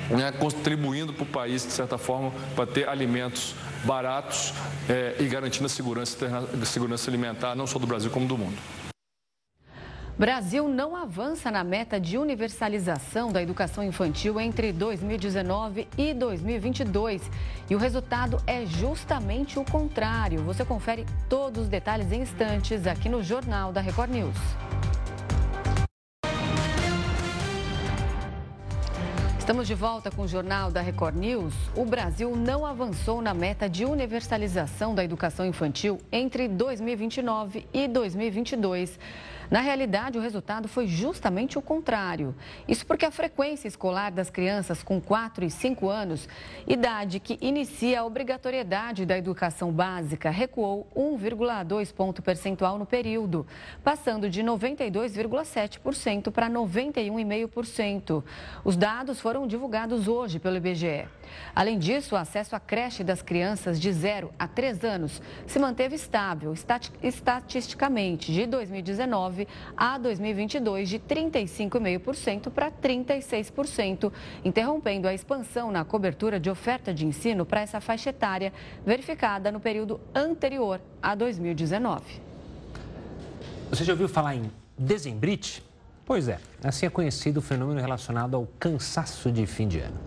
né, 0.10 0.34
contribuindo 0.34 1.14
para 1.14 1.24
o 1.24 1.28
país, 1.28 1.66
de 1.66 1.72
certa 1.72 1.98
forma, 1.98 2.34
para 2.54 2.68
ter 2.68 2.90
alimentos 2.90 3.56
baratos 3.86 4.54
é, 4.90 5.16
e 5.18 5.24
garantindo 5.30 5.66
a 5.66 5.70
segurança, 5.70 6.18
a 6.62 6.66
segurança 6.66 7.10
alimentar, 7.10 7.56
não 7.56 7.66
só 7.66 7.80
do 7.80 7.88
Brasil, 7.88 8.12
como 8.12 8.28
do 8.28 8.38
mundo. 8.38 8.58
Brasil 10.18 10.68
não 10.68 10.96
avança 10.96 11.50
na 11.50 11.64
meta 11.64 12.00
de 12.00 12.20
universalização 12.20 13.32
da 13.32 13.42
educação 13.42 13.84
infantil 13.84 14.40
entre 14.40 14.72
2019 14.72 15.88
e 15.98 16.14
2022. 16.14 17.32
E 17.68 17.74
o 17.74 17.80
resultado 17.80 18.38
é 18.46 18.64
justamente 18.64 19.58
o 19.58 19.66
contrário. 19.66 20.44
Você 20.44 20.64
confere 20.64 21.06
todos 21.28 21.64
os 21.64 21.68
detalhes 21.68 22.12
em 22.12 22.22
instantes 22.22 22.86
aqui 22.86 23.10
no 23.10 23.24
Jornal 23.24 23.74
da 23.74 23.82
Record 23.82 24.12
News. 24.12 24.38
Estamos 29.40 29.68
de 29.68 29.74
volta 29.74 30.10
com 30.10 30.22
o 30.22 30.28
Jornal 30.28 30.72
da 30.72 30.80
Record 30.80 31.16
News. 31.18 31.54
O 31.76 31.84
Brasil 31.84 32.34
não 32.36 32.66
avançou 32.66 33.22
na 33.22 33.34
meta 33.34 33.68
de 33.68 33.84
universalização 33.84 34.94
da 34.96 35.04
educação 35.04 35.46
infantil 35.46 36.00
entre 36.12 36.48
2029 36.48 37.68
e 37.74 37.88
2022. 37.88 38.98
Na 39.54 39.62
realidade, 39.62 40.18
o 40.18 40.22
resultado 40.22 40.68
foi 40.68 40.88
justamente 40.88 41.60
o 41.60 41.62
contrário. 41.62 42.34
Isso 42.68 42.84
porque 42.88 43.06
a 43.06 43.12
frequência 43.12 43.68
escolar 43.68 44.12
das 44.12 44.32
crianças 44.32 44.82
com 44.82 45.00
4 45.00 45.46
e 45.46 45.52
5 45.52 45.88
anos, 45.88 46.28
idade 46.68 47.20
que 47.20 47.38
inicia 47.40 48.00
a 48.00 48.04
obrigatoriedade 48.04 49.06
da 49.06 49.16
educação 49.16 49.72
básica, 49.72 50.32
recuou 50.32 50.88
1,2 50.96 51.94
ponto 51.94 52.24
percentual 52.24 52.80
no 52.80 52.86
período, 52.88 53.46
passando 53.84 54.28
de 54.28 54.42
92,7% 54.42 56.32
para 56.32 56.50
91,5%. 56.50 58.24
Os 58.66 58.76
dados 58.76 59.20
foram 59.20 59.46
divulgados 59.46 60.08
hoje 60.08 60.40
pelo 60.40 60.58
IBGE. 60.58 61.08
Além 61.54 61.78
disso, 61.78 62.16
o 62.16 62.18
acesso 62.18 62.56
à 62.56 62.60
creche 62.60 63.04
das 63.04 63.22
crianças 63.22 63.80
de 63.80 63.92
0 63.92 64.34
a 64.38 64.48
3 64.48 64.84
anos 64.84 65.22
se 65.46 65.60
manteve 65.60 65.96
estável 65.96 66.56
estatisticamente 67.04 68.32
de 68.32 68.48
2019 68.48 69.43
a 69.76 69.98
2022 69.98 70.90
de 70.90 71.00
35,5% 71.00 72.50
para 72.50 72.72
36%, 72.72 74.12
interrompendo 74.44 75.08
a 75.08 75.14
expansão 75.14 75.72
na 75.72 75.84
cobertura 75.84 76.40
de 76.40 76.50
oferta 76.50 76.94
de 76.94 77.06
ensino 77.06 77.46
para 77.46 77.62
essa 77.62 77.80
faixa 77.80 78.10
etária 78.10 78.54
verificada 78.86 79.52
no 79.52 79.60
período 79.60 80.00
anterior 80.14 80.82
a 81.02 81.16
2019. 81.16 82.22
Você 83.70 83.84
já 83.84 83.94
ouviu 83.94 84.08
falar 84.08 84.36
em 84.36 84.52
desembrite? 84.78 85.64
Pois 86.06 86.28
é, 86.28 86.38
assim 86.64 86.86
é 86.86 86.90
conhecido 86.90 87.38
o 87.38 87.42
fenômeno 87.42 87.80
relacionado 87.80 88.36
ao 88.36 88.46
cansaço 88.60 89.32
de 89.32 89.46
fim 89.46 89.68
de 89.68 89.80
ano. 89.80 89.98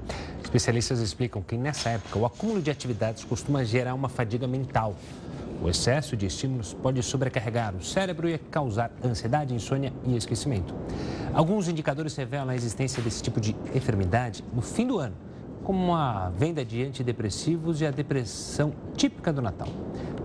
Especialistas 0.45 1.01
explicam 1.01 1.43
que 1.43 1.57
nessa 1.57 1.91
época 1.91 2.19
o 2.19 2.27
acúmulo 2.27 2.61
de 2.61 2.71
atividades 2.71 3.25
costuma 3.25 3.65
gerar 3.65 3.95
uma 3.95 4.09
fadiga 4.09 4.47
mental. 4.47 4.95
O 5.63 5.69
excesso 5.69 6.17
de 6.17 6.27
estímulos 6.27 6.75
pode 6.75 7.03
sobrecarregar 7.03 7.75
o 7.75 7.83
cérebro 7.83 8.29
e 8.29 8.39
causar 8.39 8.91
ansiedade, 9.05 9.55
insônia 9.55 9.93
e 10.05 10.17
esquecimento. 10.17 10.75
Alguns 11.33 11.69
indicadores 11.69 12.15
revelam 12.17 12.49
a 12.49 12.55
existência 12.55 13.03
desse 13.03 13.23
tipo 13.23 13.41
de 13.41 13.57
enfermidade 13.75 14.45
no 14.55 14.63
fim 14.63 14.87
do 14.87 14.99
ano, 14.99 15.15
como 15.65 15.95
a 15.95 16.31
venda 16.31 16.65
de 16.65 16.83
antidepressivos 16.85 17.81
e 17.81 17.87
a 17.87 17.91
depressão 17.91 18.73
típica 18.97 19.33
do 19.33 19.43
Natal. 19.43 19.69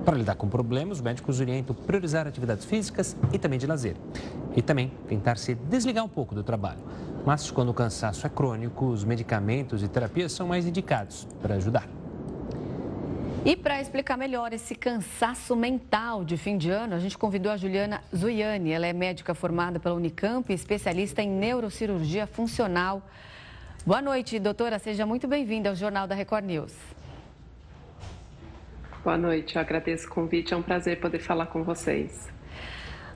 Para 0.05 0.17
lidar 0.17 0.35
com 0.35 0.47
problemas, 0.47 0.97
os 0.97 1.03
médicos 1.03 1.39
orientam 1.39 1.75
priorizar 1.75 2.27
atividades 2.27 2.65
físicas 2.65 3.15
e 3.31 3.37
também 3.37 3.57
de 3.57 3.67
lazer. 3.67 3.95
E 4.55 4.61
também 4.61 4.91
tentar 5.07 5.37
se 5.37 5.55
desligar 5.55 6.03
um 6.03 6.09
pouco 6.09 6.35
do 6.35 6.43
trabalho. 6.43 6.79
Mas 7.25 7.51
quando 7.51 7.69
o 7.69 7.73
cansaço 7.73 8.25
é 8.25 8.29
crônico, 8.29 8.85
os 8.85 9.03
medicamentos 9.03 9.83
e 9.83 9.87
terapias 9.87 10.31
são 10.31 10.47
mais 10.47 10.65
indicados 10.65 11.27
para 11.41 11.55
ajudar. 11.55 12.00
E 13.43 13.55
para 13.55 13.81
explicar 13.81 14.17
melhor 14.17 14.53
esse 14.53 14.75
cansaço 14.75 15.55
mental 15.55 16.23
de 16.23 16.37
fim 16.37 16.59
de 16.59 16.69
ano, 16.69 16.93
a 16.93 16.99
gente 16.99 17.17
convidou 17.17 17.51
a 17.51 17.57
Juliana 17.57 18.03
Zuiani. 18.15 18.71
Ela 18.71 18.85
é 18.85 18.93
médica 18.93 19.33
formada 19.33 19.79
pela 19.79 19.95
Unicamp 19.95 20.51
e 20.51 20.53
especialista 20.53 21.23
em 21.23 21.29
neurocirurgia 21.29 22.27
funcional. 22.27 23.01
Boa 23.83 23.99
noite, 23.99 24.37
doutora. 24.37 24.77
Seja 24.77 25.07
muito 25.07 25.27
bem-vinda 25.27 25.69
ao 25.69 25.75
Jornal 25.75 26.05
da 26.05 26.13
Record 26.13 26.45
News. 26.45 26.77
Boa 29.03 29.17
noite, 29.17 29.55
eu 29.55 29.61
agradeço 29.61 30.05
o 30.05 30.11
convite, 30.11 30.53
é 30.53 30.57
um 30.57 30.61
prazer 30.61 30.99
poder 30.99 31.17
falar 31.17 31.47
com 31.47 31.63
vocês. 31.63 32.29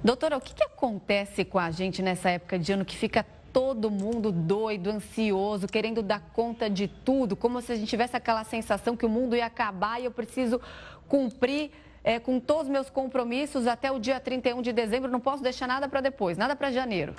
Doutora, 0.03 0.37
o 0.37 0.41
que, 0.41 0.55
que 0.55 0.63
acontece 0.63 1.45
com 1.45 1.59
a 1.59 1.69
gente 1.69 2.01
nessa 2.01 2.31
época 2.31 2.57
de 2.57 2.73
ano 2.73 2.83
que 2.83 2.95
fica 2.95 3.23
todo 3.55 3.89
mundo 3.89 4.33
doido, 4.33 4.89
ansioso, 4.89 5.65
querendo 5.65 6.03
dar 6.03 6.19
conta 6.33 6.69
de 6.69 6.89
tudo, 6.89 7.37
como 7.37 7.61
se 7.61 7.71
a 7.71 7.75
gente 7.77 7.87
tivesse 7.87 8.13
aquela 8.13 8.43
sensação 8.43 8.97
que 8.97 9.05
o 9.05 9.09
mundo 9.09 9.33
ia 9.33 9.45
acabar 9.45 9.97
e 9.97 10.03
eu 10.03 10.11
preciso 10.11 10.59
cumprir 11.07 11.71
é, 12.03 12.19
com 12.19 12.37
todos 12.37 12.63
os 12.63 12.69
meus 12.69 12.89
compromissos 12.89 13.65
até 13.65 13.89
o 13.89 13.97
dia 13.97 14.19
31 14.19 14.61
de 14.61 14.73
dezembro, 14.73 15.09
não 15.09 15.21
posso 15.21 15.41
deixar 15.41 15.67
nada 15.67 15.87
para 15.87 16.01
depois, 16.01 16.37
nada 16.37 16.53
para 16.53 16.69
janeiro. 16.69 17.15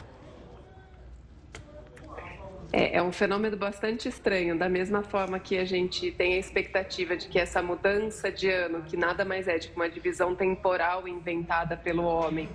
É, 2.71 2.99
é, 2.99 3.03
um 3.03 3.13
fenômeno 3.13 3.57
bastante 3.57 4.07
estranho, 4.07 4.59
da 4.59 4.69
mesma 4.69 5.03
forma 5.03 5.39
que 5.39 5.57
a 5.57 5.65
gente 5.65 6.13
tem 6.13 6.35
a 6.35 6.39
expectativa 6.39 7.17
de 7.17 7.29
que 7.29 7.39
essa 7.39 7.63
mudança 7.63 8.31
de 8.31 8.51
ano, 8.51 8.83
que 8.83 8.95
nada 8.95 9.25
mais 9.25 9.49
é 9.49 9.57
de 9.57 9.69
que 9.69 9.77
uma 9.77 9.89
divisão 9.89 10.35
temporal 10.35 11.09
inventada 11.09 11.79
pelo 11.79 12.05
homem, 12.05 12.47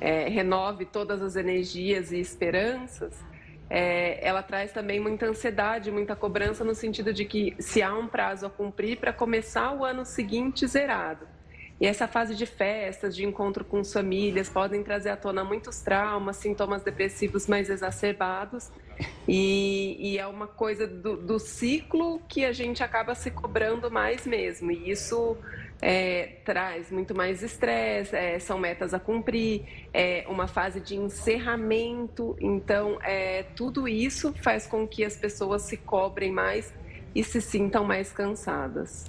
é, 0.00 0.28
renove 0.28 0.84
todas 0.84 1.22
as 1.22 1.36
energias 1.36 2.12
e 2.12 2.18
esperanças, 2.18 3.14
é, 3.70 4.26
ela 4.26 4.42
traz 4.42 4.72
também 4.72 4.98
muita 4.98 5.26
ansiedade, 5.26 5.90
muita 5.90 6.16
cobrança 6.16 6.64
no 6.64 6.74
sentido 6.74 7.12
de 7.12 7.24
que 7.24 7.54
se 7.58 7.82
há 7.82 7.94
um 7.94 8.08
prazo 8.08 8.46
a 8.46 8.50
cumprir 8.50 8.98
para 8.98 9.12
começar 9.12 9.72
o 9.74 9.84
ano 9.84 10.04
seguinte 10.04 10.66
zerado. 10.66 11.26
E 11.80 11.86
essa 11.86 12.08
fase 12.08 12.34
de 12.34 12.44
festas, 12.44 13.14
de 13.14 13.24
encontro 13.24 13.64
com 13.64 13.84
famílias, 13.84 14.48
podem 14.48 14.82
trazer 14.82 15.10
à 15.10 15.16
tona 15.16 15.44
muitos 15.44 15.80
traumas, 15.80 16.36
sintomas 16.36 16.82
depressivos 16.82 17.46
mais 17.46 17.70
exacerbados. 17.70 18.68
E, 19.28 19.96
e 20.00 20.18
é 20.18 20.26
uma 20.26 20.48
coisa 20.48 20.88
do, 20.88 21.16
do, 21.16 21.38
ciclo 21.38 22.20
que 22.28 22.44
a 22.44 22.50
gente 22.50 22.82
acaba 22.82 23.14
se 23.14 23.30
cobrando 23.30 23.88
mais 23.92 24.26
mesmo. 24.26 24.72
E 24.72 24.90
isso 24.90 25.36
é, 25.80 26.38
traz 26.44 26.90
muito 26.90 27.14
mais 27.14 27.42
estresse, 27.42 28.14
é, 28.14 28.38
são 28.38 28.58
metas 28.58 28.92
a 28.92 28.98
cumprir, 28.98 29.64
é 29.92 30.24
uma 30.28 30.46
fase 30.46 30.80
de 30.80 30.96
encerramento. 30.96 32.36
Então, 32.40 32.98
é, 33.02 33.44
tudo 33.54 33.86
isso 33.86 34.34
faz 34.42 34.66
com 34.66 34.86
que 34.86 35.04
as 35.04 35.16
pessoas 35.16 35.62
se 35.62 35.76
cobrem 35.76 36.32
mais 36.32 36.72
e 37.14 37.22
se 37.22 37.40
sintam 37.40 37.84
mais 37.84 38.12
cansadas. 38.12 39.04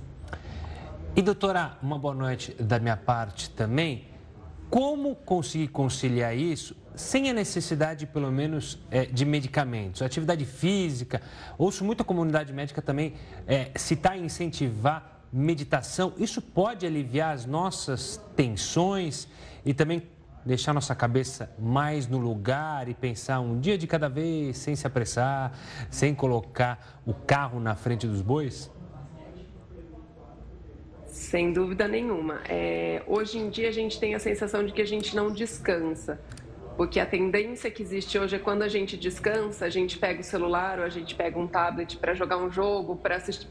E 1.15 1.21
doutora, 1.21 1.77
uma 1.81 1.97
boa 1.97 2.13
noite 2.13 2.53
da 2.53 2.79
minha 2.79 2.97
parte 2.97 3.49
também. 3.49 4.07
Como 4.69 5.15
conseguir 5.15 5.69
conciliar 5.69 6.37
isso 6.37 6.77
sem 6.95 7.29
a 7.29 7.33
necessidade, 7.33 8.05
pelo 8.05 8.31
menos, 8.31 8.77
é, 8.91 9.05
de 9.05 9.25
medicamentos? 9.25 10.01
Atividade 10.01 10.45
física, 10.45 11.21
ouço 11.57 11.83
muita 11.83 12.03
comunidade 12.03 12.53
médica 12.53 12.81
também 12.81 13.15
é, 13.47 13.71
citar 13.75 14.17
e 14.19 14.21
incentivar 14.21 15.18
meditação. 15.31 16.13
Isso 16.17 16.41
pode 16.41 16.85
aliviar 16.85 17.33
as 17.33 17.45
nossas 17.45 18.17
tensões 18.35 19.27
e 19.65 19.73
também 19.73 20.03
deixar 20.45 20.73
nossa 20.73 20.95
cabeça 20.95 21.53
mais 21.59 22.07
no 22.07 22.17
lugar 22.17 22.87
e 22.87 22.93
pensar 22.93 23.39
um 23.39 23.59
dia 23.59 23.77
de 23.77 23.85
cada 23.85 24.09
vez, 24.09 24.57
sem 24.57 24.75
se 24.75 24.87
apressar, 24.87 25.51
sem 25.89 26.15
colocar 26.15 27.01
o 27.05 27.13
carro 27.13 27.59
na 27.59 27.75
frente 27.75 28.07
dos 28.07 28.21
bois? 28.21 28.71
Sem 31.05 31.51
dúvida 31.51 31.87
nenhuma. 31.87 32.41
É, 32.47 33.03
hoje 33.05 33.37
em 33.37 33.49
dia 33.49 33.69
a 33.69 33.71
gente 33.71 33.99
tem 33.99 34.15
a 34.15 34.19
sensação 34.19 34.65
de 34.65 34.71
que 34.71 34.81
a 34.81 34.87
gente 34.87 35.15
não 35.15 35.31
descansa. 35.31 36.19
Porque 36.77 36.97
a 36.97 37.05
tendência 37.05 37.69
que 37.69 37.83
existe 37.83 38.17
hoje 38.17 38.37
é 38.37 38.39
quando 38.39 38.61
a 38.61 38.69
gente 38.69 38.95
descansa, 38.95 39.65
a 39.65 39.69
gente 39.69 39.97
pega 39.97 40.21
o 40.21 40.23
celular 40.23 40.79
ou 40.79 40.85
a 40.85 40.89
gente 40.89 41.13
pega 41.13 41.37
um 41.37 41.45
tablet 41.45 41.97
para 41.97 42.13
jogar 42.13 42.37
um 42.37 42.49
jogo, 42.49 42.97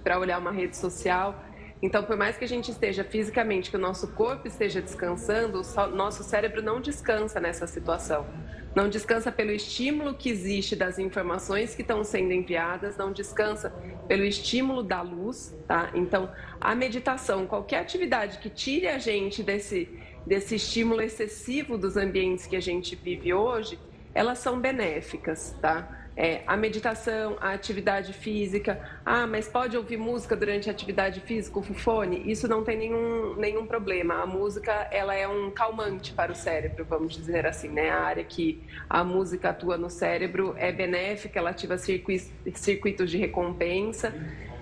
para 0.03 0.19
olhar 0.19 0.39
uma 0.39 0.51
rede 0.51 0.79
social. 0.79 1.45
Então, 1.81 2.03
por 2.03 2.17
mais 2.17 2.37
que 2.37 2.45
a 2.45 2.49
gente 2.49 2.71
esteja 2.71 3.05
fisicamente, 3.05 3.71
que 3.71 3.77
o 3.77 3.81
nosso 3.81 4.09
corpo 4.09 4.49
esteja 4.49 4.83
descansando, 4.83 5.61
o 5.61 5.87
nosso 5.89 6.25
cérebro 6.25 6.61
não 6.61 6.81
descansa 6.81 7.39
nessa 7.39 7.67
situação. 7.67 8.27
Não 8.75 8.89
descansa 8.89 9.31
pelo 9.33 9.51
estímulo 9.51 10.15
que 10.15 10.29
existe 10.29 10.77
das 10.77 10.99
informações 10.99 11.75
que 11.75 11.83
estão 11.83 12.05
sendo 12.05 12.33
enviadas, 12.33 12.97
não 12.97 13.13
descansa 13.13 13.71
pelo 14.07 14.25
estímulo 14.25 14.83
da 14.83 15.03
luz, 15.03 15.57
tá? 15.67 15.91
Então, 15.95 16.31
a 16.61 16.75
meditação, 16.75 17.47
qualquer 17.47 17.81
atividade 17.81 18.39
que 18.39 18.51
tire 18.51 18.89
a 18.89 18.99
gente 18.99 19.43
desse, 19.43 19.89
desse 20.27 20.57
estímulo 20.57 21.01
excessivo 21.01 21.79
dos 21.79 21.97
ambientes 21.97 22.47
que 22.47 22.57
a 22.57 22.61
gente 22.61 22.95
vive 22.95 23.33
hoje, 23.33 23.79
elas 24.15 24.39
são 24.39 24.61
benéficas, 24.61 25.57
tá? 25.61 25.98
É, 26.21 26.43
a 26.49 26.57
meditação, 26.57 27.37
a 27.41 27.53
atividade 27.53 28.13
física. 28.13 28.81
Ah, 29.07 29.25
mas 29.25 29.47
pode 29.47 29.77
ouvir 29.77 29.97
música 29.97 30.35
durante 30.35 30.69
a 30.69 30.73
atividade 30.73 31.21
física, 31.21 31.61
o 31.61 31.63
fone? 31.63 32.29
Isso 32.29 32.49
não 32.49 32.65
tem 32.65 32.77
nenhum, 32.77 33.37
nenhum 33.37 33.65
problema. 33.65 34.15
A 34.15 34.27
música, 34.27 34.73
ela 34.91 35.15
é 35.15 35.29
um 35.29 35.49
calmante 35.53 36.13
para 36.13 36.33
o 36.33 36.35
cérebro, 36.35 36.85
vamos 36.85 37.15
dizer 37.15 37.47
assim, 37.47 37.69
né? 37.69 37.91
A 37.91 38.01
área 38.01 38.25
que 38.25 38.61
a 38.91 39.05
música 39.05 39.51
atua 39.51 39.79
no 39.79 39.89
cérebro 39.89 40.57
é 40.59 40.73
benéfica, 40.73 41.39
ela 41.39 41.51
ativa 41.51 41.79
circuitos, 41.79 43.09
de 43.09 43.17
recompensa. 43.17 44.13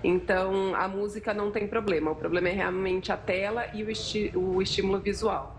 Então, 0.03 0.75
a 0.75 0.87
música 0.87 1.33
não 1.33 1.49
tem 1.49 1.67
problema. 1.67 2.11
O 2.11 2.15
problema 2.15 2.49
é 2.49 2.53
realmente 2.53 3.11
a 3.11 3.17
tela 3.17 3.65
e 3.73 3.83
o, 3.83 3.89
esti 3.89 4.31
o 4.35 4.61
estímulo 4.61 4.99
visual. 4.99 5.56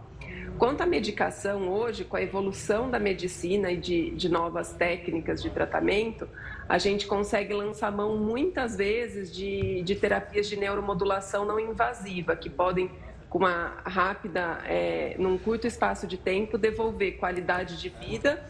Quanto 0.58 0.80
à 0.80 0.86
medicação, 0.86 1.68
hoje, 1.68 2.04
com 2.04 2.16
a 2.16 2.22
evolução 2.22 2.90
da 2.90 2.98
medicina 2.98 3.70
e 3.70 3.76
de, 3.76 4.10
de 4.10 4.28
novas 4.28 4.72
técnicas 4.72 5.40
de 5.40 5.50
tratamento, 5.50 6.28
a 6.68 6.78
gente 6.78 7.06
consegue 7.06 7.54
lançar 7.54 7.92
mão 7.92 8.16
muitas 8.16 8.76
vezes 8.76 9.32
de, 9.32 9.82
de 9.82 9.94
terapias 9.94 10.48
de 10.48 10.56
neuromodulação 10.56 11.44
não 11.44 11.60
invasiva, 11.60 12.34
que 12.34 12.50
podem, 12.50 12.90
com 13.30 13.38
uma 13.38 13.76
rápida, 13.84 14.58
é, 14.66 15.14
num 15.16 15.38
curto 15.38 15.68
espaço 15.68 16.08
de 16.08 16.16
tempo, 16.16 16.58
devolver 16.58 17.18
qualidade 17.18 17.80
de 17.80 17.88
vida 17.88 18.44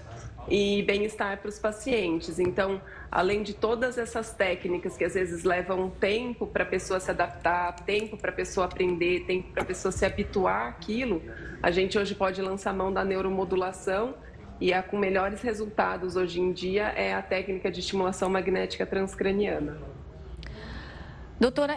e 0.49 0.83
bem-estar 0.85 1.37
para 1.37 1.51
os 1.51 1.59
pacientes. 1.59 2.39
Então, 2.39 2.81
além 3.11 3.43
de 3.43 3.53
todas 3.53 3.99
essas 3.99 4.33
técnicas 4.33 4.97
que 4.97 5.05
às 5.05 5.13
vezes 5.13 5.45
levam 5.45 5.91
tempo 5.91 6.47
para 6.47 6.63
a 6.63 6.67
pessoa 6.67 6.99
se 7.01 7.11
adaptar, 7.11 7.75
tempo 7.81 8.17
para 8.17 8.31
a 8.31 8.35
pessoa 8.35 8.65
aprender, 8.65 9.25
tempo 9.27 9.53
para 9.53 9.63
a 9.63 9.67
pessoa 9.67 9.93
se 9.93 10.07
habituar 10.07 10.69
àquilo, 10.69 11.23
a 11.63 11.71
gente 11.71 11.99
hoje 11.99 12.15
pode 12.15 12.41
lançar 12.41 12.73
mão 12.73 12.93
da 12.93 13.05
neuromodulação 13.05 14.15
e 14.61 14.73
a 14.73 14.83
com 14.83 14.99
melhores 14.99 15.41
resultados 15.43 16.17
hoje 16.17 16.41
em 16.41 16.53
dia 16.53 16.89
é 16.89 17.15
a 17.15 17.23
técnica 17.23 17.71
de 17.71 17.81
estimulação 17.81 18.29
magnética 18.29 18.87
transcraniana. 18.87 19.79
Doutora, 21.41 21.77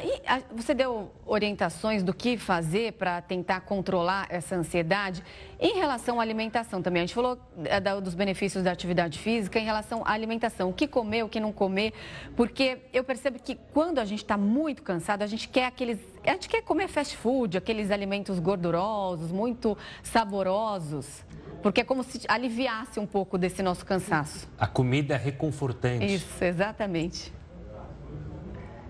você 0.55 0.73
deu 0.73 1.11
orientações 1.23 2.01
do 2.01 2.15
que 2.15 2.36
fazer 2.36 2.93
para 2.93 3.21
tentar 3.21 3.61
controlar 3.61 4.25
essa 4.27 4.55
ansiedade 4.55 5.23
em 5.59 5.75
relação 5.75 6.19
à 6.19 6.23
alimentação 6.23 6.82
também? 6.82 7.03
A 7.03 7.05
gente 7.05 7.13
falou 7.13 7.38
é, 7.65 7.79
dos 8.01 8.15
benefícios 8.15 8.63
da 8.63 8.71
atividade 8.71 9.19
física 9.19 9.59
em 9.59 9.63
relação 9.63 10.01
à 10.03 10.13
alimentação, 10.13 10.71
o 10.71 10.73
que 10.73 10.88
comer, 10.88 11.23
o 11.23 11.29
que 11.29 11.39
não 11.39 11.51
comer, 11.51 11.93
porque 12.36 12.79
eu 12.91 13.03
percebo 13.03 13.38
que 13.38 13.55
quando 13.71 13.99
a 13.99 14.05
gente 14.05 14.23
está 14.23 14.36
muito 14.36 14.82
cansado, 14.82 15.21
a 15.21 15.27
gente 15.27 15.47
quer 15.47 15.65
aqueles, 15.65 15.99
a 16.30 16.34
gente 16.34 16.47
quer 16.47 16.61
comer 16.61 16.88
fast 16.88 17.17
food, 17.17 17.57
aqueles 17.57 17.89
alimentos 17.89 18.39
gordurosos, 18.39 19.32
muito 19.32 19.78
saborosos. 20.03 21.24
Porque 21.61 21.82
é 21.82 21.84
como 21.84 22.03
se 22.03 22.22
aliviasse 22.28 22.99
um 22.99 23.05
pouco 23.05 23.38
desse 23.38 23.61
nosso 23.61 23.86
cansaço. 23.86 24.49
A 24.57 24.67
comida 24.67 25.13
é 25.13 25.17
reconfortante. 25.17 26.05
Isso, 26.05 26.43
exatamente. 26.43 27.32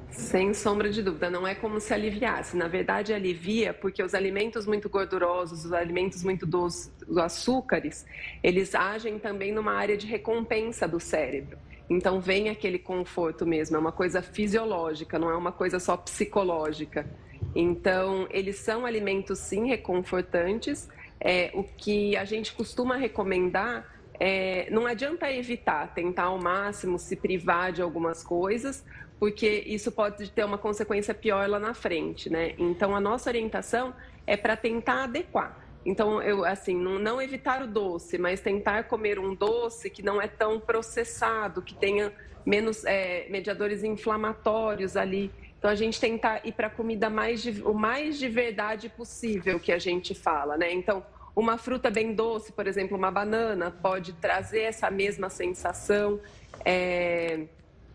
Sem 0.10 0.54
sombra 0.54 0.90
de 0.90 1.02
dúvida, 1.02 1.30
não 1.30 1.48
é 1.48 1.56
como 1.56 1.80
se 1.80 1.94
aliviasse. 1.94 2.56
Na 2.56 2.68
verdade, 2.68 3.14
alivia 3.14 3.74
porque 3.74 4.04
os 4.04 4.14
alimentos 4.14 4.66
muito 4.66 4.90
gordurosos, 4.90 5.66
os 5.66 5.74
alimentos 5.74 6.24
muito 6.24 6.46
doces, 6.46 6.92
os 7.08 7.18
açúcares, 7.18 8.06
eles 8.44 8.76
agem 8.76 9.20
também 9.20 9.54
numa 9.54 9.74
área 9.74 9.98
de 9.98 10.06
recompensa 10.06 10.88
do 10.88 11.00
cérebro. 11.00 11.58
Então, 11.92 12.22
vem 12.22 12.48
aquele 12.48 12.80
conforto 12.80 13.46
mesmo, 13.46 13.76
é 13.76 13.80
uma 13.80 13.92
coisa 13.92 14.22
fisiológica, 14.22 15.20
não 15.20 15.30
é 15.30 15.36
uma 15.36 15.52
coisa 15.52 15.78
só 15.78 15.98
psicológica. 15.98 17.06
Então, 17.54 18.30
eles 18.30 18.60
são 18.60 18.86
alimentos, 18.86 19.40
sim, 19.40 19.68
reconfortantes. 19.68 20.88
É, 21.20 21.52
o 21.54 21.64
que 21.64 22.16
a 22.16 22.24
gente 22.24 22.54
costuma 22.54 22.96
recomendar 22.96 23.94
é, 24.18 24.70
não 24.72 24.86
adianta 24.86 25.30
evitar, 25.30 25.94
tentar 25.94 26.24
ao 26.24 26.40
máximo 26.40 26.98
se 26.98 27.18
privar 27.18 27.74
de 27.74 27.82
algumas 27.82 28.24
coisas, 28.24 28.86
porque 29.20 29.62
isso 29.66 29.92
pode 29.92 30.32
ter 30.32 30.46
uma 30.46 30.58
consequência 30.58 31.14
pior 31.14 31.50
lá 31.50 31.60
na 31.60 31.74
frente, 31.74 32.30
né? 32.30 32.56
Então, 32.58 32.96
a 32.96 33.02
nossa 33.02 33.30
orientação 33.30 33.94
é 34.26 34.38
para 34.38 34.56
tentar 34.56 35.04
adequar. 35.04 35.60
Então, 35.86 36.22
eu, 36.22 36.46
assim, 36.46 36.76
não, 36.76 37.22
evitar 37.22 37.64
o 37.64 37.68
doce, 37.68 38.18
mas 38.18 38.40
tentar 38.40 38.84
comer 38.84 39.18
um 39.18 39.34
doce 39.34 39.90
que 39.90 40.04
não 40.04 40.22
é 40.22 40.28
tão 40.28 40.60
processado, 40.60 41.62
que 41.62 41.74
tenha 41.74 42.14
menos 42.46 42.86
é, 42.86 43.28
mediadores 43.30 43.84
inflamatórios 43.84 44.96
ali. 44.96 45.32
Então, 45.58 45.70
a 45.70 45.76
gente 45.76 46.00
tentar 46.00 46.46
ir 46.46 46.52
para 46.54 46.68
a 46.68 46.70
comida 46.70 47.10
mais 47.10 47.42
de, 47.42 47.62
o 47.64 47.74
mais 47.74 48.20
de 48.20 48.28
verdade 48.28 48.90
possível 48.90 49.60
que 49.60 49.72
a 49.72 49.80
gente 49.80 50.14
fala, 50.14 50.58
né? 50.58 50.72
Então, 50.72 51.04
uma 51.36 51.58
fruta 51.58 51.90
bem 51.90 52.14
doce, 52.14 52.52
por 52.52 52.68
exemplo, 52.68 52.98
uma 52.98 53.10
banana, 53.10 53.72
pode 53.72 54.14
trazer 54.14 54.62
essa 54.62 54.92
mesma 54.92 55.30
sensação. 55.30 56.20
É, 56.66 57.46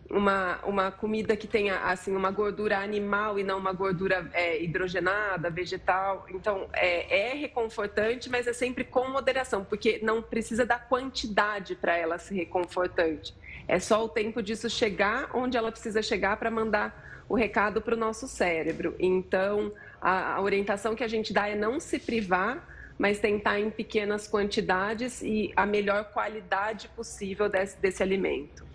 uma, 0.09 0.59
uma 0.63 0.91
comida 0.91 1.35
que 1.35 1.47
tenha 1.47 1.79
assim 1.81 2.15
uma 2.15 2.31
gordura 2.31 2.79
animal 2.79 3.37
e 3.37 3.43
não 3.43 3.57
uma 3.57 3.73
gordura 3.73 4.29
é, 4.33 4.61
hidrogenada, 4.61 5.49
vegetal. 5.49 6.25
Então 6.29 6.67
é, 6.73 7.31
é, 7.31 7.33
reconfortante, 7.33 8.29
mas 8.29 8.47
é 8.47 8.53
sempre 8.53 8.83
com 8.83 9.07
moderação, 9.09 9.63
porque 9.63 9.99
não 10.01 10.21
precisa 10.21 10.65
da 10.65 10.79
quantidade 10.79 11.75
para 11.75 11.95
ela 11.97 12.17
ser 12.17 12.35
reconfortante. 12.35 13.35
É 13.67 13.79
só 13.79 14.03
o 14.03 14.09
tempo 14.09 14.41
disso 14.41 14.69
chegar 14.69 15.29
onde 15.33 15.57
ela 15.57 15.71
precisa 15.71 16.01
chegar 16.01 16.37
para 16.37 16.49
mandar 16.49 17.25
o 17.27 17.35
recado 17.35 17.81
para 17.81 17.93
o 17.93 17.97
nosso 17.97 18.27
cérebro. 18.27 18.95
Então 18.99 19.73
a, 20.01 20.35
a 20.35 20.41
orientação 20.41 20.95
que 20.95 21.03
a 21.03 21.07
gente 21.07 21.33
dá 21.33 21.47
é 21.49 21.55
não 21.55 21.79
se 21.79 21.99
privar 21.99 22.75
mas 22.97 23.19
tentar 23.19 23.59
em 23.59 23.69
pequenas 23.69 24.27
quantidades 24.27 25.21
e 25.21 25.53
a 25.55 25.67
melhor 25.67 26.05
qualidade 26.05 26.87
possível 26.89 27.47
desse, 27.47 27.79
desse 27.79 28.01
alimento. 28.01 28.66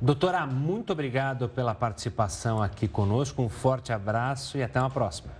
Doutora, 0.00 0.46
muito 0.46 0.92
obrigado 0.92 1.48
pela 1.48 1.74
participação 1.74 2.62
aqui 2.62 2.86
conosco. 2.86 3.42
Um 3.42 3.48
forte 3.48 3.92
abraço 3.92 4.58
e 4.58 4.62
até 4.62 4.80
uma 4.80 4.90
próxima. 4.90 5.32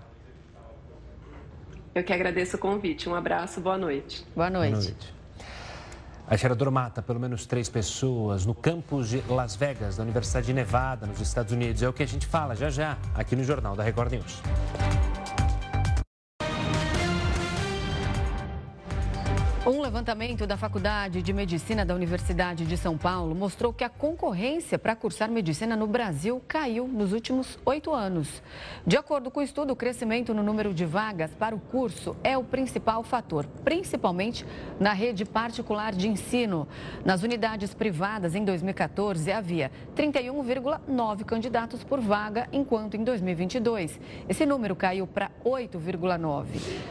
Eu 1.95 2.03
que 2.03 2.13
agradeço 2.13 2.57
o 2.57 2.59
convite. 2.59 3.09
Um 3.09 3.15
abraço, 3.15 3.61
boa 3.61 3.79
noite. 3.79 4.27
Boa 4.35 4.51
noite. 4.51 4.73
Boa 4.73 4.83
noite. 4.83 5.15
A 6.27 6.37
cheiradora 6.37 6.71
mata 6.71 7.03
pelo 7.03 7.21
menos 7.21 7.45
três 7.45 7.69
pessoas 7.69 8.47
no 8.47 8.55
campus 8.55 9.11
de 9.11 9.23
Las 9.29 9.55
Vegas, 9.55 9.99
da 9.99 10.03
Universidade 10.03 10.47
de 10.47 10.55
Nevada, 10.55 11.07
nos 11.07 11.21
Estados 11.21 11.53
Unidos. 11.53 11.83
É 11.83 11.89
o 11.89 11.93
que 11.93 12.03
a 12.03 12.07
gente 12.07 12.27
fala 12.27 12.57
já 12.57 12.71
já 12.71 12.97
aqui 13.15 13.37
no 13.37 13.45
Jornal 13.45 13.77
da 13.77 13.83
Record 13.83 14.13
News. 14.13 14.43
Levantamento 19.95 20.45
da 20.45 20.57
Faculdade 20.57 21.23
de 21.23 21.33
Medicina 21.33 21.85
da 21.85 21.95
Universidade 21.95 22.67
de 22.67 22.77
São 22.77 22.99
Paulo 22.99 23.33
mostrou 23.33 23.73
que 23.73 23.85
a 23.85 23.89
concorrência 23.89 24.77
para 24.77 24.97
cursar 24.97 25.31
medicina 25.31 25.77
no 25.77 25.87
Brasil 25.87 26.43
caiu 26.49 26.89
nos 26.89 27.13
últimos 27.13 27.57
oito 27.65 27.95
anos. 27.95 28.43
De 28.85 28.97
acordo 28.97 29.31
com 29.31 29.39
o 29.39 29.43
estudo, 29.45 29.73
o 29.73 29.77
crescimento 29.77 30.35
no 30.35 30.43
número 30.43 30.75
de 30.75 30.85
vagas 30.85 31.31
para 31.39 31.55
o 31.55 31.61
curso 31.61 32.17
é 32.25 32.37
o 32.37 32.43
principal 32.43 33.05
fator, 33.05 33.47
principalmente 33.63 34.45
na 34.81 34.93
rede 34.93 35.25
particular 35.25 35.95
de 35.95 36.09
ensino. 36.09 36.67
Nas 37.05 37.23
unidades 37.23 37.73
privadas, 37.73 38.35
em 38.35 38.45
2014, 38.45 39.31
havia 39.31 39.71
31,9 39.95 41.25
candidatos 41.25 41.85
por 41.85 42.01
vaga, 42.01 42.49
enquanto 42.53 42.97
em 42.97 43.05
2022 43.05 44.01
esse 44.29 44.45
número 44.45 44.75
caiu 44.75 45.07
para 45.07 45.31
8,9. 45.45 46.47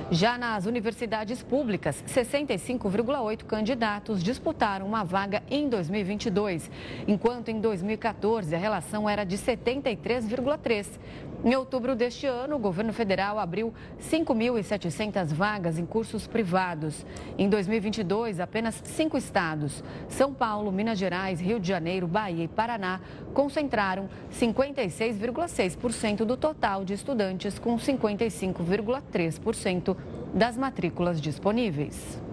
Já 0.10 0.38
nas 0.38 0.66
universidades 0.66 1.44
públicas, 1.44 2.02
65 2.08 2.93
5,8 2.94 3.44
candidatos 3.46 4.24
disputaram 4.24 4.86
uma 4.86 5.04
vaga 5.04 5.42
em 5.50 5.68
2022, 5.68 6.70
enquanto 7.08 7.50
em 7.50 7.60
2014 7.60 8.54
a 8.54 8.58
relação 8.58 9.10
era 9.10 9.24
de 9.24 9.36
73,3. 9.36 11.00
Em 11.44 11.56
outubro 11.56 11.96
deste 11.96 12.28
ano, 12.28 12.56
o 12.56 12.60
governo 12.60 12.94
federal 12.94 13.40
abriu 13.40 13.74
5.700 14.00 15.34
vagas 15.34 15.80
em 15.80 15.86
cursos 15.86 16.28
privados. 16.28 17.06
Em 17.38 17.50
2022, 17.50 18.40
apenas 18.40 18.82
cinco 18.86 19.18
estados, 19.18 19.84
São 20.08 20.34
Paulo, 20.34 20.72
Minas 20.72 20.98
Gerais, 20.98 21.42
Rio 21.42 21.60
de 21.60 21.68
Janeiro, 21.68 22.08
Bahia 22.08 22.46
e 22.46 22.48
Paraná, 22.48 23.02
concentraram 23.34 24.08
56,6% 24.32 26.24
do 26.24 26.38
total 26.38 26.86
de 26.86 26.94
estudantes, 26.94 27.60
com 27.60 27.76
55,3% 27.76 29.98
das 30.34 30.56
matrículas 30.56 31.20
disponíveis. 31.20 32.24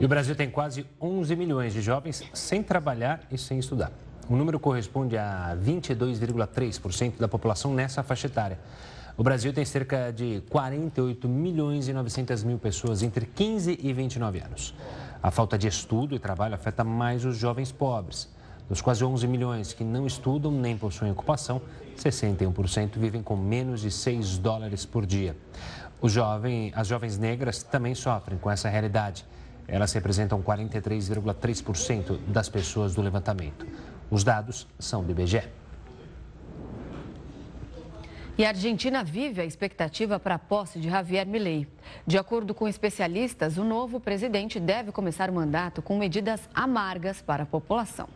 E 0.00 0.04
o 0.04 0.08
Brasil 0.08 0.36
tem 0.36 0.48
quase 0.48 0.86
11 1.00 1.34
milhões 1.34 1.72
de 1.72 1.82
jovens 1.82 2.22
sem 2.32 2.62
trabalhar 2.62 3.20
e 3.32 3.36
sem 3.36 3.58
estudar. 3.58 3.90
O 4.28 4.36
número 4.36 4.60
corresponde 4.60 5.18
a 5.18 5.56
22,3% 5.60 7.18
da 7.18 7.26
população 7.26 7.74
nessa 7.74 8.02
faixa 8.04 8.28
etária. 8.28 8.60
O 9.16 9.24
Brasil 9.24 9.52
tem 9.52 9.64
cerca 9.64 10.12
de 10.12 10.40
48 10.50 11.28
milhões 11.28 11.88
e 11.88 11.92
900 11.92 12.44
mil 12.44 12.58
pessoas 12.58 13.02
entre 13.02 13.26
15 13.26 13.76
e 13.82 13.92
29 13.92 14.38
anos. 14.38 14.72
A 15.20 15.32
falta 15.32 15.58
de 15.58 15.66
estudo 15.66 16.14
e 16.14 16.20
trabalho 16.20 16.54
afeta 16.54 16.84
mais 16.84 17.24
os 17.24 17.36
jovens 17.36 17.72
pobres. 17.72 18.28
Dos 18.68 18.80
quase 18.80 19.04
11 19.04 19.26
milhões 19.26 19.72
que 19.72 19.82
não 19.82 20.06
estudam 20.06 20.52
nem 20.52 20.78
possuem 20.78 21.10
ocupação, 21.10 21.60
61% 21.96 22.98
vivem 22.98 23.20
com 23.20 23.34
menos 23.34 23.80
de 23.80 23.90
6 23.90 24.38
dólares 24.38 24.86
por 24.86 25.04
dia. 25.04 25.36
Jovem, 26.04 26.70
as 26.76 26.86
jovens 26.86 27.18
negras 27.18 27.64
também 27.64 27.96
sofrem 27.96 28.38
com 28.38 28.48
essa 28.48 28.68
realidade. 28.68 29.24
Elas 29.68 29.92
representam 29.92 30.42
43,3% 30.42 32.18
das 32.26 32.48
pessoas 32.48 32.94
do 32.94 33.02
levantamento. 33.02 33.66
Os 34.10 34.24
dados 34.24 34.66
são 34.78 35.04
do 35.04 35.12
IBGE. 35.12 35.42
E 38.38 38.44
a 38.44 38.48
Argentina 38.48 39.04
vive 39.04 39.42
a 39.42 39.44
expectativa 39.44 40.18
para 40.18 40.36
a 40.36 40.38
posse 40.38 40.78
de 40.78 40.88
Javier 40.88 41.26
Milei. 41.26 41.66
De 42.06 42.16
acordo 42.16 42.54
com 42.54 42.66
especialistas, 42.66 43.58
o 43.58 43.64
novo 43.64 44.00
presidente 44.00 44.58
deve 44.58 44.92
começar 44.92 45.28
o 45.28 45.32
mandato 45.32 45.82
com 45.82 45.98
medidas 45.98 46.48
amargas 46.54 47.20
para 47.20 47.42
a 47.42 47.46
população. 47.46 48.08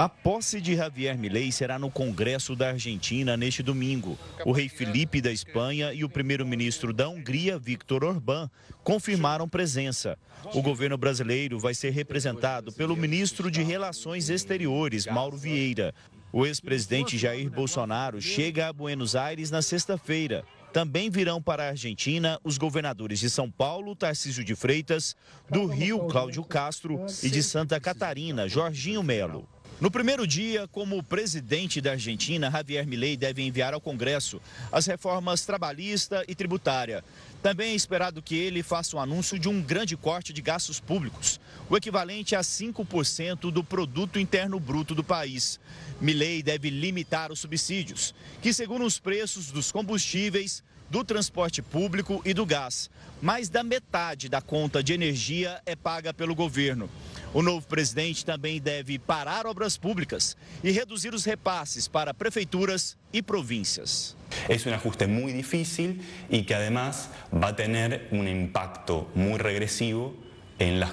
A 0.00 0.08
posse 0.08 0.62
de 0.62 0.76
Javier 0.76 1.18
Milei 1.18 1.52
será 1.52 1.78
no 1.78 1.90
Congresso 1.90 2.56
da 2.56 2.70
Argentina 2.70 3.36
neste 3.36 3.62
domingo. 3.62 4.18
O 4.46 4.50
rei 4.50 4.66
Felipe 4.66 5.20
da 5.20 5.30
Espanha 5.30 5.92
e 5.92 6.02
o 6.04 6.08
primeiro-ministro 6.08 6.90
da 6.90 7.06
Hungria, 7.06 7.58
Viktor 7.58 8.02
Orbán, 8.04 8.48
confirmaram 8.82 9.46
presença. 9.46 10.16
O 10.54 10.62
governo 10.62 10.96
brasileiro 10.96 11.58
vai 11.58 11.74
ser 11.74 11.90
representado 11.90 12.72
pelo 12.72 12.96
ministro 12.96 13.50
de 13.50 13.62
Relações 13.62 14.30
Exteriores, 14.30 15.04
Mauro 15.04 15.36
Vieira. 15.36 15.94
O 16.32 16.46
ex-presidente 16.46 17.18
Jair 17.18 17.50
Bolsonaro 17.50 18.22
chega 18.22 18.68
a 18.68 18.72
Buenos 18.72 19.14
Aires 19.14 19.50
na 19.50 19.60
sexta-feira. 19.60 20.46
Também 20.72 21.10
virão 21.10 21.42
para 21.42 21.64
a 21.64 21.68
Argentina 21.68 22.40
os 22.42 22.56
governadores 22.56 23.20
de 23.20 23.28
São 23.28 23.50
Paulo, 23.50 23.94
Tarcísio 23.94 24.42
de 24.42 24.54
Freitas, 24.54 25.14
do 25.50 25.66
Rio, 25.66 26.06
Cláudio 26.06 26.42
Castro 26.42 27.04
e 27.22 27.28
de 27.28 27.42
Santa 27.42 27.78
Catarina, 27.78 28.48
Jorginho 28.48 29.02
Melo. 29.02 29.46
No 29.80 29.90
primeiro 29.90 30.26
dia, 30.26 30.68
como 30.68 31.02
presidente 31.02 31.80
da 31.80 31.92
Argentina, 31.92 32.50
Javier 32.50 32.86
Milei 32.86 33.16
deve 33.16 33.40
enviar 33.42 33.72
ao 33.72 33.80
Congresso 33.80 34.38
as 34.70 34.84
reformas 34.84 35.46
trabalhista 35.46 36.22
e 36.28 36.34
tributária. 36.34 37.02
Também 37.42 37.72
é 37.72 37.74
esperado 37.74 38.20
que 38.20 38.34
ele 38.34 38.62
faça 38.62 38.94
um 38.94 39.00
anúncio 39.00 39.38
de 39.38 39.48
um 39.48 39.62
grande 39.62 39.96
corte 39.96 40.34
de 40.34 40.42
gastos 40.42 40.78
públicos, 40.78 41.40
o 41.66 41.78
equivalente 41.78 42.36
a 42.36 42.40
5% 42.40 43.50
do 43.50 43.64
produto 43.64 44.18
interno 44.18 44.60
bruto 44.60 44.94
do 44.94 45.02
país. 45.02 45.58
Milei 45.98 46.42
deve 46.42 46.68
limitar 46.68 47.32
os 47.32 47.40
subsídios, 47.40 48.14
que 48.42 48.52
segundo 48.52 48.84
os 48.84 48.98
preços 48.98 49.50
dos 49.50 49.72
combustíveis, 49.72 50.62
do 50.90 51.04
transporte 51.04 51.62
público 51.62 52.20
e 52.24 52.34
do 52.34 52.44
gás. 52.44 52.90
Mais 53.22 53.48
da 53.48 53.62
metade 53.62 54.28
da 54.28 54.42
conta 54.42 54.82
de 54.82 54.92
energia 54.92 55.60
é 55.64 55.76
paga 55.76 56.12
pelo 56.12 56.34
governo. 56.34 56.90
O 57.32 57.42
novo 57.42 57.64
presidente 57.66 58.24
também 58.24 58.60
deve 58.60 58.98
parar 58.98 59.46
obras 59.46 59.78
públicas 59.78 60.36
e 60.64 60.72
reduzir 60.72 61.14
os 61.14 61.24
repasses 61.24 61.86
para 61.86 62.12
prefeituras 62.12 62.98
y 63.12 63.22
provincias. 63.22 64.16
Es 64.48 64.66
un 64.66 64.72
ajuste 64.72 65.06
muy 65.06 65.32
difícil 65.32 66.02
y 66.28 66.42
que 66.42 66.54
además 66.54 67.08
va 67.32 67.48
a 67.48 67.56
tener 67.56 68.08
un 68.10 68.26
impacto 68.26 69.08
muy 69.14 69.38
regresivo 69.38 70.14
en 70.58 70.80
las 70.80 70.92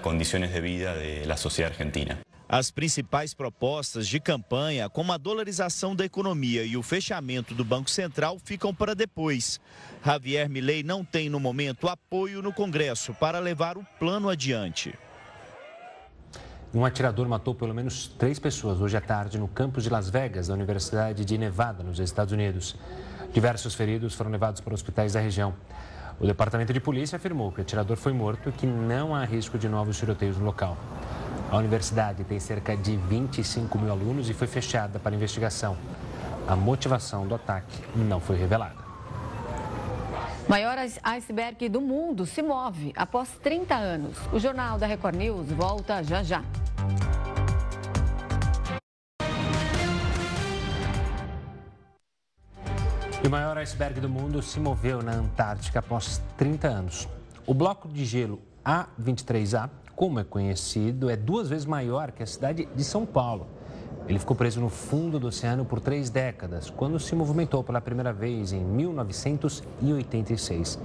de 0.54 0.62
vida 0.62 0.96
de 0.96 1.26
la 1.26 1.38
sociedad 1.38 1.72
argentina. 1.72 2.27
As 2.50 2.72
principais 2.72 3.34
propostas 3.34 4.08
de 4.08 4.22
campanha, 4.22 4.90
como 4.90 5.12
a 5.12 5.18
dolarização 5.18 5.94
da 5.94 6.06
economia 6.06 6.64
e 6.64 6.78
o 6.78 6.82
fechamento 6.82 7.54
do 7.54 7.66
Banco 7.66 7.90
Central, 7.90 8.40
ficam 8.42 8.74
para 8.74 8.96
depois. 8.96 9.60
Javier 10.04 10.50
Milei 10.50 10.82
não 10.82 11.04
tem 11.04 11.30
no 11.30 11.42
momento 11.42 11.90
apoio 11.90 12.42
no 12.42 12.54
Congresso 12.54 13.14
para 13.14 13.40
levar 13.40 13.78
o 13.78 13.86
plano 14.00 14.30
adiante. 14.30 14.98
Um 16.74 16.86
atirador 16.86 17.28
matou 17.28 17.54
pelo 17.54 17.74
menos 17.74 18.08
três 18.08 18.40
pessoas 18.40 18.80
hoje 18.80 18.96
à 18.96 19.02
tarde 19.02 19.38
no 19.38 19.50
campus 19.50 19.84
de 19.84 19.90
Las 19.90 20.10
Vegas, 20.10 20.48
da 20.48 20.54
Universidade 20.54 21.26
de 21.26 21.38
Nevada, 21.38 21.84
nos 21.84 22.00
Estados 22.00 22.32
Unidos. 22.32 22.78
Diversos 23.34 23.74
feridos 23.74 24.14
foram 24.14 24.32
levados 24.32 24.62
para 24.62 24.74
hospitais 24.74 25.14
da 25.14 25.20
região. 25.20 25.54
O 26.18 26.26
Departamento 26.26 26.72
de 26.72 26.80
Polícia 26.80 27.18
afirmou 27.18 27.52
que 27.52 27.60
o 27.60 27.62
atirador 27.62 27.98
foi 27.98 28.14
morto 28.14 28.48
e 28.48 28.52
que 28.54 28.66
não 28.66 29.14
há 29.14 29.26
risco 29.26 29.58
de 29.58 29.68
novos 29.68 29.98
tiroteios 29.98 30.38
no 30.38 30.46
local. 30.46 30.78
A 31.50 31.56
universidade 31.56 32.26
tem 32.26 32.40
cerca 32.42 32.76
de 32.76 32.98
25 32.98 33.80
mil 33.80 33.90
alunos 33.90 34.30
e 34.30 34.34
foi 34.34 34.48
fechada 34.48 35.00
para 35.00 35.16
investigação. 35.16 35.78
A 36.46 36.58
motivação 36.58 37.26
do 37.26 37.36
ataque 37.36 37.82
não 37.96 38.20
foi 38.20 38.36
revelada. 38.36 38.76
Maior 40.48 40.78
iceberg 40.78 41.70
do 41.70 41.80
mundo 41.80 42.26
se 42.26 42.42
move 42.42 42.92
após 42.96 43.30
30 43.42 43.76
anos. 43.76 44.18
O 44.34 44.40
Jornal 44.40 44.78
da 44.78 44.88
Record 44.88 45.16
News 45.16 45.50
volta 45.52 46.04
já 46.04 46.22
já. 46.22 46.44
E 53.24 53.28
o 53.28 53.32
maior 53.32 53.58
iceberg 53.58 54.00
do 54.02 54.10
mundo 54.10 54.42
se 54.42 54.60
moveu 54.60 55.02
na 55.02 55.14
Antártica 55.14 55.80
após 55.80 56.22
30 56.38 56.68
anos. 56.68 57.08
O 57.46 57.54
bloco 57.54 57.88
de 57.88 58.06
gelo 58.06 58.42
A23A, 58.66 59.70
como 59.98 60.18
é 60.20 60.24
conhecido, 60.24 61.10
é 61.10 61.16
duas 61.16 61.50
vezes 61.50 61.66
maior 61.66 62.12
que 62.12 62.22
a 62.22 62.28
cidade 62.28 62.70
de 62.76 62.84
São 62.84 63.04
Paulo. 63.04 63.48
Ele 64.08 64.20
ficou 64.20 64.36
preso 64.36 64.62
no 64.62 64.70
fundo 64.70 65.20
do 65.20 65.26
oceano 65.26 65.66
por 65.66 65.80
três 65.80 66.12
décadas, 66.12 66.70
quando 66.70 67.00
se 67.00 67.16
movimentou 67.16 67.64
pela 67.64 67.82
primeira 67.82 68.14
vez 68.14 68.54
em 68.54 68.64
1986. 68.64 70.80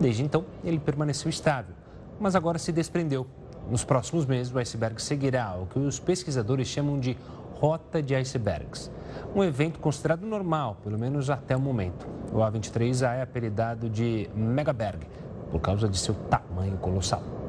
Desde 0.00 0.22
então, 0.22 0.46
ele 0.64 0.78
permaneceu 0.78 1.28
estável, 1.28 1.74
mas 2.18 2.34
agora 2.34 2.58
se 2.58 2.72
desprendeu. 2.72 3.26
Nos 3.70 3.84
próximos 3.84 4.24
meses, 4.24 4.50
o 4.50 4.58
iceberg 4.58 5.02
seguirá 5.02 5.54
o 5.60 5.66
que 5.66 5.78
os 5.78 6.00
pesquisadores 6.00 6.66
chamam 6.66 6.98
de 6.98 7.18
rota 7.56 8.02
de 8.02 8.14
icebergs. 8.14 8.90
Um 9.36 9.44
evento 9.44 9.78
considerado 9.78 10.24
normal, 10.24 10.78
pelo 10.82 10.98
menos 10.98 11.28
até 11.28 11.54
o 11.54 11.60
momento. 11.60 12.06
O 12.32 12.38
A23A 12.38 13.16
é 13.16 13.22
apelidado 13.22 13.90
de 13.90 14.30
Megaberg, 14.34 15.06
por 15.50 15.60
causa 15.60 15.86
de 15.86 15.98
seu 15.98 16.14
tamanho 16.30 16.78
colossal. 16.78 17.43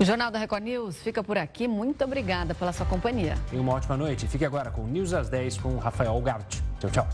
O 0.00 0.04
Jornal 0.04 0.30
da 0.30 0.38
Record 0.38 0.62
News 0.64 0.96
fica 0.96 1.22
por 1.22 1.36
aqui. 1.36 1.68
Muito 1.68 2.02
obrigada 2.02 2.54
pela 2.54 2.72
sua 2.72 2.86
companhia. 2.86 3.34
E 3.52 3.56
uma 3.56 3.74
ótima 3.74 3.98
noite. 3.98 4.26
Fique 4.26 4.46
agora 4.46 4.70
com 4.70 4.86
News 4.86 5.12
às 5.12 5.28
10 5.28 5.58
com 5.58 5.76
Rafael 5.76 6.18
Gart. 6.22 6.56
Tchau, 6.80 6.90
tchau. 6.90 7.08